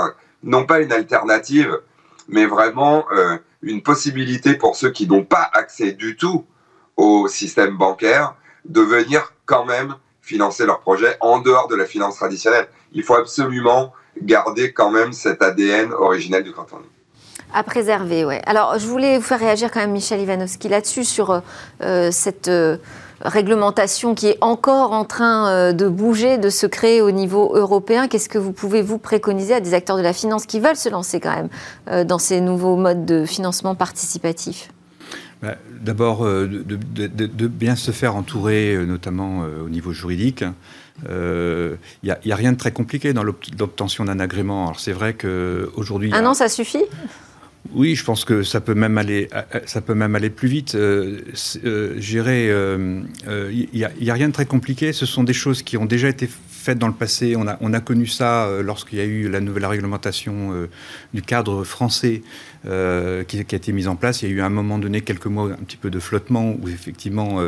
non 0.43 0.65
pas 0.65 0.81
une 0.81 0.91
alternative, 0.91 1.79
mais 2.27 2.45
vraiment 2.45 3.05
euh, 3.15 3.38
une 3.65 3.82
possibilité 3.82 4.54
pour 4.54 4.75
ceux 4.78 4.91
qui 4.91 5.08
n'ont 5.08 5.25
pas 5.25 5.49
accès 5.51 5.91
du 5.91 6.15
tout 6.15 6.45
au 6.95 7.28
système 7.28 7.75
bancaire 7.75 8.36
de 8.63 8.82
venir 8.82 9.34
quand 9.45 9.65
même 9.65 9.95
financer 10.21 10.65
leur 10.65 10.80
projet 10.80 11.17
en 11.19 11.39
dehors 11.39 11.67
de 11.67 11.75
la 11.75 11.86
finance 11.86 12.15
traditionnelle. 12.15 12.67
Il 12.93 13.04
faut 13.04 13.15
absolument 13.15 13.91
garder 14.21 14.71
quand 14.71 14.91
même 14.91 15.12
cet 15.13 15.41
ADN 15.41 15.91
originel 15.93 16.43
du 16.43 16.51
crowdfunding. 16.51 16.89
À 17.54 17.63
préserver, 17.63 18.25
oui. 18.25 18.36
Alors, 18.45 18.78
je 18.80 18.88
voulais 18.88 19.17
vous 19.17 19.23
faire 19.23 19.39
réagir 19.39 19.71
quand 19.71 19.80
même, 19.80 19.91
Michel 19.91 20.19
Ivanovski, 20.19 20.67
là-dessus, 20.67 21.04
sur 21.04 21.41
euh, 21.82 22.12
cette 22.12 22.47
euh, 22.47 22.78
réglementation 23.21 24.15
qui 24.15 24.28
est 24.28 24.38
encore 24.41 24.91
en 24.91 25.06
train 25.06 25.49
euh, 25.49 25.73
de 25.73 25.88
bouger, 25.88 26.38
de 26.38 26.49
se 26.49 26.65
créer 26.65 27.01
au 27.01 27.12
niveau 27.12 27.56
européen. 27.56 28.08
Qu'est-ce 28.08 28.30
que 28.30 28.38
vous 28.38 28.51
pouvez 28.51 28.82
vous 28.82 28.97
préconiser 28.97 29.54
à 29.54 29.60
des 29.60 29.73
acteurs 29.73 29.97
de 29.97 30.01
la 30.01 30.13
finance 30.13 30.45
qui 30.45 30.60
veulent 30.60 30.75
se 30.75 30.89
lancer 30.89 31.19
quand 31.19 31.36
même 31.36 31.49
euh, 31.89 32.04
dans 32.04 32.19
ces 32.19 32.41
nouveaux 32.41 32.75
modes 32.75 33.06
de 33.06 33.25
financement 33.25 33.75
participatif? 33.75 34.69
Bah, 35.41 35.56
D'abord, 35.82 36.25
euh, 36.25 36.47
de, 36.47 37.47
bien 37.47 37.75
se 37.75 37.91
faire 37.91 38.15
entourer, 38.15 38.78
notamment 38.86 39.45
au 39.63 39.69
niveau 39.69 39.91
juridique. 39.91 40.43
Il 41.04 41.78
n'y 42.04 42.12
a, 42.12 42.17
a, 42.32 42.36
rien 42.36 42.54
de 42.54 42.58
très 42.58 42.71
compliqué 42.71 43.13
dans 43.13 43.23
l'obtention 43.23 44.06
d'un 44.06 44.19
agrément. 44.19 44.63
Alors 44.65 44.80
c'est 44.80 44.93
vrai 44.93 45.13
qu'aujourd'hui... 45.13 46.12
Un 46.13 46.25
an, 46.25 46.34
ça 46.34 46.49
suffit? 46.49 46.84
Oui, 47.73 47.95
je 47.95 48.04
pense 48.04 48.25
que 48.25 48.43
ça 48.43 48.62
peut 48.62 48.75
même 48.75 48.97
aller, 48.97 49.30
ça 49.65 49.82
peut 49.82 49.95
même 49.95 50.15
aller 50.15 50.30
plus 50.30 50.47
vite. 50.47 50.75
Euh, 50.75 51.21
euh, 51.65 51.95
J'irai, 51.97 52.45
il 52.45 52.51
euh, 52.51 53.01
n'y 53.73 53.84
a, 53.84 53.89
a, 53.89 54.13
rien 54.13 54.28
de 54.28 54.34
très 54.34 54.45
compliqué. 54.45 54.93
Ce 54.93 55.06
sont 55.06 55.23
des 55.23 55.34
choses 55.34 55.63
qui 55.63 55.78
ont 55.78 55.86
déjà 55.86 56.08
été 56.08 56.30
faites 56.49 56.78
dans 56.78 56.88
le 56.88 56.93
passé. 56.93 57.36
On 57.36 57.47
a, 57.47 57.58
on 57.62 57.73
a 57.73 57.80
connu 57.80 58.08
ça 58.08 58.49
lorsqu'il 58.62 58.99
y 58.99 59.01
a 59.01 59.06
eu 59.06 59.30
la 59.30 59.39
nouvelle 59.39 59.65
réglementation 59.65 60.67
du 61.13 61.21
cadre 61.21 61.63
français 61.63 62.23
qui, 62.63 63.45
qui, 63.45 63.56
a 63.56 63.58
été 63.58 63.71
mise 63.71 63.88
en 63.88 63.95
place. 63.95 64.21
Il 64.21 64.30
y 64.30 64.32
a 64.32 64.36
eu 64.36 64.41
à 64.41 64.45
un 64.45 64.49
moment 64.49 64.80
donné 64.80 65.01
quelques 65.01 65.28
mois 65.28 65.51
un 65.51 65.63
petit 65.63 65.78
peu 65.78 65.91
de 65.91 65.99
flottement 65.99 66.56
où 66.60 66.67
effectivement 66.67 67.39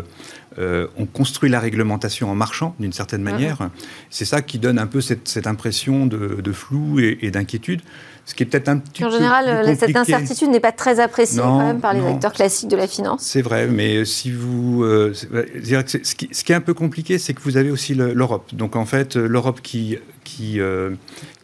on 0.58 1.06
construit 1.08 1.50
la 1.50 1.60
réglementation 1.60 2.30
en 2.30 2.36
marchant, 2.36 2.76
d'une 2.80 2.94
certaine 2.94 3.22
mhm. 3.24 3.32
manière. 3.32 3.70
C'est 4.12 4.26
ça 4.26 4.44
qui 4.44 4.60
donne 4.60 4.78
un 4.78 4.88
peu 4.88 5.02
cette, 5.02 5.48
impression 5.48 6.06
de, 6.06 6.52
flou 6.52 7.00
et 7.00 7.32
d'inquiétude. 7.32 7.82
Ce 8.28 8.36
qui 8.36 8.44
est 8.44 8.46
peut-être 8.46 8.68
un 8.68 8.80
petit 8.80 9.06
En 9.06 9.10
général, 9.10 9.78
cette 9.78 9.96
incertitude 9.96 10.50
n'est 10.50 10.60
pas 10.60 10.74
très 10.74 11.00
appréciée 11.00 11.40
quand 11.42 11.66
même 11.66 11.80
par 11.80 11.94
les 11.94 12.06
acteurs 12.06 12.34
classiques 12.34 12.68
de 12.68 12.76
la 12.76 12.86
finance. 12.86 13.22
C'est 13.22 13.42
vrai, 13.42 13.68
mais 13.68 14.04
si 14.04 14.32
vous, 14.32 14.84
euh, 14.84 15.14
ce, 15.14 16.14
qui, 16.14 16.52
est 16.52 16.56
un 16.56 16.60
peu 16.60 16.74
compliqué, 16.74 17.20
c'est 17.20 17.34
que 17.34 17.40
vous 17.42 17.56
avez 17.56 17.72
aussi 17.72 17.96
l'Europe. 17.96 18.54
Donc 18.54 18.76
en 18.76 18.86
fait, 18.86 19.16
l'Europe 19.16 19.62
qui 19.62 19.98
qui 20.26 20.60
euh, 20.60 20.92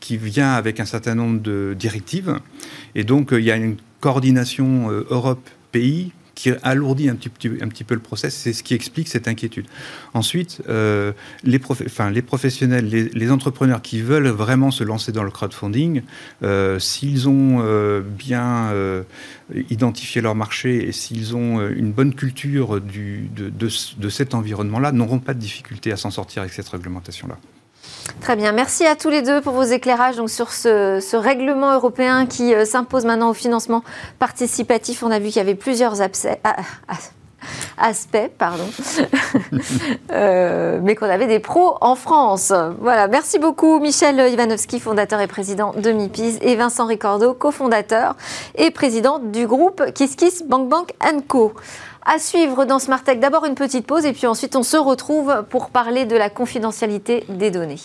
qui 0.02 0.17
vient 0.17 0.52
avec 0.52 0.82
un 0.82 0.86
certain 0.86 1.15
nombre 1.15 1.39
de 1.39 1.74
directives, 1.80 2.38
et 2.96 3.06
donc 3.06 3.30
il 3.32 3.46
y 3.46 3.52
a 3.52 3.56
une 3.56 3.78
coordination 4.02 4.91
euh, 4.91 5.08
Europe 5.10 5.50
pays 5.72 6.12
qui 6.36 6.52
alourdit 6.63 7.10
un 7.10 7.15
petit, 7.15 7.84
peu 7.84 7.93
le 7.93 8.00
process. 8.00 8.34
C'est 8.36 8.54
ce 8.54 8.63
qui 8.63 8.74
explique 8.74 9.08
cette 9.08 9.28
inquiétude. 9.28 9.65
Ensuite, 10.13 10.62
euh, 10.67 11.13
les, 11.43 11.60
professionnels, 11.60 12.88
les, 12.88 13.32
entrepreneurs 13.32 13.82
qui 13.82 14.02
veulent 14.02 14.28
vraiment 14.28 14.72
se 14.72 14.84
lancer 14.84 15.12
dans 15.12 15.24
le 15.24 15.32
crowdfunding, 15.32 16.02
euh, 16.41 16.80
s'ils 16.80 17.30
ont 17.30 17.60
euh, 17.62 18.02
bien 18.02 18.72
identifié 19.69 20.22
leur 20.22 20.36
marché 20.36 20.88
et 20.88 20.91
s'ils 20.91 21.36
ont 21.36 21.67
une 21.69 21.91
bonne 21.91 22.15
culture 22.15 22.82
de 22.82 24.10
cet 24.10 24.34
environnement-là, 24.34 24.91
n'auront 24.91 25.19
pas 25.19 25.34
de 25.34 25.39
difficulté 25.39 25.91
à 25.91 25.98
s'en 25.98 26.12
sortir 26.12 26.41
avec 26.41 26.54
cette 26.54 26.69
réglementation-là. 26.69 27.38
Très 28.22 28.36
bien, 28.36 28.52
merci 28.52 28.86
à 28.86 28.96
tous 28.96 29.10
les 29.10 29.22
deux 29.22 29.42
pour 29.42 29.54
vos 29.54 29.63
éclairages 29.63 30.16
donc, 30.16 30.30
sur 30.30 30.52
ce, 30.52 31.16
règlement 31.16 31.74
européen 31.74 32.26
qui 32.26 32.54
euh, 32.54 32.66
s'impose 32.66 33.06
maintenant 33.06 33.30
au 33.30 33.34
financement 33.34 33.84
participatif. 34.20 35.04
On 35.04 35.12
a 35.12 35.20
vu 35.20 35.28
qu'il 35.28 35.38
y 35.38 35.39
avait 35.39 35.56
plusieurs 35.56 36.02
ah, 36.02 36.08
ah, 36.44 36.94
aspects, 37.78 38.30
pardon, 38.38 38.66
euh, 40.12 40.80
mais 40.82 40.96
qu'on 40.96 41.10
avait 41.10 41.28
des 41.28 41.39
pros 41.39 41.78
en 41.82 41.96
France. 41.96 42.54
Voilà, 42.80 43.08
merci 43.08 43.39
beaucoup 43.39 43.80
Michel 43.80 44.20
Ivanovski, 44.32 44.80
fondateur 44.80 45.20
et 45.20 45.28
président 45.28 45.74
de 45.74 45.92
MIPIS, 45.92 46.38
et 46.42 46.56
Vincent 46.56 46.86
Ricordo, 46.86 47.34
cofondateur 47.34 48.16
et 48.56 48.72
président 48.72 49.20
du 49.20 49.48
groupe 49.48 49.84
KissKiss 49.94 50.44
Bank 50.44 50.70
Bank 50.70 50.94
Co. 51.28 51.54
À 52.06 52.20
suivre 52.20 52.66
dans 52.66 52.80
Smart 52.80 53.02
Tech, 53.02 53.20
d'abord 53.20 53.46
une 53.46 53.56
petite 53.56 53.88
pause 53.88 54.04
et 54.04 54.12
puis 54.12 54.28
ensuite 54.28 54.58
on 54.58 54.63
se 54.63 54.76
retrouve 54.76 55.46
pour 55.50 55.70
parler 55.70 56.06
de 56.06 56.18
la 56.18 56.30
confidentialité 56.30 57.24
des 57.30 57.50
données. 57.50 57.80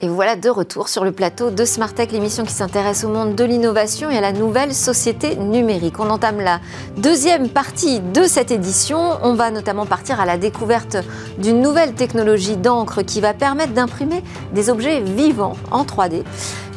Et 0.00 0.08
voilà 0.08 0.36
de 0.36 0.48
retour 0.48 0.88
sur 0.88 1.02
le 1.02 1.10
plateau 1.10 1.50
de 1.50 1.64
Smart 1.64 1.92
Tech, 1.92 2.12
l'émission 2.12 2.44
qui 2.44 2.52
s'intéresse 2.52 3.02
au 3.04 3.08
monde 3.08 3.34
de 3.34 3.42
l'innovation 3.42 4.10
et 4.10 4.18
à 4.18 4.20
la 4.20 4.32
nouvelle 4.32 4.74
société 4.74 5.34
numérique. 5.34 5.98
On 5.98 6.10
entame 6.10 6.40
la 6.40 6.60
deuxième 6.98 7.48
partie 7.48 8.00
de 8.00 8.24
cette 8.24 8.52
édition. 8.52 9.18
On 9.22 9.32
va 9.32 9.50
notamment 9.50 9.86
partir 9.86 10.20
à 10.20 10.26
la 10.26 10.36
découverte 10.36 10.98
d'une 11.38 11.62
nouvelle 11.62 11.94
technologie 11.94 12.56
d'encre 12.56 13.02
qui 13.02 13.20
va 13.20 13.34
permettre 13.34 13.72
d'imprimer 13.72 14.22
des 14.52 14.70
objets 14.70 15.00
vivants 15.00 15.56
en 15.72 15.84
3D. 15.84 16.22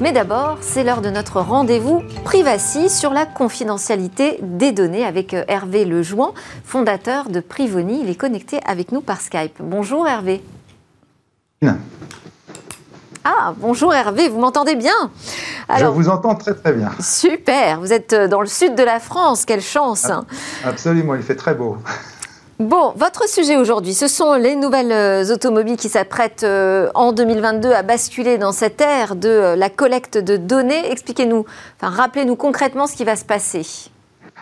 Mais 0.02 0.12
d'abord, 0.12 0.58
c'est 0.62 0.84
l'heure 0.84 1.02
de 1.02 1.12
notre 1.12 1.42
rendez-vous 1.42 2.02
Privacy 2.24 2.90
sur 2.90 3.14
la 3.14 3.28
confidentialité 3.28 4.40
des 4.42 4.72
données 4.72 5.06
avec 5.06 5.36
Hervé 5.48 5.86
Lejouan, 5.86 6.34
fondateur 6.66 7.30
de 7.30 7.40
Privoni. 7.40 8.02
Il 8.02 8.10
est 8.10 8.16
connecté 8.16 8.60
avec 8.66 8.92
nous 8.92 9.02
par 9.02 9.22
Skype. 9.22 9.58
Bonjour 9.60 10.08
Hervé. 10.08 10.44
Ah, 13.24 13.54
bonjour 13.58 13.94
Hervé, 13.94 14.28
vous 14.28 14.40
m'entendez 14.40 14.76
bien? 14.76 15.12
Je 15.78 15.86
vous 15.86 16.10
entends 16.10 16.34
très 16.34 16.56
très 16.56 16.74
bien. 16.74 16.90
Super, 17.00 17.80
vous 17.80 17.94
êtes 17.94 18.14
euh, 18.14 18.28
dans 18.28 18.42
le 18.42 18.48
sud 18.48 18.74
de 18.74 18.82
la 18.82 19.00
France, 19.00 19.46
quelle 19.46 19.62
chance 19.62 20.08
Absolument, 20.66 21.14
il 21.14 21.22
fait 21.22 21.36
très 21.36 21.54
beau. 21.54 21.78
Bon, 22.62 22.93
votre 22.95 23.28
sujet 23.28 23.58
aujourd'hui, 23.58 23.95
ce 23.95 24.08
sont 24.08 24.36
les 24.36 24.56
nouvelles 24.56 24.91
euh, 24.91 25.34
automobiles 25.34 25.78
qui 25.78 25.89
s'apprêtent 25.89 26.43
euh, 26.43 26.91
en 26.93 27.12
2022 27.12 27.71
à 27.71 27.82
basculer 27.82 28.38
dans 28.38 28.52
cette 28.52 28.80
ère 28.82 29.15
de 29.15 29.56
la 29.58 29.69
collecte 29.71 30.19
de 30.19 30.38
données. 30.38 30.91
Expliquez-nous, 30.91 31.43
enfin 31.82 31.91
rappelez-nous 31.91 32.36
concrètement 32.36 32.86
ce 32.86 32.95
qui 32.95 33.04
va 33.04 33.15
se 33.15 33.26
passer. 33.26 33.89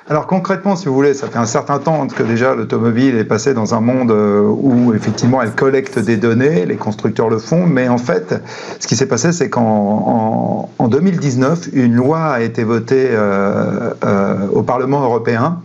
Alors 0.09 0.25
concrètement, 0.25 0.75
si 0.75 0.87
vous 0.87 0.95
voulez, 0.95 1.13
ça 1.13 1.27
fait 1.27 1.37
un 1.37 1.45
certain 1.45 1.77
temps 1.77 2.07
que 2.07 2.23
déjà 2.23 2.55
l'automobile 2.55 3.15
est 3.15 3.25
passée 3.25 3.53
dans 3.53 3.75
un 3.75 3.79
monde 3.79 4.09
euh, 4.09 4.41
où 4.41 4.93
effectivement 4.95 5.39
elle 5.41 5.51
collecte 5.51 5.99
des 5.99 6.17
données, 6.17 6.65
les 6.65 6.77
constructeurs 6.77 7.29
le 7.29 7.37
font, 7.37 7.67
mais 7.67 7.87
en 7.89 7.99
fait, 7.99 8.33
ce 8.79 8.87
qui 8.87 8.95
s'est 8.95 9.05
passé, 9.05 9.31
c'est 9.31 9.51
qu'en 9.51 10.67
en, 10.79 10.87
2019, 10.87 11.69
une 11.73 11.93
loi 11.93 12.21
a 12.21 12.41
été 12.41 12.63
votée 12.63 13.09
euh, 13.11 13.91
euh, 14.03 14.47
au 14.51 14.63
Parlement 14.63 15.03
européen. 15.03 15.59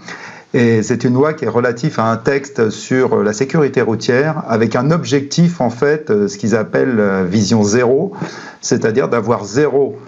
Et 0.55 0.85
c'est 0.85 1.03
une 1.03 1.15
loi 1.15 1.35
qui 1.35 1.45
est 1.45 1.49
relative 1.49 1.99
à 1.99 2.11
un 2.11 2.17
texte 2.17 2.71
sur 2.71 3.23
la 3.25 3.33
sécurité 3.33 3.83
routière 3.83 4.45
avec 4.47 4.77
un 4.77 4.93
objectif, 4.93 5.61
en 5.61 5.69
fait, 5.69 6.29
ce 6.29 6.39
qu'ils 6.39 6.55
appellent 6.55 7.25
vision 7.29 7.65
zéro, 7.65 8.13
c'est-à-dire 8.61 9.09
d'avoir 9.09 9.45
zéro 9.45 9.99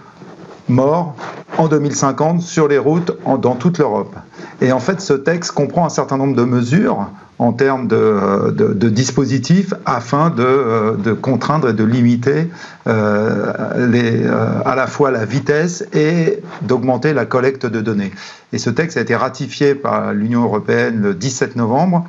morts 0.68 1.14
en 1.58 1.68
2050 1.68 2.42
sur 2.42 2.68
les 2.68 2.78
routes 2.78 3.16
dans 3.40 3.54
toute 3.54 3.78
l'Europe. 3.78 4.14
Et 4.60 4.72
en 4.72 4.80
fait, 4.80 5.00
ce 5.00 5.12
texte 5.12 5.52
comprend 5.52 5.84
un 5.84 5.90
certain 5.90 6.16
nombre 6.16 6.34
de 6.34 6.44
mesures 6.44 7.08
en 7.38 7.52
termes 7.52 7.86
de, 7.86 8.88
dispositifs 8.88 9.74
afin 9.84 10.30
de, 10.30 11.12
contraindre 11.12 11.68
et 11.68 11.72
de 11.74 11.84
limiter 11.84 12.48
euh, 12.86 13.52
euh, 13.76 14.60
à 14.64 14.74
la 14.74 14.86
fois 14.86 15.10
la 15.10 15.24
vitesse 15.24 15.86
et 15.92 16.42
d'augmenter 16.62 17.12
la 17.12 17.26
collecte 17.26 17.66
de 17.66 17.80
données. 17.80 18.12
Et 18.52 18.58
ce 18.58 18.70
texte 18.70 18.96
a 18.96 19.02
été 19.02 19.14
ratifié 19.14 19.74
par 19.74 20.14
l'Union 20.14 20.44
européenne 20.44 21.02
le 21.02 21.14
17 21.14 21.56
novembre. 21.56 22.06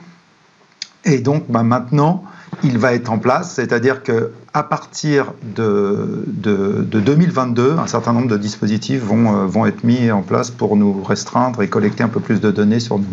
Et 1.07 1.19
donc 1.19 1.45
bah, 1.47 1.63
maintenant, 1.63 2.23
il 2.63 2.77
va 2.77 2.93
être 2.93 3.09
en 3.09 3.17
place, 3.17 3.53
c'est-à-dire 3.53 4.03
que 4.03 4.31
à 4.53 4.63
partir 4.63 5.33
de, 5.55 6.23
de, 6.27 6.99
2022, 6.99 7.77
un 7.77 7.87
certain 7.87 8.13
nombre 8.13 8.27
de 8.27 8.37
dispositifs 8.37 9.01
vont, 9.01 9.35
euh, 9.35 9.45
vont 9.45 9.65
être 9.65 9.83
mis 9.83 10.11
en 10.11 10.21
place 10.21 10.51
pour 10.51 10.75
nous 10.75 11.01
restreindre 11.03 11.61
et 11.61 11.69
collecter 11.69 12.03
un 12.03 12.09
peu 12.09 12.19
plus 12.19 12.41
de 12.41 12.51
données 12.51 12.79
sur 12.79 12.99
nous. 12.99 13.05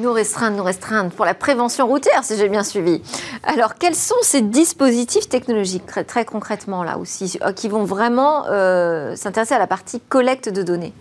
Nous 0.00 0.12
restreindre, 0.12 0.56
nous 0.56 0.64
restreindre 0.64 1.10
pour 1.10 1.24
la 1.24 1.34
prévention 1.34 1.86
routière, 1.86 2.24
si 2.24 2.36
j'ai 2.36 2.48
bien 2.48 2.64
suivi. 2.64 3.00
Alors, 3.44 3.74
quels 3.74 3.94
sont 3.94 4.14
ces 4.22 4.40
dispositifs 4.40 5.28
technologiques, 5.28 5.84
très, 6.06 6.24
concrètement, 6.24 6.82
là 6.82 6.98
aussi, 6.98 7.38
euh, 7.42 7.52
qui 7.52 7.68
vont 7.68 7.84
vraiment 7.84 8.46
euh, 8.48 9.14
s'intéresser 9.14 9.54
à 9.54 9.58
la 9.58 9.66
partie 9.66 10.00
collecte 10.00 10.48
de 10.48 10.62
données? 10.62 10.92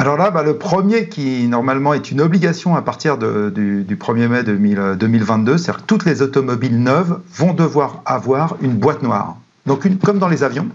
Alors 0.00 0.16
là, 0.16 0.30
bah, 0.30 0.42
le 0.42 0.56
premier 0.56 1.10
qui 1.10 1.46
normalement 1.46 1.92
est 1.92 2.10
une 2.10 2.22
obligation 2.22 2.74
à 2.74 2.80
partir 2.80 3.18
du, 3.18 3.84
1er 3.84 4.28
mai 4.28 4.42
2022, 4.42 5.58
c'est 5.58 5.72
que 5.72 5.82
toutes 5.82 6.06
les 6.06 6.22
automobiles 6.22 6.82
neuves 6.82 7.20
vont 7.34 7.52
devoir 7.52 8.00
avoir 8.06 8.56
une 8.62 8.72
boîte 8.72 9.02
noire. 9.02 9.36
Donc 9.66 9.86
comme 10.02 10.18
dans 10.18 10.28
les 10.28 10.42
avions, 10.42 10.68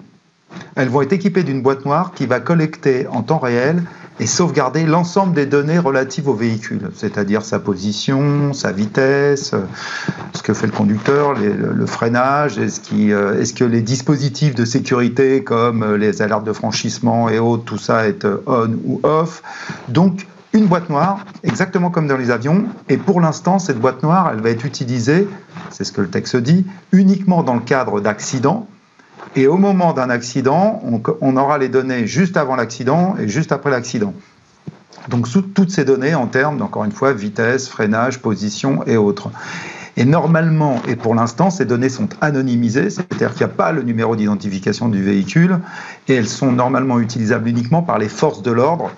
elles 0.75 0.89
vont 0.89 1.01
être 1.01 1.13
équipées 1.13 1.41
d'une 1.41 1.63
boîte 1.63 1.85
noire 1.85 2.11
qui 2.13 2.27
va 2.27 2.39
collecter 2.39 3.07
en 3.07 3.23
temps 3.23 3.39
réel 3.39 3.81
et 4.19 4.27
sauvegarder 4.27 4.85
l'ensemble 4.85 5.33
des 5.33 5.45
données 5.45 5.79
relatives 5.79 6.29
au 6.29 6.33
véhicule, 6.33 6.89
c'est-à-dire 6.95 7.43
sa 7.43 7.59
position, 7.59 8.53
sa 8.53 8.71
vitesse, 8.71 9.53
ce 10.33 10.41
que 10.41 10.53
fait 10.53 10.67
le 10.67 10.71
conducteur, 10.71 11.33
le, 11.33 11.85
freinage, 11.85 12.57
est-ce, 12.57 12.81
euh, 12.93 13.39
est-ce 13.39 13.53
que 13.53 13.65
les 13.65 13.81
dispositifs 13.81 14.55
de 14.55 14.65
sécurité 14.65 15.43
comme 15.43 15.83
euh, 15.83 15.97
les 15.97 16.21
alertes 16.21 16.45
de 16.45 16.53
franchissement 16.53 17.29
et 17.29 17.39
autres, 17.39 17.63
tout 17.65 17.77
ça 17.77 18.07
est 18.07 18.25
euh, 18.25 18.41
on 18.47 18.71
ou 18.85 18.99
off. 19.03 19.43
Donc, 19.89 20.27
une 20.53 20.67
boîte 20.67 20.89
noire, 20.89 21.25
exactement 21.43 21.89
comme 21.89 22.07
dans 22.07 22.15
les 22.15 22.31
avions, 22.31 22.65
et 22.87 22.95
pour 22.95 23.19
l'instant, 23.19 23.59
cette 23.59 23.79
boîte 23.79 24.01
noire, 24.03 24.31
elle 24.33 24.41
va 24.41 24.49
être 24.49 24.65
utilisée, 24.65 25.27
c'est 25.69 25.83
ce 25.83 25.91
que 25.91 25.99
le 25.99 26.09
texte 26.09 26.37
dit, 26.37 26.65
uniquement 26.93 27.43
dans 27.43 27.55
le 27.55 27.59
cadre 27.59 27.99
d'accidents, 27.99 28.67
et 29.35 29.47
au 29.47 29.57
moment 29.57 29.93
d'un 29.93 30.09
accident, 30.09 30.81
on, 31.21 31.37
aura 31.37 31.57
les 31.57 31.67
données 31.67 32.07
juste 32.07 32.37
avant 32.37 32.55
l'accident 32.55 33.15
et 33.19 33.27
juste 33.27 33.51
après 33.51 33.69
l'accident. 33.69 34.13
Donc 35.09 35.27
sous 35.27 35.41
toutes 35.41 35.71
ces 35.71 35.83
données 35.83 36.15
en 36.15 36.27
termes, 36.27 36.61
encore 36.61 36.85
une 36.85 36.93
fois, 36.93 37.11
vitesse, 37.13 37.67
freinage, 37.67 38.19
position 38.21 38.83
et 38.87 38.95
autres. 38.95 39.29
Et 39.97 40.05
normalement, 40.05 40.81
et 40.87 40.95
pour 40.95 41.15
l'instant, 41.15 41.49
ces 41.49 41.65
données 41.65 41.89
sont 41.89 42.09
anonymisées, 42.21 42.89
c'est-à-dire 42.89 43.33
qu'il 43.33 43.45
n'y 43.45 43.51
a 43.51 43.55
pas 43.55 43.71
le 43.71 43.83
numéro 43.83 44.15
d'identification 44.15 44.89
du 44.89 45.03
véhicule, 45.03 45.59
et 46.07 46.15
elles 46.15 46.27
sont 46.27 46.51
normalement 46.51 46.99
utilisables 46.99 47.47
uniquement 47.47 47.81
par 47.81 47.97
les 47.97 48.09
forces 48.09 48.41
de 48.41 48.51
l'ordre 48.51 48.91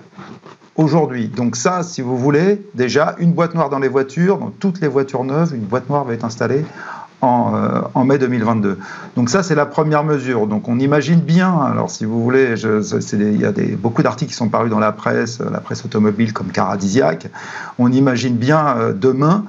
aujourd'hui. 0.76 1.28
Donc 1.28 1.56
ça, 1.56 1.82
si 1.82 2.00
vous 2.00 2.16
voulez, 2.16 2.64
déjà, 2.74 3.16
une 3.18 3.32
boîte 3.32 3.54
noire 3.54 3.70
dans 3.70 3.78
les 3.78 3.88
voitures, 3.88 4.38
dans 4.38 4.50
toutes 4.50 4.80
les 4.80 4.88
voitures 4.88 5.24
neuves, 5.24 5.54
une 5.54 5.62
boîte 5.62 5.88
noire 5.88 6.04
va 6.04 6.14
être 6.14 6.24
installée 6.24 6.64
euh, 7.20 7.82
en, 7.94 8.04
mai 8.04 8.18
2022. 8.18 8.78
Donc 9.16 9.28
ça, 9.28 9.42
c'est 9.42 9.56
la 9.56 9.66
première 9.66 10.04
mesure. 10.04 10.46
Donc 10.46 10.68
on 10.68 10.78
imagine 10.78 11.18
bien, 11.18 11.58
alors 11.60 11.90
si 11.90 12.04
vous 12.04 12.22
voulez, 12.22 12.54
il 13.12 13.40
y 13.40 13.44
a 13.44 13.52
beaucoup 13.76 14.04
d'articles 14.04 14.30
qui 14.30 14.36
sont 14.36 14.48
parus 14.48 14.70
dans 14.70 14.78
la 14.78 14.92
presse, 14.92 15.40
la 15.40 15.58
presse 15.58 15.84
automobile 15.84 16.32
comme 16.32 16.52
Caradisiac, 16.52 17.28
on 17.78 17.90
imagine 17.90 18.36
bien 18.36 18.76
euh, 18.76 18.92
demain 18.92 19.44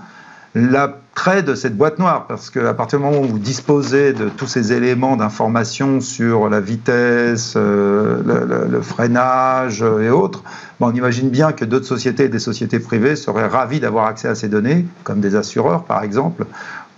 l'attrait 0.56 1.44
de 1.44 1.54
cette 1.54 1.78
boîte 1.78 2.00
noire, 2.00 2.26
parce 2.28 2.50
qu'à 2.50 2.74
partir 2.74 2.98
du 3.00 3.06
moment 3.06 3.22
où 3.22 3.28
vous 3.28 3.40
disposez 3.40 4.14
de 4.14 4.30
tous 4.30 4.48
ces 4.48 4.74
éléments 4.74 5.16
d'information 5.16 6.02
sur 6.02 6.50
la 6.50 6.60
vitesse, 6.60 7.54
euh, 7.56 8.68
le, 8.68 8.82
freinage 8.82 9.84
et 9.84 10.10
autres, 10.10 10.44
on 10.80 10.94
imagine 10.94 11.30
bien 11.30 11.52
que 11.52 11.66
d'autres 11.66 11.86
sociétés 11.86 12.26
et 12.26 12.30
des 12.30 12.40
sociétés 12.40 12.80
privées 12.80 13.16
seraient 13.16 13.48
ravis 13.48 13.80
d'avoir 13.80 14.06
accès 14.06 14.28
à 14.28 14.36
ces 14.36 14.48
données, 14.48 14.88
comme 15.04 15.20
des 15.20 15.36
assureurs 15.36 15.84
par 15.84 16.04
exemple, 16.04 16.46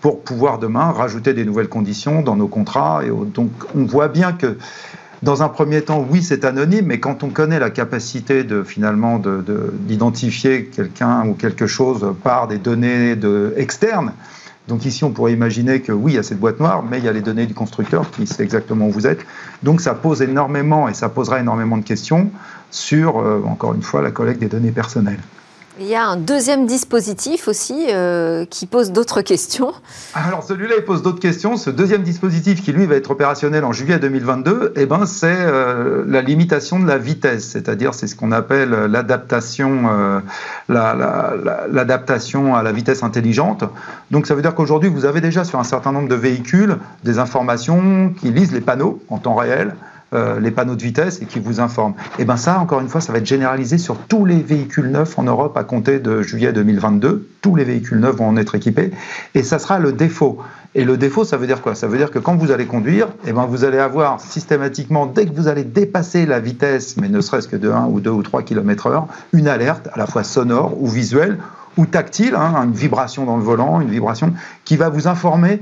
pour 0.01 0.21
pouvoir 0.21 0.59
demain 0.59 0.91
rajouter 0.91 1.33
des 1.33 1.45
nouvelles 1.45 1.69
conditions 1.69 2.21
dans 2.21 2.35
nos 2.35 2.47
contrats. 2.47 3.01
Et 3.05 3.09
donc 3.09 3.51
on 3.75 3.85
voit 3.85 4.09
bien 4.09 4.33
que 4.33 4.57
dans 5.21 5.43
un 5.43 5.49
premier 5.49 5.83
temps, 5.83 6.03
oui, 6.09 6.23
c'est 6.23 6.43
anonyme, 6.45 6.87
mais 6.87 6.99
quand 6.99 7.23
on 7.23 7.29
connaît 7.29 7.59
la 7.59 7.69
capacité 7.69 8.43
de 8.43 8.63
finalement 8.63 9.21
d'identifier 9.87 10.65
quelqu'un 10.65 11.27
ou 11.27 11.35
quelque 11.35 11.67
chose 11.67 12.15
par 12.23 12.47
des 12.47 12.57
données 12.57 13.15
de, 13.15 13.53
externes, 13.55 14.13
donc 14.67 14.85
ici, 14.85 15.03
on 15.03 15.11
pourrait 15.11 15.33
imaginer 15.33 15.81
que 15.81 15.91
oui, 15.91 16.13
il 16.13 16.15
y 16.15 16.19
a 16.19 16.23
cette 16.23 16.39
boîte 16.39 16.59
noire, 16.59 16.83
mais 16.83 16.99
il 16.99 17.05
y 17.05 17.07
a 17.07 17.11
les 17.11 17.21
données 17.21 17.45
du 17.45 17.53
constructeur 17.53 18.09
qui 18.09 18.25
sait 18.25 18.43
exactement 18.43 18.87
où 18.87 18.91
vous 18.91 19.05
êtes. 19.05 19.25
Donc 19.63 19.81
ça 19.81 19.93
pose 19.93 20.21
énormément 20.21 20.87
et 20.87 20.93
ça 20.93 21.09
posera 21.09 21.39
énormément 21.39 21.77
de 21.77 21.83
questions 21.83 22.31
sur, 22.69 23.19
euh, 23.19 23.43
encore 23.45 23.73
une 23.73 23.81
fois, 23.81 24.01
la 24.01 24.11
collecte 24.11 24.39
des 24.39 24.47
données 24.47 24.71
personnelles. 24.71 25.19
Il 25.79 25.87
y 25.87 25.95
a 25.95 26.05
un 26.05 26.17
deuxième 26.17 26.65
dispositif 26.65 27.47
aussi 27.47 27.87
euh, 27.89 28.45
qui 28.45 28.65
pose 28.65 28.91
d'autres 28.91 29.21
questions. 29.21 29.71
Alors 30.13 30.43
celui-là, 30.43 30.75
il 30.77 30.83
pose 30.83 31.01
d'autres 31.01 31.21
questions. 31.21 31.55
Ce 31.55 31.69
deuxième 31.69 32.03
dispositif 32.03 32.61
qui, 32.61 32.73
lui, 32.73 32.85
va 32.85 32.95
être 32.95 33.11
opérationnel 33.11 33.63
en 33.63 33.71
juillet 33.71 33.97
2022, 33.97 34.73
eh 34.75 34.85
ben, 34.85 35.05
c'est 35.05 35.27
euh, 35.29 36.03
la 36.05 36.21
limitation 36.21 36.77
de 36.77 36.87
la 36.87 36.97
vitesse. 36.97 37.47
C'est-à-dire, 37.47 37.93
c'est 37.93 38.07
ce 38.07 38.17
qu'on 38.17 38.33
appelle 38.33 38.71
l'adaptation 38.71 39.89
euh, 39.89 40.19
l'adaptation 40.67 42.55
à 42.55 42.63
la 42.63 42.73
vitesse 42.73 43.01
intelligente. 43.01 43.63
Donc 44.11 44.27
ça 44.27 44.35
veut 44.35 44.41
dire 44.41 44.55
qu'aujourd'hui, 44.55 44.89
vous 44.89 45.05
avez 45.05 45.21
déjà 45.21 45.45
sur 45.45 45.57
un 45.57 45.63
certain 45.63 45.93
nombre 45.93 46.09
de 46.09 46.15
véhicules 46.15 46.77
des 47.05 47.17
informations 47.17 48.13
qui 48.19 48.31
lisent 48.31 48.51
les 48.51 48.61
panneaux 48.61 49.01
en 49.09 49.19
temps 49.19 49.35
réel 49.35 49.73
euh, 50.13 50.39
les 50.39 50.51
panneaux 50.51 50.75
de 50.75 50.81
vitesse 50.81 51.21
et 51.21 51.25
qui 51.25 51.39
vous 51.39 51.61
informent. 51.61 51.93
Et 52.19 52.25
bien 52.25 52.35
ça, 52.35 52.59
encore 52.59 52.81
une 52.81 52.89
fois, 52.89 52.99
ça 52.99 53.13
va 53.13 53.19
être 53.19 53.25
généralisé 53.25 53.77
sur 53.77 53.97
tous 53.97 54.25
les 54.25 54.41
véhicules 54.41 54.91
neufs 54.91 55.17
en 55.17 55.23
Europe 55.23 55.55
à 55.55 55.63
compter 55.63 55.99
de 55.99 56.21
juillet 56.21 56.51
2022. 56.51 57.29
Tous 57.41 57.55
les 57.55 57.63
véhicules 57.63 57.99
neufs 57.99 58.15
vont 58.15 58.27
en 58.27 58.37
être 58.37 58.55
équipés 58.55 58.91
et 59.35 59.43
ça 59.43 59.57
sera 59.57 59.79
le 59.79 59.93
défaut. 59.93 60.39
Et 60.75 60.85
le 60.85 60.97
défaut, 60.97 61.23
ça 61.23 61.37
veut 61.37 61.47
dire 61.47 61.61
quoi? 61.61 61.75
Ça 61.75 61.87
veut 61.87 61.97
dire 61.97 62.11
que 62.11 62.19
quand 62.19 62.35
vous 62.35 62.51
allez 62.51 62.65
conduire, 62.65 63.07
eh 63.25 63.33
ben 63.33 63.45
vous 63.45 63.65
allez 63.65 63.77
avoir 63.77 64.21
systématiquement, 64.21 65.05
dès 65.05 65.25
que 65.25 65.35
vous 65.35 65.47
allez 65.47 65.63
dépasser 65.63 66.25
la 66.25 66.39
vitesse, 66.39 66.95
mais 66.97 67.09
ne 67.09 67.19
serait-ce 67.19 67.47
que 67.47 67.57
de 67.57 67.69
1 67.69 67.85
ou 67.85 67.99
2 67.99 68.09
ou 68.09 68.23
3 68.23 68.43
km 68.43 68.87
heure, 68.87 69.07
une 69.33 69.47
alerte 69.47 69.89
à 69.93 69.97
la 69.97 70.07
fois 70.07 70.23
sonore 70.23 70.81
ou 70.81 70.87
visuelle 70.87 71.37
ou 71.77 71.85
tactile, 71.85 72.35
hein, 72.35 72.53
une 72.63 72.73
vibration 72.73 73.25
dans 73.25 73.37
le 73.37 73.43
volant, 73.43 73.81
une 73.81 73.89
vibration 73.89 74.33
qui 74.65 74.77
va 74.77 74.89
vous 74.89 75.07
informer 75.07 75.61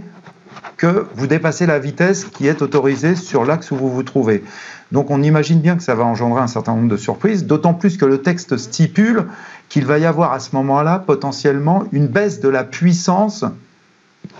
que 0.77 1.07
vous 1.15 1.27
dépassez 1.27 1.65
la 1.65 1.79
vitesse 1.79 2.25
qui 2.25 2.47
est 2.47 2.61
autorisée 2.61 3.15
sur 3.15 3.45
l'axe 3.45 3.71
où 3.71 3.75
vous 3.75 3.89
vous 3.89 4.03
trouvez. 4.03 4.43
Donc 4.91 5.11
on 5.11 5.21
imagine 5.21 5.59
bien 5.59 5.75
que 5.75 5.83
ça 5.83 5.95
va 5.95 6.03
engendrer 6.03 6.41
un 6.41 6.47
certain 6.47 6.75
nombre 6.75 6.89
de 6.89 6.97
surprises, 6.97 7.45
d'autant 7.45 7.73
plus 7.73 7.97
que 7.97 8.05
le 8.05 8.21
texte 8.21 8.57
stipule 8.57 9.25
qu'il 9.67 9.85
va 9.85 9.99
y 9.99 10.05
avoir 10.05 10.33
à 10.33 10.39
ce 10.39 10.55
moment-là 10.55 10.99
potentiellement 10.99 11.83
une 11.91 12.07
baisse 12.07 12.39
de 12.39 12.49
la 12.49 12.63
puissance 12.63 13.45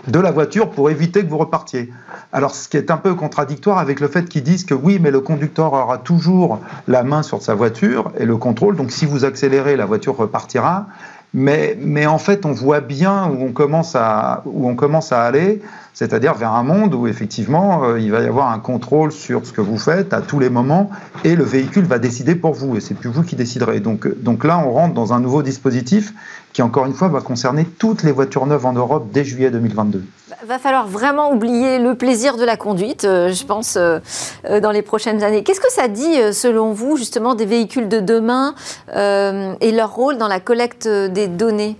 de 0.08 0.20
la 0.20 0.32
voiture 0.32 0.72
pour 0.72 0.90
éviter 0.90 1.24
que 1.24 1.30
vous 1.30 1.38
repartiez. 1.38 1.92
Alors 2.32 2.56
ce 2.56 2.68
qui 2.68 2.78
est 2.78 2.92
un 2.92 2.98
peu 2.98 3.16
contradictoire 3.16 3.78
avec 3.78 4.00
le 4.00 4.08
fait 4.08 4.28
qu'ils 4.28 4.44
disent 4.44 4.66
que 4.66 4.74
oui, 4.74 5.00
mais 5.00 5.12
le 5.12 5.20
conducteur 5.20 5.74
aura 5.74 5.98
toujours 5.98 6.60
la 6.88 7.04
main 7.04 7.24
sur 7.24 7.42
sa 7.42 7.54
voiture 7.54 8.12
et 8.18 8.26
le 8.26 8.38
contrôle, 8.38 8.76
donc 8.76 8.92
si 8.92 9.06
vous 9.06 9.26
accélérez, 9.26 9.76
la 9.76 9.86
voiture 9.86 10.16
repartira. 10.16 10.88
Mais, 11.34 12.06
en 12.08 12.18
fait, 12.18 12.46
on 12.46 12.52
voit 12.52 12.82
bien 12.82 13.28
où 13.28 13.44
on 13.44 13.52
commence 13.52 13.96
à, 13.96 14.42
où 14.46 14.68
on 14.68 14.76
commence 14.76 15.12
à 15.12 15.24
aller 15.24 15.62
c'est-à-dire 16.00 16.34
vers 16.34 16.54
un 16.54 16.64
monde 16.64 16.94
où 16.94 17.08
effectivement 17.08 17.84
euh, 17.84 18.00
il 18.00 18.10
va 18.10 18.22
y 18.22 18.26
avoir 18.26 18.52
un 18.52 18.60
contrôle 18.60 19.12
sur 19.12 19.46
ce 19.46 19.52
que 19.52 19.60
vous 19.60 19.78
faites 19.78 20.14
à 20.14 20.22
tous 20.22 20.40
les 20.40 20.50
moments 20.50 20.90
et 21.26 21.36
le 21.36 21.44
véhicule 21.44 21.84
va 21.84 22.00
décider 22.00 22.36
pour 22.36 22.54
vous 22.54 22.78
et 22.78 22.80
c'est 22.80 22.94
plus 22.94 23.10
vous 23.10 23.22
qui 23.22 23.36
déciderez. 23.36 23.82
Donc, 23.82 24.08
donc 24.22 24.46
là, 24.46 24.64
on 24.66 24.72
rentre 24.72 24.94
dans 24.94 25.12
un 25.12 25.20
nouveau 25.20 25.44
dispositif 25.44 26.14
qui, 26.54 26.62
encore 26.62 26.86
une 26.86 26.94
fois, 26.94 27.10
va 27.10 27.20
concerner 27.20 27.66
toutes 27.66 28.04
les 28.04 28.14
voitures 28.14 28.46
neuves 28.46 28.66
en 28.66 28.72
Europe 28.72 29.10
dès 29.12 29.26
juillet 29.26 29.52
2022. 29.52 30.06
Va 30.46 30.60
falloir 30.60 30.88
vraiment 30.88 31.32
oublier 31.32 31.80
le 31.80 31.96
plaisir 31.96 32.38
de 32.38 32.44
la 32.44 32.58
conduite, 32.58 33.06
euh, 33.06 33.32
je 33.32 33.44
pense, 33.46 33.78
dans 33.78 34.72
les 34.72 34.82
prochaines 34.82 35.24
années. 35.24 35.44
Qu'est-ce 35.44 35.62
que 35.62 35.72
ça 35.72 35.88
dit, 35.88 36.34
selon 36.34 36.72
vous, 36.72 36.98
justement, 36.98 37.36
des 37.36 37.46
véhicules 37.46 37.90
de 37.90 38.00
demain 38.00 38.56
et 38.94 39.72
leur 39.72 39.94
rôle 39.94 40.18
dans 40.18 40.28
la 40.28 40.40
collecte 40.40 40.88
des 40.88 41.28
données? 41.28 41.78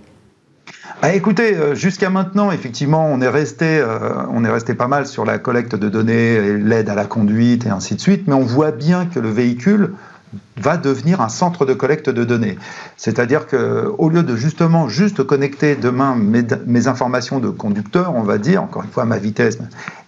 Ah, 1.02 1.14
écoutez, 1.14 1.56
euh, 1.56 1.74
jusqu'à 1.74 2.10
maintenant, 2.10 2.50
effectivement, 2.50 3.06
on 3.06 3.22
est 3.22 3.28
resté, 3.28 3.78
euh, 3.78 4.26
on 4.30 4.44
est 4.44 4.50
resté 4.50 4.74
pas 4.74 4.86
mal 4.86 5.06
sur 5.06 5.24
la 5.24 5.38
collecte 5.38 5.74
de 5.74 5.88
données, 5.88 6.58
l'aide 6.58 6.90
à 6.90 6.94
la 6.94 7.06
conduite 7.06 7.64
et 7.64 7.70
ainsi 7.70 7.94
de 7.94 8.00
suite, 8.00 8.24
mais 8.26 8.34
on 8.34 8.44
voit 8.44 8.70
bien 8.70 9.06
que 9.06 9.18
le 9.18 9.30
véhicule 9.30 9.94
va 10.56 10.76
devenir 10.76 11.20
un 11.20 11.28
centre 11.28 11.66
de 11.66 11.74
collecte 11.74 12.08
de 12.10 12.24
données. 12.24 12.56
C'est-à-dire 12.96 13.46
que 13.46 13.92
au 13.98 14.08
lieu 14.08 14.22
de 14.22 14.36
justement 14.36 14.88
juste 14.88 15.22
connecter 15.24 15.74
demain 15.74 16.14
mes, 16.14 16.86
informations 16.86 17.40
de 17.40 17.48
conducteur, 17.48 18.14
on 18.14 18.22
va 18.22 18.38
dire, 18.38 18.62
encore 18.62 18.82
une 18.82 18.90
fois 18.90 19.04
ma 19.04 19.18
vitesse, 19.18 19.58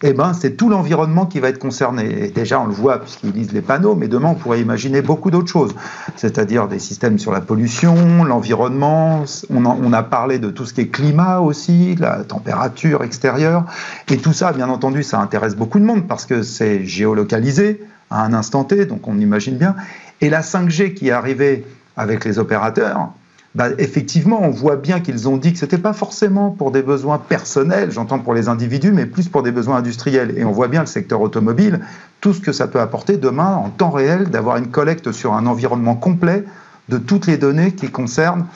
eh 0.03 0.12
ben 0.12 0.33
c'est 0.33 0.57
tout 0.57 0.68
l'environnement 0.68 1.27
qui 1.27 1.41
va 1.41 1.49
être 1.49 1.59
concerné. 1.59 2.31
Déjà 2.35 2.61
on 2.61 2.66
le 2.66 2.73
voit 2.73 3.01
puisqu'ils 3.01 3.33
lisent 3.33 3.53
les 3.53 3.62
panneaux, 3.62 3.95
mais 3.95 4.09
demain 4.09 4.29
on 4.31 4.35
pourrait 4.35 4.61
imaginer 4.61 5.03
beaucoup 5.03 5.31
d'autres 5.31 5.51
choses, 5.51 5.75
c'est-à-dire 6.16 6.68
des 6.68 6.79
systèmes 6.79 7.18
sur 7.18 7.33
la 7.33 7.41
pollution, 7.41 8.25
l'environnement. 8.25 9.25
On, 9.51 9.64
on 9.64 9.93
a 9.93 10.03
parlé 10.03 10.39
de 10.39 10.51
tout 10.51 10.66
ce 10.66 10.75
qui 10.75 10.83
est 10.83 10.89
climat 10.89 11.41
aussi, 11.41 11.97
la 11.97 12.25
température 12.25 13.03
extérieure, 13.03 13.64
et 14.09 14.18
tout 14.18 14.33
ça, 14.33 14.53
bien 14.53 14.68
entendu, 14.68 15.03
ça 15.03 15.20
intéresse 15.20 15.57
beaucoup 15.57 15.81
de 15.81 15.85
monde 15.85 16.07
parce 16.07 16.27
que 16.27 16.43
c'est 16.43 16.85
géolocalisé 16.85 17.81
à 18.11 18.25
un 18.25 18.35
instant 18.35 18.64
T, 18.64 18.85
donc 18.85 19.09
on 19.09 19.18
imagine 19.18 19.57
bien. 19.57 19.75
Et 20.23 20.31
la 20.31 20.41
5G 20.41 20.95
qui 20.95 21.09
est 21.09 21.12
arrivée 21.12 21.66
avec 21.97 22.25
les 22.25 22.39
opérateurs, 22.39 23.11
bah, 23.57 23.66
effectivement, 23.77 24.41
on 24.41 24.51
voit 24.51 24.77
bien 24.77 25.01
qu'ils 25.01 25.29
ont 25.29 25.37
dit 25.37 25.53
que 25.53 25.59
ce 25.59 25.64
n'était 25.64 25.79
pas 25.79 25.93
forcément 25.93 26.51
pour 26.51 26.70
des 26.70 26.81
besoins 26.81 27.18
personnels, 27.18 27.91
j'entends 27.91 28.20
pour 28.20 28.33
les 28.33 28.49
individus, 28.49 28.93
mais 28.93 29.05
plus 29.05 29.29
pour 29.29 29.43
des 29.43 29.51
besoins 29.51 29.79
industriels. 29.79 30.33
Et 30.39 30.45
on 30.45 30.53
voit 30.53 30.68
bien 30.68 30.81
le 30.81 30.87
secteur 30.87 31.20
automobile, 31.20 31.81
tout 32.20 32.33
ce 32.33 32.41
que 32.41 32.53
ça 32.53 32.68
peut 32.68 32.81
apporter 32.81 33.16
demain 33.18 33.57
en 33.57 33.68
temps 33.68 33.91
réel, 33.91 34.31
d'avoir 34.31 34.57
une 34.57 34.68
collecte 34.68 35.11
sur 35.11 35.35
un 35.35 35.45
environnement 35.45 35.97
complet 35.97 36.45
de 36.89 36.99
toutes 36.99 37.27
les 37.27 37.37
données 37.37 37.73
qui 37.73 37.91
concernent, 37.91 38.47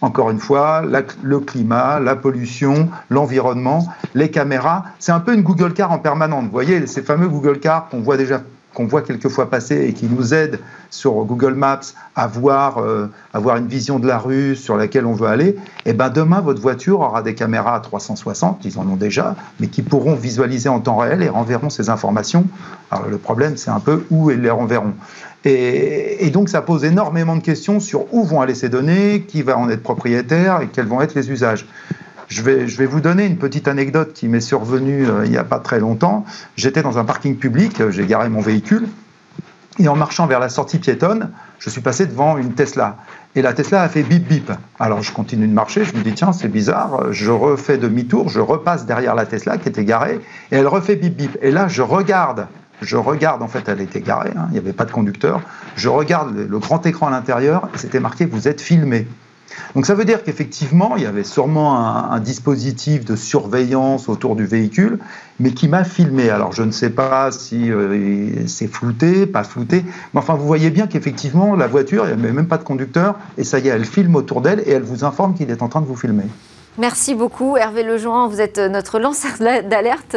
encore 0.00 0.30
une 0.30 0.38
fois, 0.38 0.82
le 1.22 1.40
climat, 1.40 1.98
la 1.98 2.14
pollution, 2.14 2.88
l'environnement, 3.10 3.88
les 4.14 4.30
caméras. 4.30 4.84
C'est 5.00 5.12
un 5.12 5.20
peu 5.20 5.34
une 5.34 5.42
Google 5.42 5.72
Car 5.74 5.90
en 5.90 5.98
permanence. 5.98 6.44
Vous 6.44 6.50
voyez, 6.50 6.86
ces 6.86 7.02
fameux 7.02 7.28
Google 7.28 7.58
Car 7.58 7.88
qu'on 7.88 8.00
voit 8.00 8.16
déjà 8.16 8.40
qu'on 8.76 8.84
voit 8.84 9.00
quelquefois 9.00 9.48
passer 9.48 9.86
et 9.86 9.94
qui 9.94 10.04
nous 10.04 10.34
aide 10.34 10.60
sur 10.90 11.14
Google 11.24 11.54
Maps 11.54 11.80
à 12.14 12.26
voir, 12.26 12.76
euh, 12.78 13.10
avoir 13.32 13.56
une 13.56 13.68
vision 13.68 13.98
de 13.98 14.06
la 14.06 14.18
rue 14.18 14.54
sur 14.54 14.76
laquelle 14.76 15.06
on 15.06 15.14
veut 15.14 15.28
aller, 15.28 15.48
et 15.48 15.56
eh 15.86 15.92
ben 15.94 16.10
demain, 16.10 16.42
votre 16.42 16.60
voiture 16.60 17.00
aura 17.00 17.22
des 17.22 17.34
caméras 17.34 17.76
à 17.76 17.80
360, 17.80 18.66
ils 18.66 18.78
en 18.78 18.86
ont 18.86 18.96
déjà, 18.96 19.34
mais 19.60 19.68
qui 19.68 19.80
pourront 19.80 20.14
visualiser 20.14 20.68
en 20.68 20.80
temps 20.80 20.98
réel 20.98 21.22
et 21.22 21.30
renverront 21.30 21.70
ces 21.70 21.88
informations. 21.88 22.44
Alors 22.90 23.08
le 23.08 23.16
problème, 23.16 23.56
c'est 23.56 23.70
un 23.70 23.80
peu 23.80 24.04
où 24.10 24.30
ils 24.30 24.42
les 24.42 24.50
renverront. 24.50 24.92
Et, 25.46 26.28
donc 26.30 26.50
ça 26.50 26.60
pose 26.60 26.84
énormément 26.84 27.36
de 27.36 27.42
questions 27.42 27.80
sur 27.80 28.12
où 28.12 28.24
vont 28.24 28.42
aller 28.42 28.54
ces 28.54 28.68
données, 28.68 29.24
qui 29.26 29.40
va 29.40 29.56
en 29.56 29.70
être 29.70 29.82
propriétaire 29.82 30.60
et 30.60 30.66
quels 30.66 30.86
vont 30.86 31.00
être 31.00 31.14
les 31.14 31.30
usages. 31.30 31.66
Je 32.28 32.42
vais, 32.42 32.86
vous 32.86 33.00
donner 33.00 33.24
une 33.24 33.36
petite 33.36 33.68
anecdote 33.68 34.12
qui 34.12 34.26
m'est 34.26 34.40
survenue 34.40 35.08
euh, 35.08 35.24
il 35.24 35.30
n'y 35.30 35.36
a 35.36 35.44
pas 35.44 35.60
très 35.60 35.78
longtemps. 35.78 36.24
J'étais 36.56 36.82
dans 36.82 36.98
un 36.98 37.04
parking 37.04 37.36
public, 37.36 37.80
euh, 37.80 37.90
j'ai 37.92 38.04
garé 38.04 38.28
mon 38.28 38.40
véhicule, 38.40 38.88
et 39.78 39.86
en 39.88 39.94
marchant 39.94 40.26
vers 40.26 40.40
la 40.40 40.48
sortie 40.48 40.78
piétonne, 40.78 41.30
je 41.60 41.70
suis 41.70 41.80
passé 41.80 42.06
devant 42.06 42.36
une 42.36 42.52
Tesla. 42.54 42.96
Et 43.36 43.42
la 43.42 43.52
Tesla 43.52 43.82
a 43.82 43.88
fait 43.88 44.02
bip 44.02 44.26
bip. 44.26 44.50
Alors 44.80 45.02
je 45.02 45.12
continue 45.12 45.46
de 45.46 45.52
marcher, 45.52 45.84
je 45.84 45.94
me 45.94 46.02
dis 46.02 46.14
tiens 46.14 46.32
c'est 46.32 46.48
bizarre, 46.48 47.12
je 47.12 47.30
refais 47.30 47.78
demi-tour, 47.78 48.28
je 48.28 48.40
repasse 48.40 48.86
derrière 48.86 49.14
la 49.14 49.26
Tesla 49.26 49.56
qui 49.56 49.68
était 49.68 49.84
garée, 49.84 50.20
et 50.50 50.56
elle 50.56 50.66
refait 50.66 50.96
bip 50.96 51.16
bip. 51.16 51.38
Et 51.42 51.52
là 51.52 51.68
je 51.68 51.82
regarde, 51.82 52.48
je 52.82 52.96
regarde, 52.96 53.42
en 53.42 53.48
fait 53.48 53.68
elle 53.68 53.80
était 53.80 54.00
garée, 54.00 54.32
hein, 54.36 54.46
il 54.48 54.54
n'y 54.54 54.58
avait 54.58 54.72
pas 54.72 54.84
de 54.84 54.92
conducteur, 54.92 55.42
je 55.76 55.88
regarde 55.88 56.34
le 56.36 56.58
grand 56.58 56.84
écran 56.86 57.06
à 57.06 57.10
l'intérieur, 57.10 57.68
c'était 57.76 58.00
marqué 58.00 58.26
vous 58.26 58.48
êtes 58.48 58.60
filmé. 58.60 59.06
Donc 59.74 59.86
ça 59.86 59.94
veut 59.94 60.04
dire 60.04 60.22
qu'effectivement, 60.24 60.96
il 60.96 61.02
y 61.02 61.06
avait 61.06 61.24
sûrement 61.24 61.78
un, 61.78 62.20
dispositif 62.20 63.04
de 63.04 63.14
surveillance 63.14 64.08
autour 64.08 64.36
du 64.36 64.46
véhicule, 64.46 64.98
mais 65.38 65.52
qui 65.52 65.68
m'a 65.68 65.84
filmé. 65.84 66.30
Alors 66.30 66.52
je 66.52 66.62
ne 66.62 66.72
sais 66.72 66.90
pas 66.90 67.30
si 67.30 67.70
euh, 67.70 68.46
c'est 68.46 68.66
flouté, 68.66 69.26
pas 69.26 69.44
flouté, 69.44 69.84
mais 70.12 70.20
enfin 70.20 70.34
vous 70.34 70.46
voyez 70.46 70.70
bien 70.70 70.86
qu'effectivement, 70.86 71.54
la 71.54 71.66
voiture, 71.66 72.04
il 72.04 72.16
n'y 72.16 72.24
avait 72.24 72.32
même 72.32 72.48
pas 72.48 72.58
de 72.58 72.64
conducteur, 72.64 73.16
et 73.38 73.44
ça 73.44 73.58
y 73.58 73.68
est, 73.68 73.70
elle 73.70 73.84
filme 73.84 74.16
autour 74.16 74.40
d'elle 74.40 74.60
et 74.60 74.70
elle 74.70 74.82
vous 74.82 75.04
informe 75.04 75.34
qu'il 75.34 75.50
est 75.50 75.62
en 75.62 75.68
train 75.68 75.80
de 75.80 75.86
vous 75.86 75.96
filmer. 75.96 76.24
Merci 76.78 77.14
beaucoup 77.14 77.56
Hervé 77.56 77.82
Lejoin, 77.82 78.28
vous 78.28 78.40
êtes 78.40 78.58
notre 78.58 78.98
lanceur 78.98 79.32
d'alerte. 79.38 80.16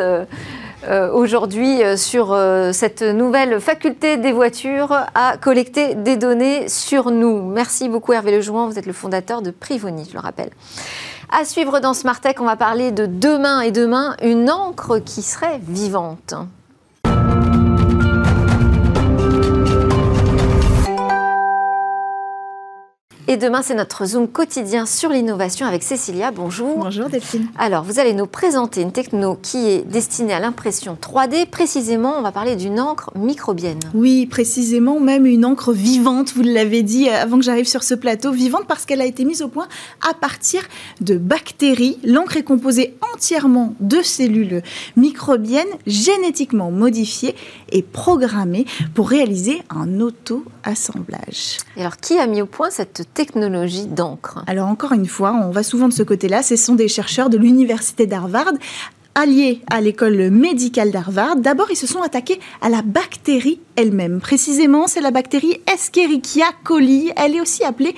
Euh, 0.88 1.12
aujourd'hui 1.12 1.84
euh, 1.84 1.98
sur 1.98 2.32
euh, 2.32 2.72
cette 2.72 3.02
nouvelle 3.02 3.60
faculté 3.60 4.16
des 4.16 4.32
voitures 4.32 4.94
à 5.14 5.36
collecter 5.36 5.94
des 5.94 6.16
données 6.16 6.70
sur 6.70 7.12
nous. 7.12 7.44
Merci 7.44 7.90
beaucoup 7.90 8.14
Hervé 8.14 8.32
Lejoin, 8.32 8.66
vous 8.66 8.80
êtes 8.80 8.86
le 8.86 8.94
fondateur 8.94 9.42
de 9.42 9.52
Privoni, 9.52 10.08
je 10.08 10.14
le 10.14 10.20
rappelle. 10.20 10.52
À 11.38 11.44
suivre 11.44 11.80
dans 11.80 11.94
Smart 11.94 12.20
Tech, 12.22 12.36
on 12.40 12.46
va 12.46 12.56
parler 12.56 12.92
de 12.92 13.06
demain 13.06 13.60
et 13.60 13.72
demain, 13.72 14.16
une 14.24 14.50
encre 14.50 15.00
qui 15.00 15.22
serait 15.22 15.60
vivante. 15.68 16.34
Et 23.32 23.38
demain, 23.38 23.62
c'est 23.62 23.76
notre 23.76 24.08
Zoom 24.08 24.28
quotidien 24.28 24.88
sur 24.88 25.12
l'innovation 25.12 25.68
avec 25.68 25.84
Cécilia. 25.84 26.32
Bonjour. 26.32 26.80
Bonjour 26.80 27.10
Delphine. 27.10 27.48
Alors, 27.60 27.84
vous 27.84 28.00
allez 28.00 28.14
nous 28.14 28.26
présenter 28.26 28.82
une 28.82 28.92
techno 28.92 29.38
qui 29.40 29.70
est 29.70 29.84
destinée 29.84 30.34
à 30.34 30.40
l'impression 30.40 30.98
3D. 31.00 31.46
Précisément, 31.46 32.16
on 32.18 32.24
va 32.24 32.32
parler 32.32 32.56
d'une 32.56 32.80
encre 32.80 33.12
microbienne. 33.16 33.82
Oui, 33.94 34.26
précisément, 34.26 35.00
même 35.00 35.28
une 35.28 35.46
encre 35.46 35.74
vivante, 35.74 36.34
vous 36.34 36.42
l'avez 36.42 36.82
dit 36.82 37.08
avant 37.08 37.38
que 37.38 37.44
j'arrive 37.44 37.68
sur 37.68 37.84
ce 37.84 37.94
plateau, 37.94 38.32
vivante 38.32 38.66
parce 38.68 38.88
qu'elle 38.88 39.00
a 39.00 39.06
été 39.06 39.26
mise 39.26 39.44
au 39.44 39.48
point 39.48 39.68
à 40.10 40.16
partir 40.16 40.64
de 41.00 41.16
bactéries. 41.16 42.00
L'encre 42.04 42.38
est 42.38 42.44
composée 42.44 42.98
entièrement 43.14 43.76
de 43.80 44.02
cellules 44.02 44.64
microbiennes 44.96 45.68
génétiquement 45.86 46.72
modifiées 46.72 47.36
et 47.72 47.84
programmées 47.84 48.66
pour 48.96 49.08
réaliser 49.08 49.62
un 49.70 50.00
auto-assemblage. 50.00 51.58
Et 51.78 51.82
alors, 51.82 51.98
qui 51.98 52.18
a 52.18 52.26
mis 52.26 52.42
au 52.42 52.48
point 52.48 52.72
cette 52.72 53.04
technologie 53.20 53.86
d'encre 53.86 54.46
Alors 54.48 54.70
encore 54.70 54.94
une 54.94 55.06
fois, 55.06 55.34
on 55.34 55.52
va 55.52 55.62
souvent 55.62 55.90
de 55.90 55.94
ce 55.94 56.04
côté-là, 56.04 56.42
ce 56.42 56.56
sont 56.56 56.76
des 56.76 56.88
chercheurs 56.88 57.30
de 57.30 57.38
l'université 57.38 58.08
d'Harvard 58.08 58.54
alliés 59.14 59.60
à 59.70 59.82
l'école 59.82 60.30
médicale 60.30 60.90
d'Harvard. 60.92 61.36
D'abord, 61.36 61.68
ils 61.70 61.76
se 61.76 61.86
sont 61.86 62.02
attaqués 62.02 62.40
à 62.62 62.70
la 62.70 62.82
bactérie 62.82 63.60
elle-même. 63.76 64.22
Précisément, 64.22 64.88
c'est 64.88 65.02
la 65.02 65.12
bactérie 65.12 65.60
Escherichia 65.68 66.46
coli. 66.64 67.12
Elle 67.18 67.36
est 67.36 67.42
aussi 67.42 67.66
appelée 67.66 67.94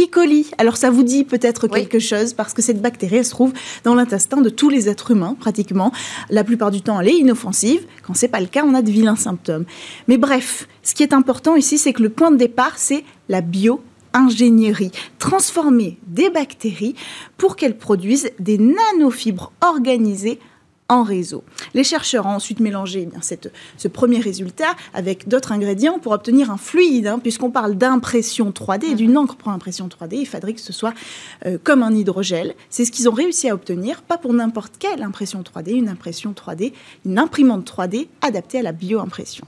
E. 0.00 0.06
coli. 0.10 0.50
Alors 0.58 0.76
ça 0.76 0.90
vous 0.90 1.04
dit 1.04 1.22
peut-être 1.22 1.68
quelque 1.68 2.00
chose 2.00 2.32
parce 2.32 2.52
que 2.52 2.60
cette 2.60 2.82
bactérie 2.82 3.18
elle 3.18 3.24
se 3.24 3.30
trouve 3.30 3.52
dans 3.84 3.94
l'intestin 3.94 4.40
de 4.40 4.48
tous 4.48 4.70
les 4.70 4.88
êtres 4.88 5.12
humains 5.12 5.36
pratiquement. 5.38 5.92
La 6.30 6.42
plupart 6.42 6.72
du 6.72 6.82
temps 6.82 7.00
elle 7.00 7.10
est 7.10 7.18
inoffensive. 7.18 7.86
Quand 8.04 8.14
c'est 8.14 8.26
pas 8.26 8.40
le 8.40 8.48
cas, 8.48 8.64
on 8.66 8.74
a 8.74 8.82
de 8.82 8.90
vilains 8.90 9.14
symptômes. 9.14 9.66
Mais 10.08 10.18
bref, 10.18 10.66
ce 10.82 10.96
qui 10.96 11.04
est 11.04 11.12
important 11.12 11.54
ici, 11.54 11.78
c'est 11.78 11.92
que 11.92 12.02
le 12.02 12.08
point 12.08 12.32
de 12.32 12.36
départ, 12.36 12.72
c'est 12.76 13.04
la 13.28 13.40
bio 13.40 13.80
ingénierie, 14.14 14.92
transformer 15.18 15.98
des 16.06 16.30
bactéries 16.30 16.94
pour 17.36 17.56
qu'elles 17.56 17.76
produisent 17.76 18.30
des 18.38 18.58
nanofibres 18.58 19.52
organisées 19.60 20.38
en 20.88 21.02
réseau. 21.02 21.44
Les 21.72 21.84
chercheurs 21.84 22.26
ont 22.26 22.30
ensuite 22.30 22.60
mélangé 22.60 23.02
eh 23.02 23.06
bien, 23.06 23.20
cette, 23.22 23.50
ce 23.78 23.88
premier 23.88 24.18
résultat 24.20 24.74
avec 24.92 25.28
d'autres 25.28 25.52
ingrédients 25.52 25.98
pour 25.98 26.12
obtenir 26.12 26.50
un 26.50 26.56
fluide, 26.56 27.06
hein, 27.06 27.18
puisqu'on 27.18 27.50
parle 27.50 27.74
d'impression 27.76 28.50
3D, 28.50 28.92
et 28.92 28.94
d'une 28.94 29.16
encre 29.16 29.36
pour 29.36 29.48
impression 29.48 29.88
3D, 29.88 30.16
il 30.16 30.26
faudrait 30.26 30.52
que 30.52 30.60
ce 30.60 30.72
soit 30.72 30.92
euh, 31.46 31.58
comme 31.62 31.82
un 31.82 31.92
hydrogel. 31.94 32.54
C'est 32.68 32.84
ce 32.84 32.92
qu'ils 32.92 33.08
ont 33.08 33.14
réussi 33.14 33.48
à 33.48 33.54
obtenir, 33.54 34.02
pas 34.02 34.18
pour 34.18 34.34
n'importe 34.34 34.74
quelle 34.78 35.02
impression 35.02 35.42
3D, 35.42 35.74
une 35.74 35.88
impression 35.88 36.32
3D, 36.32 36.72
une 37.06 37.18
imprimante 37.18 37.70
3D 37.70 38.08
adaptée 38.20 38.58
à 38.58 38.62
la 38.62 38.72
bioimpression. 38.72 39.46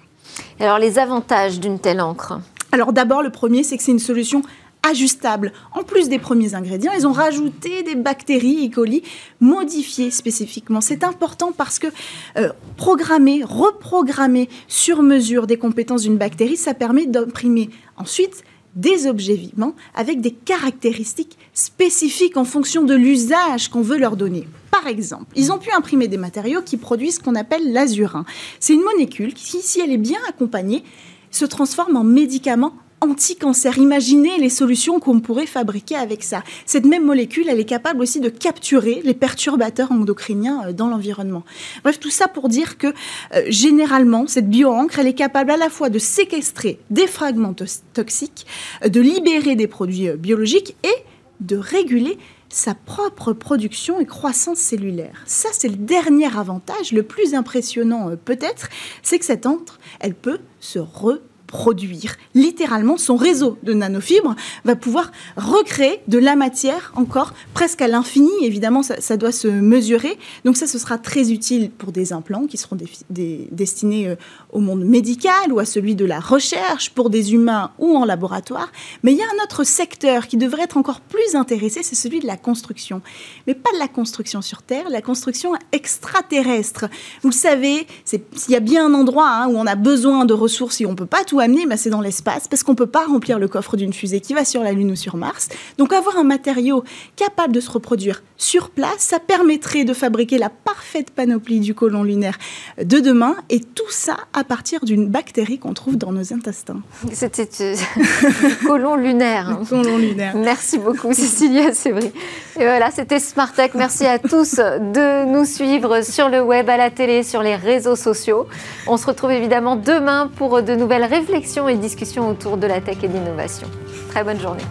Alors 0.58 0.78
les 0.78 0.98
avantages 0.98 1.60
d'une 1.60 1.78
telle 1.78 2.00
encre? 2.00 2.40
Alors 2.72 2.92
d'abord, 2.92 3.22
le 3.22 3.30
premier, 3.30 3.62
c'est 3.62 3.76
que 3.76 3.82
c'est 3.82 3.92
une 3.92 3.98
solution 3.98 4.42
ajustable. 4.88 5.52
En 5.72 5.82
plus 5.82 6.08
des 6.08 6.18
premiers 6.18 6.54
ingrédients, 6.54 6.92
ils 6.96 7.06
ont 7.06 7.12
rajouté 7.12 7.82
des 7.82 7.94
bactéries 7.94 8.68
E. 8.68 8.74
coli 8.74 9.02
modifiées 9.40 10.10
spécifiquement. 10.10 10.80
C'est 10.80 11.04
important 11.04 11.52
parce 11.52 11.78
que 11.78 11.88
euh, 12.36 12.50
programmer, 12.76 13.42
reprogrammer 13.42 14.48
sur 14.68 15.02
mesure 15.02 15.46
des 15.46 15.56
compétences 15.56 16.02
d'une 16.02 16.18
bactérie, 16.18 16.56
ça 16.56 16.74
permet 16.74 17.06
d'imprimer 17.06 17.70
ensuite 17.96 18.44
des 18.76 19.06
objets 19.06 19.34
vivants 19.34 19.74
avec 19.94 20.20
des 20.20 20.32
caractéristiques 20.32 21.38
spécifiques 21.54 22.36
en 22.36 22.44
fonction 22.44 22.84
de 22.84 22.94
l'usage 22.94 23.68
qu'on 23.68 23.80
veut 23.80 23.98
leur 23.98 24.16
donner. 24.16 24.46
Par 24.70 24.86
exemple, 24.86 25.32
ils 25.34 25.50
ont 25.50 25.58
pu 25.58 25.70
imprimer 25.72 26.08
des 26.08 26.18
matériaux 26.18 26.60
qui 26.62 26.76
produisent 26.76 27.16
ce 27.16 27.20
qu'on 27.20 27.34
appelle 27.34 27.72
l'azurin. 27.72 28.26
C'est 28.60 28.74
une 28.74 28.82
molécule 28.82 29.32
qui, 29.32 29.62
si 29.62 29.80
elle 29.80 29.90
est 29.90 29.96
bien 29.96 30.18
accompagnée, 30.28 30.84
se 31.30 31.44
transforme 31.44 31.96
en 31.96 32.04
médicament 32.04 32.72
anti-cancer. 33.00 33.78
Imaginez 33.78 34.38
les 34.38 34.48
solutions 34.48 35.00
qu'on 35.00 35.20
pourrait 35.20 35.46
fabriquer 35.46 35.96
avec 35.96 36.22
ça. 36.22 36.42
Cette 36.64 36.86
même 36.86 37.04
molécule, 37.04 37.46
elle 37.48 37.60
est 37.60 37.64
capable 37.64 38.00
aussi 38.00 38.20
de 38.20 38.28
capturer 38.28 39.00
les 39.04 39.14
perturbateurs 39.14 39.92
endocriniens 39.92 40.68
euh, 40.68 40.72
dans 40.72 40.88
l'environnement. 40.88 41.44
Bref, 41.82 42.00
tout 42.00 42.10
ça 42.10 42.28
pour 42.28 42.48
dire 42.48 42.78
que 42.78 42.88
euh, 42.88 43.42
généralement, 43.48 44.26
cette 44.26 44.48
bioencre, 44.48 44.98
elle 44.98 45.08
est 45.08 45.14
capable 45.14 45.50
à 45.50 45.56
la 45.56 45.68
fois 45.68 45.90
de 45.90 45.98
séquestrer 45.98 46.78
des 46.90 47.06
fragments 47.06 47.54
toxiques, 47.92 48.46
euh, 48.84 48.88
de 48.88 49.00
libérer 49.00 49.56
des 49.56 49.66
produits 49.66 50.10
biologiques 50.12 50.74
et 50.82 51.04
de 51.40 51.56
réguler 51.56 52.18
sa 52.56 52.74
propre 52.74 53.34
production 53.34 54.00
et 54.00 54.06
croissance 54.06 54.58
cellulaire. 54.58 55.22
Ça, 55.26 55.50
c'est 55.52 55.68
le 55.68 55.76
dernier 55.76 56.34
avantage, 56.36 56.92
le 56.92 57.02
plus 57.02 57.34
impressionnant 57.34 58.12
peut-être, 58.24 58.68
c'est 59.02 59.18
que 59.18 59.26
cette 59.26 59.44
encre, 59.44 59.78
elle 60.00 60.14
peut 60.14 60.40
se 60.60 60.78
re 60.78 61.18
produire. 61.46 62.16
Littéralement, 62.34 62.96
son 62.96 63.16
réseau 63.16 63.58
de 63.62 63.72
nanofibres 63.72 64.34
va 64.64 64.76
pouvoir 64.76 65.12
recréer 65.36 66.00
de 66.08 66.18
la 66.18 66.36
matière 66.36 66.92
encore 66.96 67.32
presque 67.54 67.80
à 67.82 67.88
l'infini. 67.88 68.30
Évidemment, 68.42 68.82
ça, 68.82 69.16
doit 69.16 69.32
se 69.32 69.48
mesurer. 69.48 70.18
Donc 70.44 70.56
ça, 70.56 70.66
ce 70.66 70.78
sera 70.78 70.98
très 70.98 71.32
utile 71.32 71.70
pour 71.70 71.92
des 71.92 72.12
implants 72.12 72.46
qui 72.46 72.56
seront 72.56 72.76
destinés 73.08 74.08
euh, 74.08 74.16
au 74.52 74.60
monde 74.60 74.84
médical 74.84 75.52
ou 75.52 75.58
à 75.58 75.64
celui 75.64 75.94
de 75.94 76.04
la 76.04 76.20
recherche 76.20 76.90
pour 76.90 77.10
des 77.10 77.32
humains 77.32 77.70
ou 77.78 77.96
en 77.96 78.04
laboratoire. 78.04 78.70
Mais 79.02 79.12
il 79.12 79.18
y 79.18 79.22
a 79.22 79.26
un 79.26 79.42
autre 79.44 79.64
secteur 79.64 80.26
qui 80.26 80.36
devrait 80.36 80.62
être 80.62 80.76
encore 80.76 81.00
plus 81.00 81.34
intéressé, 81.34 81.82
c'est 81.82 81.94
celui 81.94 82.20
de 82.20 82.26
la 82.26 82.36
construction. 82.36 83.00
Mais 83.46 83.54
pas 83.54 83.72
de 83.72 83.78
la 83.78 83.88
construction 83.88 84.42
sur 84.42 84.62
Terre, 84.62 84.88
la 84.90 85.02
construction 85.02 85.54
extraterrestre. 85.72 86.86
Vous 87.22 87.30
le 87.30 87.34
savez, 87.34 87.86
s'il 88.04 88.20
y 88.48 88.56
a 88.56 88.60
bien 88.60 88.86
un 88.86 88.94
endroit 88.94 89.28
hein, 89.28 89.48
où 89.48 89.56
on 89.56 89.66
a 89.66 89.74
besoin 89.74 90.24
de 90.24 90.34
ressources 90.34 90.80
et 90.80 90.86
on 90.86 90.90
ne 90.90 90.96
peut 90.96 91.06
pas 91.06 91.24
tout 91.24 91.35
amener, 91.40 91.66
bah, 91.66 91.76
c'est 91.76 91.90
dans 91.90 92.00
l'espace, 92.00 92.48
parce 92.48 92.62
qu'on 92.62 92.72
ne 92.72 92.76
peut 92.76 92.86
pas 92.86 93.04
remplir 93.06 93.38
le 93.38 93.48
coffre 93.48 93.76
d'une 93.76 93.92
fusée 93.92 94.20
qui 94.20 94.34
va 94.34 94.44
sur 94.44 94.62
la 94.62 94.72
Lune 94.72 94.90
ou 94.90 94.96
sur 94.96 95.16
Mars. 95.16 95.48
Donc 95.78 95.92
avoir 95.92 96.16
un 96.16 96.24
matériau 96.24 96.84
capable 97.16 97.52
de 97.54 97.60
se 97.60 97.70
reproduire 97.70 98.22
sur 98.36 98.70
place, 98.70 98.98
ça 98.98 99.18
permettrait 99.18 99.84
de 99.84 99.94
fabriquer 99.94 100.38
la 100.38 100.50
parfaite 100.50 101.10
panoplie 101.10 101.60
du 101.60 101.74
côlon 101.74 102.02
lunaire 102.02 102.36
de 102.82 102.98
demain, 103.00 103.36
et 103.48 103.60
tout 103.60 103.90
ça 103.90 104.16
à 104.32 104.44
partir 104.44 104.84
d'une 104.84 105.06
bactérie 105.08 105.58
qu'on 105.58 105.74
trouve 105.74 105.96
dans 105.96 106.12
nos 106.12 106.32
intestins. 106.32 106.80
C'était 107.12 107.48
euh, 107.60 107.74
côlon 108.66 108.96
lunaire. 108.96 109.50
Hein. 109.50 109.62
Côlon 109.68 109.96
lunaire. 109.96 110.36
Merci 110.36 110.78
beaucoup 110.78 111.12
Cécilia 111.12 111.70
vrai. 111.70 112.12
Et 112.56 112.64
voilà, 112.64 112.90
c'était 112.90 113.20
Smartech. 113.20 113.74
Merci 113.74 114.06
à 114.06 114.18
tous 114.18 114.56
de 114.56 115.24
nous 115.26 115.44
suivre 115.44 116.02
sur 116.02 116.28
le 116.28 116.40
web, 116.40 116.68
à 116.68 116.76
la 116.76 116.90
télé, 116.90 117.22
sur 117.22 117.42
les 117.42 117.56
réseaux 117.56 117.96
sociaux. 117.96 118.46
On 118.86 118.96
se 118.96 119.06
retrouve 119.06 119.32
évidemment 119.32 119.76
demain 119.76 120.30
pour 120.36 120.62
de 120.62 120.74
nouvelles 120.74 121.04
réflexions 121.26 121.68
et 121.68 121.76
discussions 121.76 122.28
autour 122.28 122.56
de 122.56 122.68
la 122.68 122.80
tech 122.80 123.02
et 123.02 123.08
de 123.08 123.12
l'innovation. 123.12 123.66
Très 124.10 124.22
bonne 124.22 124.38
journée. 124.38 124.62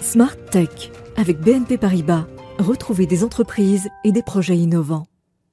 Smart 0.00 0.36
Tech 0.52 0.92
avec 1.16 1.40
BNP 1.40 1.76
Paribas. 1.78 2.26
Retrouvez 2.60 3.06
des 3.06 3.24
entreprises 3.24 3.88
et 4.04 4.12
des 4.12 4.22
projets 4.22 4.56
innovants. 4.56 5.06